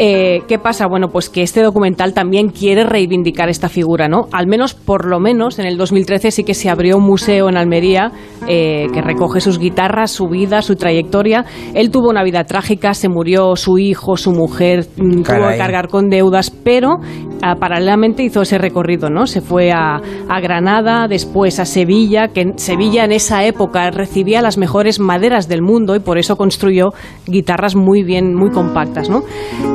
Eh, 0.00 0.42
¿Qué 0.48 0.58
pasa? 0.58 0.86
Bueno, 0.88 1.08
pues 1.08 1.30
que 1.30 1.42
este 1.42 1.62
documental 1.62 2.12
también 2.12 2.48
quiere 2.48 2.82
reivindicar 2.84 3.48
esta 3.48 3.68
figura, 3.68 4.08
¿no? 4.08 4.26
Al 4.32 4.48
menos, 4.48 4.74
por 4.74 5.06
lo 5.06 5.20
menos, 5.20 5.60
en 5.60 5.66
el 5.66 5.76
2013 5.76 6.32
sí 6.32 6.44
que 6.44 6.54
se 6.54 6.68
abrió 6.70 6.96
un 6.96 7.04
museo 7.04 7.48
en 7.48 7.56
Almería 7.56 8.10
eh, 8.48 8.88
que 8.92 9.00
recoge 9.00 9.40
sus 9.40 9.60
guitarras, 9.60 10.10
su 10.10 10.26
vida, 10.26 10.60
su 10.62 10.74
trayectoria. 10.74 11.44
Él 11.74 11.90
tuvo 11.90 12.10
una 12.10 12.24
vida 12.24 12.44
trágica, 12.44 12.94
se 12.96 13.08
murió 13.08 13.56
su 13.56 13.78
hijo, 13.78 14.16
su 14.16 14.32
mujer, 14.32 14.86
mm, 14.96 15.10
tuvo 15.10 15.24
Caray. 15.24 15.52
que 15.52 15.58
cargar 15.58 15.88
con 15.88 16.08
deudas, 16.08 16.50
pero 16.50 16.98
ah, 17.42 17.56
paralelamente 17.56 18.22
hizo 18.22 18.42
ese 18.42 18.58
recorrido, 18.58 19.10
¿no? 19.10 19.26
Se 19.26 19.40
fue 19.40 19.72
a, 19.72 20.00
a 20.28 20.40
Granada, 20.40 21.06
después 21.08 21.60
a 21.60 21.64
Sevilla, 21.64 22.28
que 22.28 22.40
en 22.42 22.58
Sevilla 22.58 23.04
en 23.04 23.12
esa 23.12 23.44
época 23.44 23.90
recibía 23.90 24.42
las 24.42 24.58
mejores 24.58 24.98
maderas 25.00 25.48
del 25.48 25.62
mundo 25.62 25.94
y 25.94 26.00
por 26.00 26.18
eso 26.18 26.36
construyó 26.36 26.92
guitarras 27.26 27.76
muy 27.76 28.02
bien, 28.02 28.34
muy 28.34 28.50
compactas, 28.50 29.08
¿no? 29.08 29.22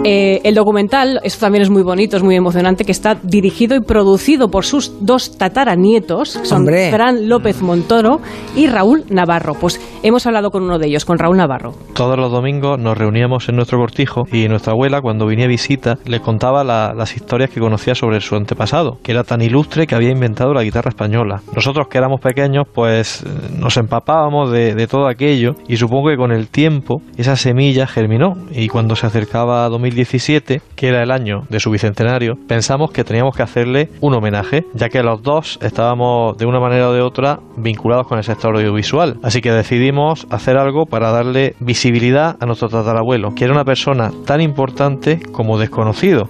Eh, 0.04 0.42
el 0.44 0.56
documental, 0.56 1.20
esto 1.24 1.42
también 1.42 1.62
es 1.62 1.70
muy 1.70 1.84
bonito, 1.84 2.18
es 2.18 2.24
muy 2.24 2.36
emocionante, 2.36 2.86
que 2.86 2.92
está 2.92 3.16
dirigido 3.22 3.76
y 3.76 3.82
producido 3.82 4.50
por 4.50 4.66
sus 4.66 5.06
dos 5.06 5.38
tataranietos, 5.38 6.40
son 6.44 6.62
Hombre. 6.62 6.92
Fran 6.92 7.30
López 7.30 7.62
Montoro 7.62 8.20
y 8.56 8.68
Raúl 8.68 9.04
Navarro. 9.10 9.54
Pues 9.54 9.80
hemos 10.04 10.26
hablado 10.26 10.52
con 10.52 10.64
uno 10.64 10.80
de 10.80 10.88
ellos, 10.88 11.06
con 11.06 11.18
Raúl 11.18 11.38
Navarro. 11.38 11.74
Todos 11.94 12.18
los 12.18 12.32
domingos 12.32 12.80
nos 12.80 12.98
reuníamos 13.12 13.50
en 13.50 13.58
nuestro 13.58 13.78
cortijo 13.78 14.24
y 14.32 14.48
nuestra 14.48 14.72
abuela, 14.72 15.02
cuando 15.02 15.26
venía 15.26 15.44
a 15.46 15.50
visita, 15.50 15.98
le 16.06 16.22
contaba 16.22 16.64
la- 16.64 16.94
las 16.96 17.14
historias 17.16 17.50
que 17.50 17.60
conocía 17.60 17.94
sobre 17.94 18.22
su 18.22 18.36
antepasado, 18.38 19.00
que 19.04 19.12
era 19.12 19.26
tan 19.26 19.42
ilustre 19.42 19.86
que 19.86 19.96
había 19.96 20.12
inventado 20.12 20.54
la 20.54 20.64
guitarra 20.64 20.90
española. 20.90 21.42
Nosotros 21.54 21.88
que 21.90 21.98
éramos 21.98 22.22
pequeños, 22.22 22.64
pues 22.74 23.24
eh, 23.24 23.28
nos 23.60 23.76
empapábamos 23.76 24.50
de, 24.52 24.76
de 24.76 24.88
todo 24.88 25.08
aquello 25.10 25.56
y 25.68 25.76
supongo 25.76 26.10
que 26.10 26.16
con 26.16 26.32
el 26.32 26.48
tiempo 26.48 27.02
esa 27.18 27.36
semilla 27.36 27.86
germinó 27.86 28.36
y 28.52 28.70
cuando 28.70 28.96
se 28.96 29.08
acercaba 29.08 29.66
a 29.66 29.70
2017, 29.70 30.62
que 30.78 30.88
era 30.88 31.04
el 31.04 31.12
año 31.12 31.42
de 31.50 31.60
su 31.60 31.70
bicentenario, 31.70 32.36
pensamos 32.48 32.92
que 32.92 33.04
teníamos 33.04 33.36
que 33.36 33.44
hacerle 33.44 33.90
un 34.00 34.14
homenaje, 34.14 34.64
ya 34.74 34.88
que 34.88 35.04
los 35.04 35.22
dos 35.22 35.60
estábamos 35.62 36.38
de 36.38 36.46
una 36.46 36.62
manera 36.62 36.88
o 36.90 36.94
de 36.94 37.02
otra 37.02 37.40
vinculados 37.58 38.08
con 38.08 38.18
el 38.20 38.24
sector 38.24 38.56
audiovisual. 38.56 39.18
Así 39.22 39.42
que 39.42 39.52
decidimos 39.52 40.26
hacer 40.30 40.56
algo 40.58 40.86
para 40.86 41.12
darle 41.12 41.56
visibilidad 41.60 42.38
a 42.40 42.46
nuestro 42.46 42.70
tatarabuelo, 43.02 43.34
que 43.36 43.44
era 43.46 43.54
una 43.54 43.66
persona 43.66 44.12
tan 44.26 44.42
importante 44.42 45.20
como 45.32 45.58
desconocido. 45.58 46.30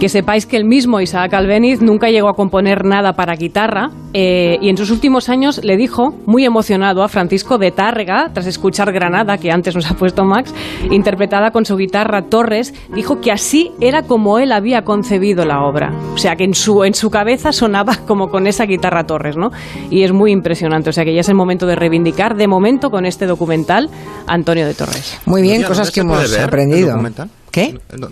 Que 0.00 0.08
sepáis 0.08 0.46
que 0.46 0.56
el 0.56 0.64
mismo 0.64 1.00
Isaac 1.00 1.34
Albeniz 1.34 1.82
nunca 1.82 2.08
llegó 2.08 2.28
a 2.28 2.34
componer 2.34 2.84
nada 2.84 3.14
para 3.14 3.34
guitarra 3.34 3.90
eh, 4.14 4.56
y 4.62 4.68
en 4.68 4.76
sus 4.76 4.92
últimos 4.92 5.28
años 5.28 5.60
le 5.64 5.76
dijo, 5.76 6.14
muy 6.24 6.44
emocionado, 6.44 7.02
a 7.02 7.08
Francisco 7.08 7.58
de 7.58 7.72
Tárrega, 7.72 8.30
tras 8.32 8.46
escuchar 8.46 8.92
Granada, 8.92 9.38
que 9.38 9.50
antes 9.50 9.74
nos 9.74 9.90
ha 9.90 9.94
puesto 9.94 10.24
Max, 10.24 10.54
interpretada 10.90 11.50
con 11.50 11.64
su 11.64 11.76
guitarra 11.76 12.22
Torres, 12.22 12.72
dijo 12.94 13.20
que 13.20 13.32
así 13.32 13.72
era 13.80 14.02
como 14.02 14.38
él 14.38 14.52
había 14.52 14.82
concebido 14.82 15.44
la 15.44 15.64
obra. 15.64 15.92
O 16.14 16.18
sea, 16.18 16.36
que 16.36 16.44
en 16.44 16.54
su, 16.54 16.84
en 16.84 16.94
su 16.94 17.10
cabeza 17.10 17.52
sonaba 17.52 17.96
como 18.06 18.28
con 18.28 18.46
esa 18.46 18.66
guitarra 18.66 19.04
Torres, 19.04 19.36
¿no? 19.36 19.50
Y 19.90 20.04
es 20.04 20.12
muy 20.12 20.30
impresionante. 20.30 20.90
O 20.90 20.92
sea, 20.92 21.04
que 21.04 21.12
ya 21.12 21.20
es 21.20 21.28
el 21.28 21.34
momento 21.34 21.66
de 21.66 21.74
reivindicar, 21.74 22.36
de 22.36 22.46
momento, 22.46 22.90
con 22.90 23.04
este 23.04 23.26
documental, 23.26 23.90
Antonio 24.28 24.64
de 24.64 24.74
Torres. 24.74 25.18
Muy 25.26 25.42
bien, 25.42 25.64
cosas 25.64 25.88
¿dónde 25.88 25.92
que 25.92 26.00
hemos 26.00 26.38
aprendido. 26.38 26.96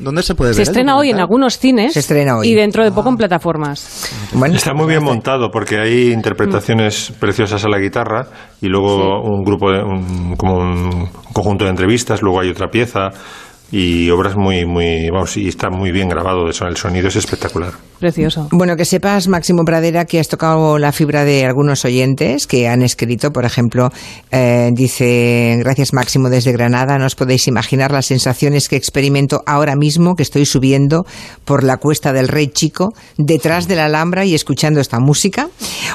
¿Dónde 0.00 0.22
se 0.22 0.34
puede 0.34 0.50
ver? 0.50 0.56
Se 0.56 0.62
estrena 0.62 0.96
hoy 0.96 1.10
en 1.10 1.18
algunos 1.18 1.58
cines 1.58 1.92
Se 1.92 2.00
estrena 2.00 2.36
hoy. 2.38 2.48
y 2.48 2.54
dentro 2.54 2.84
de 2.84 2.92
poco 2.92 3.08
en 3.10 3.16
plataformas. 3.16 4.10
Está 4.54 4.74
muy 4.74 4.86
bien 4.86 5.02
montado 5.02 5.50
porque 5.50 5.78
hay 5.78 6.12
interpretaciones 6.12 7.12
preciosas 7.18 7.64
a 7.64 7.68
la 7.68 7.78
guitarra 7.78 8.26
y 8.60 8.66
luego 8.68 9.22
un 9.22 9.44
grupo, 9.44 9.70
de, 9.70 9.82
un- 9.82 10.34
como 10.36 10.56
un 10.58 11.08
conjunto 11.32 11.64
de 11.64 11.70
entrevistas, 11.70 12.22
luego 12.22 12.40
hay 12.40 12.50
otra 12.50 12.68
pieza 12.68 13.10
y 13.72 14.08
obras 14.10 14.36
muy, 14.36 14.64
muy, 14.64 15.10
vamos, 15.10 15.36
y 15.36 15.48
está 15.48 15.70
muy 15.70 15.90
bien 15.90 16.08
grabado, 16.08 16.48
eso, 16.48 16.66
el 16.66 16.76
sonido 16.76 17.08
es 17.08 17.16
espectacular. 17.16 17.72
Precioso. 17.98 18.48
Bueno, 18.52 18.76
que 18.76 18.84
sepas, 18.84 19.26
Máximo 19.26 19.64
Pradera, 19.64 20.04
que 20.04 20.20
has 20.20 20.28
tocado 20.28 20.78
la 20.78 20.92
fibra 20.92 21.24
de 21.24 21.46
algunos 21.46 21.84
oyentes 21.84 22.46
que 22.46 22.68
han 22.68 22.82
escrito, 22.82 23.32
por 23.32 23.44
ejemplo, 23.44 23.90
eh, 24.30 24.70
dice, 24.74 25.56
gracias 25.60 25.92
Máximo 25.94 26.28
desde 26.28 26.52
Granada, 26.52 26.98
no 26.98 27.06
os 27.06 27.14
podéis 27.14 27.48
imaginar 27.48 27.92
las 27.92 28.06
sensaciones 28.06 28.68
que 28.68 28.76
experimento 28.76 29.42
ahora 29.46 29.76
mismo 29.76 30.14
que 30.14 30.22
estoy 30.22 30.44
subiendo 30.44 31.06
por 31.44 31.64
la 31.64 31.78
cuesta 31.78 32.12
del 32.12 32.28
Rey 32.28 32.48
Chico, 32.48 32.92
detrás 33.16 33.66
de 33.66 33.76
la 33.76 33.86
Alhambra 33.86 34.24
y 34.24 34.34
escuchando 34.34 34.80
esta 34.80 34.98
música. 35.00 35.48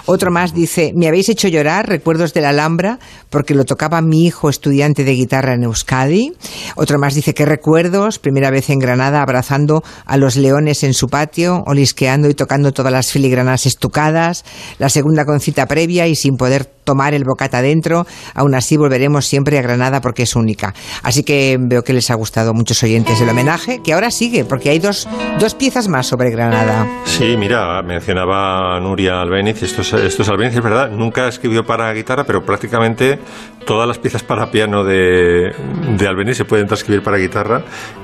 Otro 0.06 0.32
más 0.32 0.54
dice, 0.54 0.94
me 0.96 1.08
habéis 1.08 1.30
hecho 1.30 1.48
llorar, 1.48 1.88
recuerdos 1.88 2.34
de 2.34 2.42
la 2.42 2.50
Alhambra, 2.50 3.00
porque 3.30 3.54
lo 3.54 3.66
tocaba 3.66 4.02
mi 4.02 4.26
hijo 4.26 4.50
estudiante 4.50 5.04
de 5.04 5.14
guitarra 5.14 5.54
en 5.54 5.64
Euskadi. 5.64 6.34
Otro 6.76 6.98
más 6.98 7.14
dice, 7.14 7.34
qué 7.34 7.46
recuerdos, 7.46 8.20
primera 8.20 8.50
vez 8.50 8.70
en 8.70 8.80
Granada 8.80 9.22
abrazando 9.22 9.84
a 10.06 10.18
los 10.18 10.36
leones 10.36 10.84
en 10.84 10.94
su 10.94 11.08
patio, 11.08 11.64
olisqueando 11.92 12.30
y 12.30 12.34
tocando 12.34 12.72
todas 12.72 12.92
las 12.92 13.12
filigranas 13.12 13.66
estucadas, 13.66 14.46
la 14.80 14.90
segunda 14.90 15.26
con 15.26 15.40
cita 15.40 15.66
previa 15.66 16.08
y 16.08 16.16
sin 16.16 16.38
poder 16.38 16.66
tomar 16.84 17.14
el 17.14 17.24
bocata 17.24 17.62
dentro, 17.62 18.06
aún 18.34 18.56
así 18.56 18.78
volveremos 18.78 19.26
siempre 19.26 19.60
a 19.60 19.62
Granada 19.62 20.02
porque 20.02 20.24
es 20.24 20.36
única. 20.36 20.74
Así 21.04 21.24
que 21.24 21.58
veo 21.60 21.84
que 21.84 21.94
les 21.94 22.10
ha 22.10 22.16
gustado 22.16 22.52
a 22.52 22.54
muchos 22.54 22.82
oyentes 22.84 23.22
el 23.22 23.30
homenaje, 23.30 23.82
que 23.84 23.94
ahora 23.94 24.10
sigue, 24.10 24.46
porque 24.46 24.70
hay 24.70 24.80
dos, 24.80 25.08
dos 25.40 25.54
piezas 25.54 25.88
más 25.88 26.08
sobre 26.08 26.32
Granada. 26.32 26.88
Sí, 27.06 27.36
mira, 27.38 27.82
mencionaba 27.84 28.80
Nuria 28.80 29.22
Albeniz, 29.22 29.62
esto 29.62 29.82
es, 29.82 29.94
esto 29.94 30.24
es 30.24 30.30
Albeniz, 30.30 30.56
es 30.56 30.64
verdad, 30.64 30.90
nunca 30.90 31.28
escribió 31.28 31.64
para 31.64 31.94
guitarra, 31.94 32.24
pero 32.24 32.44
prácticamente 32.44 33.20
todas 33.66 33.88
las 33.88 34.00
piezas 34.00 34.24
para 34.24 34.50
piano 34.50 34.84
de, 34.84 35.54
de 35.98 36.08
Albeniz 36.08 36.38
se 36.38 36.46
pueden 36.46 36.68
transcribir 36.68 37.04
para 37.04 37.18
guitarra 37.18 37.64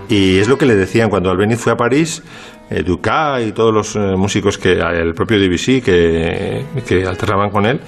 y 0.09 0.37
es 0.37 0.47
lo 0.47 0.57
que 0.57 0.65
le 0.65 0.75
decían 0.75 1.09
cuando 1.09 1.29
Albeniz 1.29 1.59
fue 1.59 1.73
a 1.73 1.75
París, 1.75 2.23
eh, 2.69 2.83
Ducas 2.83 3.45
y 3.45 3.51
todos 3.51 3.73
los 3.73 3.95
eh, 3.95 4.15
músicos 4.15 4.57
que, 4.57 4.73
el 4.73 5.13
propio 5.13 5.39
Debussy 5.39 5.81
que, 5.81 6.65
que 6.85 7.05
alternaban 7.05 7.49
con 7.49 7.65
él, 7.65 7.79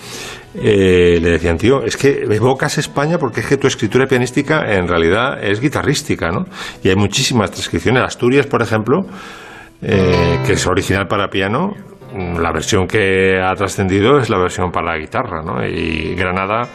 eh, 0.55 1.19
le 1.21 1.31
decían, 1.31 1.57
tío, 1.57 1.83
es 1.83 1.95
que 1.95 2.23
evocas 2.23 2.77
España 2.79 3.17
porque 3.19 3.41
es 3.41 3.45
que 3.45 3.57
tu 3.57 3.67
escritura 3.67 4.07
pianística 4.07 4.73
en 4.73 4.87
realidad 4.87 5.43
es 5.43 5.61
guitarrística, 5.61 6.31
¿no? 6.31 6.45
Y 6.83 6.89
hay 6.89 6.95
muchísimas 6.95 7.51
transcripciones. 7.51 8.03
Asturias, 8.03 8.47
por 8.47 8.61
ejemplo, 8.61 9.01
eh, 9.81 10.39
que 10.45 10.53
es 10.53 10.65
original 10.65 11.07
para 11.07 11.27
piano, 11.27 11.73
mm, 12.13 12.39
la 12.39 12.51
versión 12.51 12.87
que 12.87 13.39
ha 13.39 13.53
trascendido 13.53 14.17
es 14.17 14.29
la 14.29 14.39
versión 14.39 14.71
para 14.71 14.93
la 14.93 14.97
guitarra, 14.97 15.43
¿no? 15.43 15.63
Y 15.65 16.15
Granada, 16.15 16.67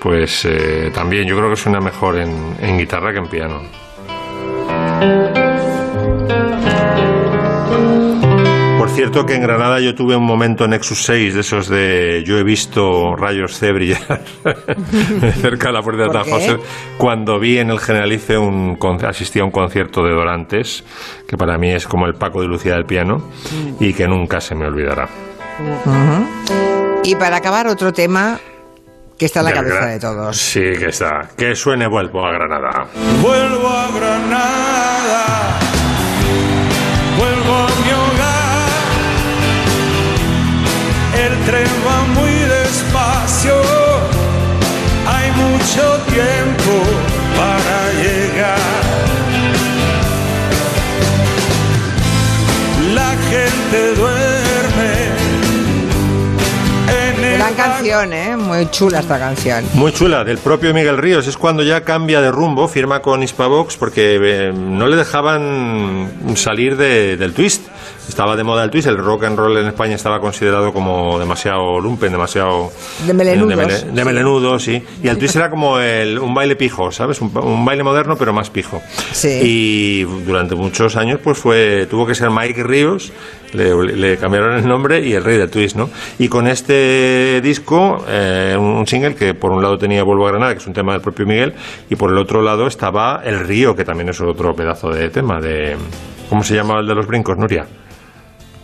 pues 0.00 0.44
eh, 0.44 0.90
también 0.94 1.26
yo 1.26 1.36
creo 1.36 1.48
que 1.48 1.56
suena 1.56 1.80
mejor 1.80 2.18
en 2.18 2.78
guitarra 2.78 3.12
que 3.12 3.18
en 3.18 3.28
piano. 3.28 5.39
Cierto 8.94 9.24
que 9.26 9.34
en 9.34 9.42
Granada 9.42 9.80
yo 9.80 9.94
tuve 9.94 10.16
un 10.16 10.24
momento 10.24 10.66
Nexus 10.68 11.04
6 11.04 11.34
de 11.34 11.40
esos 11.40 11.68
de 11.68 12.22
yo 12.26 12.38
he 12.38 12.42
visto 12.42 13.16
rayos 13.16 13.56
C 13.56 13.72
brillar 13.72 14.22
cerca 15.40 15.68
de 15.68 15.72
la 15.72 15.82
puerta 15.82 16.02
de 16.04 16.08
¿Por 16.08 16.24
San? 16.24 16.32
José 16.32 16.58
cuando 16.98 17.38
vi 17.38 17.58
en 17.58 17.70
el 17.70 17.78
Generalife 17.78 18.36
un 18.38 18.78
asistí 19.06 19.38
a 19.40 19.44
un 19.44 19.50
concierto 19.50 20.02
de 20.02 20.10
Dorantes 20.10 20.84
que 21.26 21.36
para 21.36 21.58
mí 21.58 21.70
es 21.70 21.86
como 21.86 22.06
el 22.06 22.14
Paco 22.14 22.40
de 22.42 22.48
Lucía 22.48 22.74
del 22.74 22.84
piano 22.84 23.22
y 23.78 23.92
que 23.92 24.06
nunca 24.06 24.40
se 24.40 24.54
me 24.54 24.66
olvidará. 24.66 25.08
Ujú. 25.84 26.26
Y 27.04 27.14
para 27.14 27.36
acabar, 27.36 27.66
otro 27.66 27.92
tema 27.92 28.38
que 29.18 29.26
está 29.26 29.40
en 29.40 29.46
la 29.46 29.52
Del 29.52 29.64
cabeza 29.64 29.86
de 29.86 30.00
todos. 30.00 30.36
Sí, 30.36 30.60
que 30.78 30.88
está. 30.88 31.28
Que 31.36 31.54
suene 31.54 31.86
vuelvo 31.86 32.24
a 32.24 32.32
Granada. 32.32 32.86
Vuelvo 33.22 33.68
a 33.68 33.90
Granada, 33.90 35.58
tren 41.50 41.70
va 41.84 41.98
muy 42.14 42.34
despacio, 42.58 43.56
hay 45.14 45.28
mucho 45.42 45.82
tiempo 46.16 46.72
para 47.38 47.78
llegar. 48.02 48.80
La 52.98 53.10
gente 53.30 53.78
duerme 54.00 54.94
en 57.04 57.24
el 57.24 57.42
canción, 57.80 58.12
¿eh? 58.12 58.36
Muy 58.36 58.70
chula 58.70 59.00
esta 59.00 59.18
canción. 59.18 59.64
Muy 59.74 59.92
chula, 59.92 60.24
del 60.24 60.38
propio 60.38 60.72
Miguel 60.74 60.98
Ríos. 60.98 61.26
Es 61.26 61.36
cuando 61.36 61.62
ya 61.62 61.82
cambia 61.82 62.20
de 62.20 62.30
rumbo, 62.30 62.68
firma 62.68 63.00
con 63.00 63.22
Hispavox, 63.22 63.76
porque 63.76 64.18
eh, 64.22 64.52
no 64.54 64.86
le 64.86 64.96
dejaban 64.96 66.10
salir 66.36 66.76
de- 66.76 67.16
del 67.16 67.32
twist. 67.32 67.62
Estaba 68.08 68.34
de 68.34 68.42
moda 68.42 68.64
el 68.64 68.70
twist, 68.70 68.88
el 68.88 68.96
rock 68.98 69.24
and 69.24 69.38
roll 69.38 69.56
en 69.58 69.68
España 69.68 69.94
estaba 69.94 70.20
considerado 70.20 70.72
como 70.72 71.18
demasiado 71.18 71.78
lumpen, 71.78 72.10
demasiado... 72.10 72.72
De 73.06 73.14
melenudos. 73.14 73.56
De, 73.56 73.64
mele- 73.66 73.92
de 73.92 74.04
melenudos, 74.04 74.64
sí. 74.64 74.82
Y 75.02 75.06
el 75.08 75.16
twist 75.16 75.36
era 75.36 75.48
como 75.48 75.78
el- 75.78 76.18
un 76.18 76.34
baile 76.34 76.56
pijo, 76.56 76.90
¿sabes? 76.90 77.20
Un, 77.20 77.30
un 77.38 77.64
baile 77.64 77.84
moderno, 77.84 78.16
pero 78.16 78.32
más 78.32 78.50
pijo. 78.50 78.82
Y 79.24 80.02
durante 80.24 80.54
muchos 80.56 80.96
años, 80.96 81.20
pues 81.22 81.38
fue 81.38 81.86
tuvo 81.88 82.04
que 82.06 82.14
ser 82.16 82.30
Mike 82.30 82.64
Ríos, 82.64 83.12
le, 83.52 83.74
le 83.96 84.16
cambiaron 84.16 84.56
el 84.56 84.66
nombre 84.66 85.00
y 85.06 85.12
el 85.12 85.22
rey 85.24 85.38
del 85.38 85.50
twist, 85.50 85.76
¿no? 85.76 85.88
Y 86.18 86.28
con 86.28 86.48
este 86.48 87.40
disco, 87.42 87.69
eh, 88.08 88.56
un, 88.58 88.64
un 88.66 88.86
single 88.86 89.14
que 89.14 89.34
por 89.34 89.50
un 89.52 89.62
lado 89.62 89.78
tenía 89.78 90.02
Vuelvo 90.02 90.26
a 90.26 90.30
Granada, 90.30 90.52
que 90.52 90.58
es 90.58 90.66
un 90.66 90.72
tema 90.72 90.92
del 90.92 91.00
propio 91.00 91.26
Miguel, 91.26 91.54
y 91.88 91.96
por 91.96 92.10
el 92.10 92.18
otro 92.18 92.42
lado 92.42 92.66
estaba 92.66 93.20
El 93.24 93.40
Río, 93.46 93.74
que 93.74 93.84
también 93.84 94.08
es 94.08 94.20
otro 94.20 94.54
pedazo 94.54 94.90
de 94.90 95.08
tema, 95.10 95.40
de... 95.40 95.76
¿Cómo 96.28 96.42
se 96.44 96.54
llama 96.54 96.78
el 96.80 96.86
de 96.86 96.94
los 96.94 97.06
brincos, 97.06 97.36
Nuria? 97.36 97.66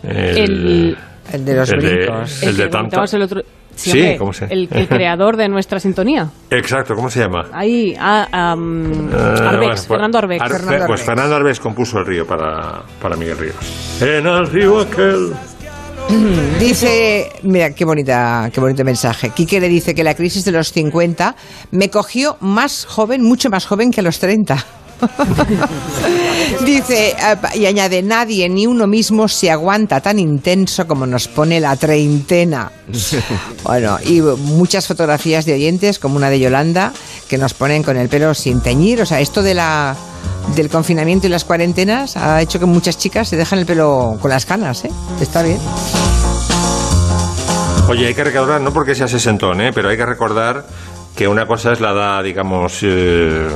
El- 0.03 0.97
El 1.33 1.45
de 1.45 1.55
los 1.55 1.69
el 1.71 1.79
brincos. 1.79 2.43
el 2.43 2.55
de 2.57 2.69
comentábamos 2.69 3.13
el 3.13 3.21
otro- 3.21 3.41
Sí, 3.75 3.91
Sí, 3.91 3.99
hombre, 3.99 4.17
¿cómo 4.17 4.33
se- 4.33 4.45
el, 4.45 4.67
el 4.71 4.87
creador 4.87 5.37
de 5.37 5.47
nuestra 5.49 5.79
sintonía. 5.79 6.27
Exacto, 6.49 6.95
¿cómo 6.95 7.11
se 7.11 7.19
llama? 7.19 7.45
Ahí, 7.53 7.93
ah, 7.99 8.25
Eh, 8.31 8.33
Arbex, 8.33 8.57
bueno, 9.13 9.59
pues- 9.67 9.87
Fernando 9.87 10.17
Arbex. 10.17 10.41
Ar- 10.41 10.49
Fernando 10.51 10.71
Pues 10.71 10.81
Arbex. 11.01 11.03
Fernando 11.05 11.35
Arbex 11.35 11.59
compuso 11.59 11.99
el 11.99 12.05
río 12.07 12.25
para, 12.25 12.81
para 12.99 13.15
Miguel 13.17 13.37
Ríos. 13.37 14.01
En 14.01 14.25
el 14.25 14.47
río 14.47 14.79
aquel. 14.79 15.31
Dice, 16.59 17.31
mira, 17.43 17.71
qué 17.71 17.85
bonita, 17.85 18.49
qué 18.53 18.59
bonito 18.59 18.83
mensaje. 18.83 19.31
Quique 19.31 19.59
le 19.59 19.67
dice 19.67 19.93
que 19.93 20.03
la 20.03 20.15
crisis 20.15 20.45
de 20.45 20.51
los 20.51 20.71
50 20.71 21.35
me 21.71 21.89
cogió 21.89 22.37
más 22.39 22.85
joven, 22.85 23.23
mucho 23.23 23.49
más 23.49 23.65
joven 23.65 23.91
que 23.91 24.01
los 24.01 24.19
30. 24.19 24.65
Dice, 26.65 27.15
y 27.55 27.65
añade, 27.65 28.01
nadie 28.01 28.49
ni 28.49 28.65
uno 28.65 28.87
mismo 28.87 29.27
se 29.27 29.51
aguanta 29.51 30.01
tan 30.01 30.17
intenso 30.19 30.87
como 30.87 31.05
nos 31.05 31.27
pone 31.27 31.59
la 31.59 31.75
treintena. 31.75 32.71
Bueno, 33.63 33.97
y 34.03 34.21
muchas 34.21 34.87
fotografías 34.87 35.45
de 35.45 35.53
oyentes, 35.53 35.99
como 35.99 36.15
una 36.15 36.29
de 36.29 36.39
Yolanda, 36.39 36.93
que 37.27 37.37
nos 37.37 37.53
ponen 37.53 37.83
con 37.83 37.97
el 37.97 38.09
pelo 38.09 38.33
sin 38.33 38.61
teñir. 38.61 39.01
O 39.01 39.05
sea, 39.05 39.19
esto 39.19 39.43
de 39.43 39.53
la 39.53 39.95
del 40.55 40.69
confinamiento 40.69 41.27
y 41.27 41.29
las 41.29 41.45
cuarentenas 41.45 42.17
ha 42.17 42.41
hecho 42.41 42.59
que 42.59 42.65
muchas 42.65 42.97
chicas 42.97 43.27
se 43.27 43.37
dejan 43.37 43.59
el 43.59 43.65
pelo 43.65 44.17
con 44.21 44.31
las 44.31 44.45
canas, 44.45 44.85
¿eh? 44.85 44.91
Está 45.21 45.43
bien. 45.43 45.59
Oye, 47.89 48.07
hay 48.07 48.13
que 48.13 48.23
recordar, 48.23 48.59
no 48.59 48.73
porque 48.73 48.95
sea 48.95 49.07
sesentón, 49.07 49.61
¿eh? 49.61 49.71
pero 49.73 49.89
hay 49.89 49.95
que 49.95 50.05
recordar 50.05 50.65
que 51.15 51.27
una 51.27 51.47
cosa 51.47 51.71
es 51.71 51.79
la 51.79 51.91
edad, 51.91 52.23
digamos, 52.23 52.83
eh, 52.83 53.47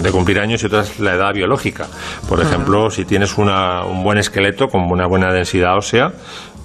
de 0.00 0.10
cumplir 0.10 0.38
años 0.38 0.62
y 0.62 0.66
otra 0.66 0.82
es 0.82 1.00
la 1.00 1.14
edad 1.14 1.34
biológica. 1.34 1.86
Por 2.28 2.40
ejemplo, 2.40 2.90
si 2.90 3.04
tienes 3.04 3.36
una, 3.36 3.84
un 3.84 4.02
buen 4.02 4.16
esqueleto 4.16 4.68
con 4.68 4.82
una 4.90 5.06
buena 5.06 5.32
densidad 5.32 5.76
ósea, 5.76 6.12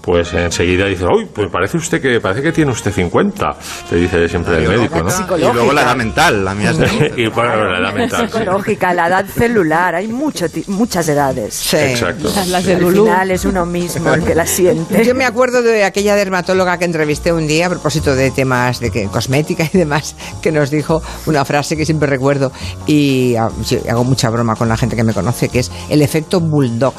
pues 0.06 0.32
enseguida 0.36 0.86
dices, 0.86 1.08
uy, 1.12 1.26
pues 1.26 1.50
parece 1.52 1.78
usted 1.78 2.00
que 2.00 2.22
parece 2.22 2.44
que 2.44 2.52
tiene 2.52 2.72
usted 2.72 2.92
50, 2.92 3.56
te 3.90 3.96
dice 3.96 4.30
siempre 4.30 4.58
el 4.58 4.70
médico, 4.70 5.02
¿no? 5.02 5.38
Y 5.38 5.42
luego 5.52 5.74
la 5.74 5.82
edad 5.82 5.96
mental, 5.96 6.46
la 6.46 6.54
mía 6.54 6.70
es 6.70 6.78
de... 6.78 7.14
y 7.18 7.28
bueno, 7.28 7.66
la 7.66 7.80
edad 7.80 7.94
mental. 7.96 8.30
sí. 8.30 8.38
Psicológica, 8.38 8.94
la 8.94 9.08
edad 9.08 9.26
celular, 9.26 9.96
hay 9.96 10.08
mucho 10.08 10.46
muchas 10.68 11.10
edades. 11.10 11.74
Exacto. 11.74 12.30
De 12.32 12.56
Al 12.56 12.64
final 12.64 13.32
es 13.32 13.46
uno 13.46 13.66
mismo 13.66 14.14
el 14.14 14.24
que 14.24 14.36
la 14.36 14.46
siente. 14.46 15.04
Yo 15.04 15.16
me 15.16 15.26
acuerdo 15.26 15.64
de 15.64 15.84
aquella 15.84 16.16
dermatóloga 16.16 16.78
que 16.78 16.86
entrevisté 16.86 17.34
un 17.34 17.48
día 17.48 17.66
a 17.66 17.70
propósito 17.72 18.16
de 18.16 18.30
temas 18.30 18.80
de 18.80 18.92
que, 18.92 19.08
cosmética 19.08 19.68
y 19.74 19.76
demás, 19.76 20.16
que 20.40 20.52
nos 20.52 20.70
dijo 20.70 21.02
una 21.26 21.44
frase 21.46 21.76
que 21.76 21.86
siempre 21.86 22.08
recuerdo 22.08 22.52
y 22.86 23.36
ah, 23.38 23.50
hago 23.90 24.04
mucha 24.04 24.30
broma 24.30 24.56
con 24.56 24.70
la 24.70 24.78
gente 24.78 24.96
que 24.96 25.04
me 25.04 25.14
conoce, 25.14 25.50
que 25.50 25.60
es 25.60 25.72
el 25.90 26.04
efecto 26.04 26.40
bulldog. 26.40 26.94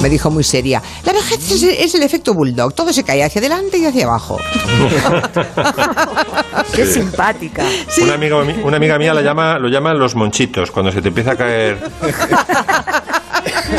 Me 0.00 0.08
dijo 0.08 0.30
muy 0.30 0.44
seria, 0.44 0.82
la 1.04 1.12
vejez 1.12 1.50
es, 1.50 1.62
es 1.62 1.94
el 1.94 2.02
efecto 2.02 2.34
bulldog, 2.34 2.74
todo 2.74 2.92
se 2.92 3.02
cae 3.04 3.22
hacia 3.24 3.40
adelante 3.40 3.78
y 3.78 3.86
hacia 3.86 4.04
abajo. 4.06 4.38
Qué 6.74 6.86
Sí. 6.86 6.94
simpática. 6.94 7.64
Una, 8.02 8.14
amiga, 8.14 8.42
mi- 8.44 8.62
una 8.62 8.76
amiga 8.76 8.98
mía 8.98 9.14
la 9.14 9.22
llama, 9.22 9.58
lo 9.58 9.68
llaman 9.68 9.98
los 9.98 10.14
monchitos, 10.14 10.70
cuando 10.70 10.92
se 10.92 11.02
te 11.02 11.08
empieza 11.08 11.32
a 11.32 11.36
caer... 11.36 11.78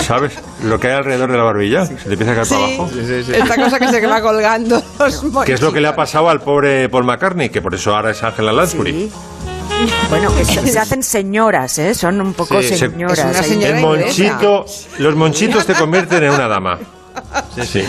¿Sabes? 0.05 0.33
Lo 0.63 0.79
que 0.79 0.87
hay 0.87 0.93
alrededor 0.95 1.31
de 1.31 1.37
la 1.37 1.43
barbilla, 1.43 1.85
se 1.85 1.93
te 1.95 2.13
empieza 2.13 2.33
a 2.33 2.35
caer 2.35 2.47
para 2.47 2.65
abajo. 2.65 2.89
Esta 2.97 3.55
cosa 3.55 3.79
que 3.79 3.87
se 3.89 4.05
va 4.07 4.21
colgando 4.21 4.81
los 4.99 5.23
¿Qué 5.45 5.53
es 5.53 5.61
lo 5.61 5.71
que 5.71 5.79
le 5.79 5.87
ha 5.87 5.95
pasado 5.95 6.29
al 6.29 6.41
pobre 6.41 6.89
Paul 6.89 7.05
McCartney? 7.05 7.49
Que 7.49 7.61
por 7.61 7.73
eso 7.73 7.95
ahora 7.95 8.11
es 8.11 8.21
Angela 8.23 8.51
Lansbury. 8.51 9.09
Bueno, 10.09 10.33
que 10.35 10.45
se, 10.45 10.67
se 10.67 10.79
hacen 10.79 11.03
señoras, 11.03 11.77
¿eh? 11.79 11.93
Son 11.93 12.19
un 12.21 12.33
poco 12.33 12.61
Sí, 12.61 12.69
se- 12.69 12.77
señoras. 12.77 13.19
Es 13.19 13.25
una 13.25 13.39
ahí. 13.39 13.49
señora 13.49 13.75
El 13.77 13.81
monchito, 13.81 14.65
los 14.99 15.15
monchitos 15.15 15.65
te 15.65 15.73
convierten 15.73 16.23
en 16.23 16.31
una 16.31 16.47
dama. 16.47 16.79
Sí, 17.55 17.61
sí. 17.65 17.83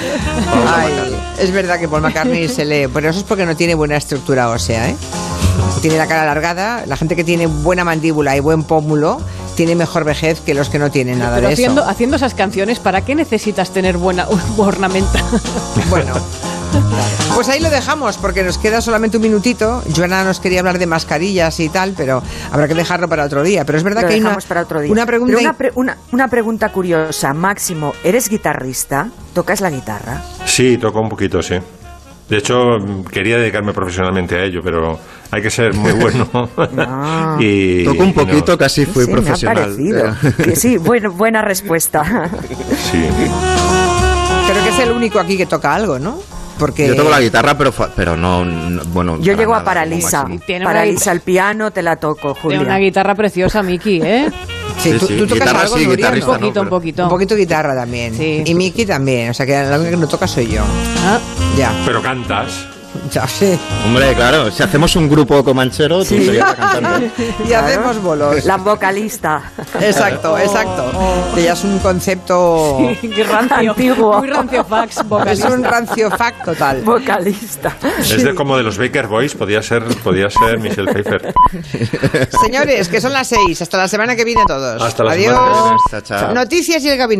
Ay, 0.67 0.93
es 1.39 1.51
verdad 1.51 1.79
que 1.79 1.89
Paul 1.89 2.03
McCartney 2.03 2.49
se 2.49 2.65
lee, 2.65 2.89
pero 2.93 3.09
eso 3.09 3.21
es 3.21 3.25
porque 3.25 3.47
no 3.47 3.57
tiene 3.57 3.75
buena 3.75 3.97
estructura 3.97 4.51
ósea, 4.51 4.91
¿eh? 4.91 4.97
Tiene 5.81 5.97
la 5.99 6.07
cara 6.07 6.23
alargada, 6.23 6.85
la 6.87 6.97
gente 6.97 7.17
que 7.17 7.25
tiene 7.25 7.47
buena 7.47 7.85
mandíbula 7.85 8.37
y 8.37 8.41
buen 8.41 8.65
pómulo 8.65 9.21
tiene 9.55 9.77
mejor 9.77 10.05
vejez 10.05 10.41
que 10.41 10.53
los 10.53 10.69
que 10.69 10.79
no 10.79 10.91
tienen 10.91 11.21
nada 11.21 11.37
Pero 11.37 11.47
de 11.49 11.53
haciendo, 11.55 11.83
eso. 11.83 11.91
haciendo 11.91 12.17
esas 12.17 12.35
canciones, 12.35 12.81
¿para 12.81 13.03
qué 13.03 13.15
necesitas 13.15 13.71
tener 13.71 13.97
buena 13.99 14.27
ornamenta? 14.59 15.23
Bueno, 15.89 16.15
pues 17.35 17.49
ahí 17.49 17.61
lo 17.61 17.71
dejamos 17.71 18.17
porque 18.17 18.43
nos 18.43 18.59
queda 18.59 18.81
solamente 18.81 19.17
un 19.17 19.23
minutito. 19.23 19.83
Joana 19.95 20.25
nos 20.25 20.41
quería 20.41 20.61
hablar 20.61 20.79
de 20.79 20.87
mascarillas 20.87 21.59
y 21.61 21.69
tal, 21.69 21.95
pero 21.97 22.23
habrá 22.53 22.69
que 22.69 22.75
dejarlo 22.75 23.09
para 23.09 23.25
otro 23.25 23.43
día. 23.43 23.65
Pero 23.65 23.79
es 23.79 23.85
verdad 23.85 24.03
Lo 24.03 24.09
que 24.09 24.15
hay 24.15 24.21
una, 24.21 24.29
dejamos 24.31 24.45
para 24.47 24.63
otro 24.63 24.81
día. 24.81 24.93
una 24.93 25.07
pregunta. 25.07 25.39
Una, 25.39 25.53
pre- 25.55 25.73
una- 25.75 25.97
una 26.13 26.29
pregunta 26.29 26.69
curiosa. 26.71 27.35
Máximo, 27.35 27.93
¿eres 28.05 28.29
guitarrista? 28.29 29.09
¿Tocas 29.33 29.61
la 29.61 29.71
guitarra? 29.71 30.23
Sí, 30.45 30.79
toco 30.79 31.01
un 31.01 31.09
poquito, 31.09 31.43
sí. 31.43 31.55
De 32.29 32.39
hecho, 32.39 32.57
quería 33.13 33.37
dedicarme 33.37 33.73
profesionalmente 33.75 34.35
a 34.37 34.45
ello, 34.45 34.61
pero 34.65 34.99
hay 35.31 35.43
que 35.43 35.51
ser 35.51 35.75
muy 35.75 35.93
bueno. 35.93 36.27
y, 37.39 37.85
Toco 37.85 38.03
un 38.03 38.09
no- 38.09 38.15
poquito, 38.15 38.57
casi 38.57 38.87
fui 38.87 39.05
Sí, 39.05 39.13
profesional. 39.13 39.77
Me 39.77 39.91
ha 40.01 40.13
parecido. 40.15 40.55
Sí, 40.57 40.77
bueno, 40.79 41.11
buena 41.13 41.43
respuesta. 41.43 42.03
sí. 42.91 43.05
Creo 44.47 44.63
que 44.63 44.69
es 44.71 44.79
el 44.79 44.93
único 44.93 45.19
aquí 45.19 45.37
que 45.37 45.47
toca 45.47 45.75
algo, 45.75 45.99
¿no? 45.99 46.19
Porque 46.59 46.87
Yo 46.89 46.97
toco 46.97 47.11
la 47.11 47.21
guitarra, 47.21 47.57
pero, 47.59 47.73
fa- 47.73 47.91
pero 47.95 48.17
no, 48.17 48.45
no- 48.45 48.85
bueno. 48.87 49.19
Yo 49.21 49.35
llego 49.37 49.55
a 49.55 49.65
Paralisa. 49.65 50.27
Paralisa 50.63 51.13
el 51.13 51.21
piano, 51.21 51.71
te 51.73 51.83
la 51.83 51.97
toco, 51.97 52.35
Tiene 52.35 52.59
una 52.61 52.75
Julia. 52.75 52.79
guitarra 52.79 53.15
preciosa, 53.15 53.63
Miki, 53.63 54.01
¿eh? 54.03 54.31
Sí, 54.79 54.93
Sí, 54.93 54.99
tú, 54.99 55.07
sí, 55.07 55.17
tú 55.17 55.27
tocas 55.27 55.39
guitarra 55.47 55.61
algo, 55.63 55.77
sí, 55.79 55.87
Nuria, 55.87 56.09
Un 56.11 56.19
¿no? 56.21 56.27
no, 56.27 56.33
poquito, 56.39 56.61
un 56.63 56.69
poquito. 56.69 57.03
Un 57.05 57.09
poquito 57.09 57.37
guitarra 57.37 57.75
también. 57.75 58.15
Sí. 58.17 58.43
Y 58.45 58.55
Miki 58.55 58.85
también. 58.87 59.31
O 59.31 59.35
sea 59.35 59.47
que 59.47 59.53
la 59.53 59.77
única 59.77 59.91
que 59.93 59.97
no 59.97 60.09
toca 60.09 60.27
soy 60.27 60.49
yo. 60.49 60.63
Ah, 61.05 61.19
Ya. 61.57 61.73
Pero 61.87 62.03
cantas. 62.03 62.67
Ya, 63.13 63.27
sí. 63.29 63.59
Hombre, 63.85 64.15
claro, 64.15 64.51
si 64.51 64.63
hacemos 64.63 64.97
un 64.97 65.09
grupo 65.09 65.45
comanchero, 65.45 65.99
tú 66.01 66.05
serías 66.17 66.49
la 66.49 66.55
cantante. 66.73 67.11
Y 67.49 67.53
hacemos 67.53 68.03
bolos. 68.03 68.45
La 68.45 68.57
vocalista. 68.57 69.43
Exacto, 69.81 70.39
exacto. 70.39 70.85
Que 71.35 71.45
ya 71.45 71.53
es 71.53 71.65
un 71.65 71.79
concepto. 71.81 72.79
rancio. 73.31 73.71
Antiguo. 73.73 74.19
Muy 74.19 74.29
rancio 74.29 74.65
fax, 74.65 74.99
Es 75.27 75.41
un 75.45 75.63
rancio 75.65 76.11
fact 76.11 76.45
total. 76.45 76.83
Vocalista. 76.83 77.77
Es 78.01 78.23
de 78.25 78.35
como 78.35 78.57
de 78.57 78.63
los 78.63 78.79
Baker 78.79 79.07
Boys, 79.07 79.35
podía 79.35 79.63
ser, 79.63 79.83
podía 80.03 80.29
ser 80.31 80.59
Michelle 80.59 80.91
Pfeiffer. 80.93 81.33
Señores, 82.43 82.89
que 82.89 83.01
son 83.01 83.13
las 83.13 83.29
seis. 83.29 83.61
Hasta 83.63 83.77
la 83.79 83.89
semana 83.89 84.17
que 84.17 84.25
viene 84.25 84.43
todos. 84.47 84.83
Hasta 84.83 85.05
la 85.05 85.13
Adiós. 85.13 85.35
semana 85.35 85.77
que 85.91 85.91
viene. 85.91 86.05
Chao. 86.05 86.35
Noticias 86.35 86.83
y 86.85 86.89
el 86.89 86.99
gabinete. 86.99 87.15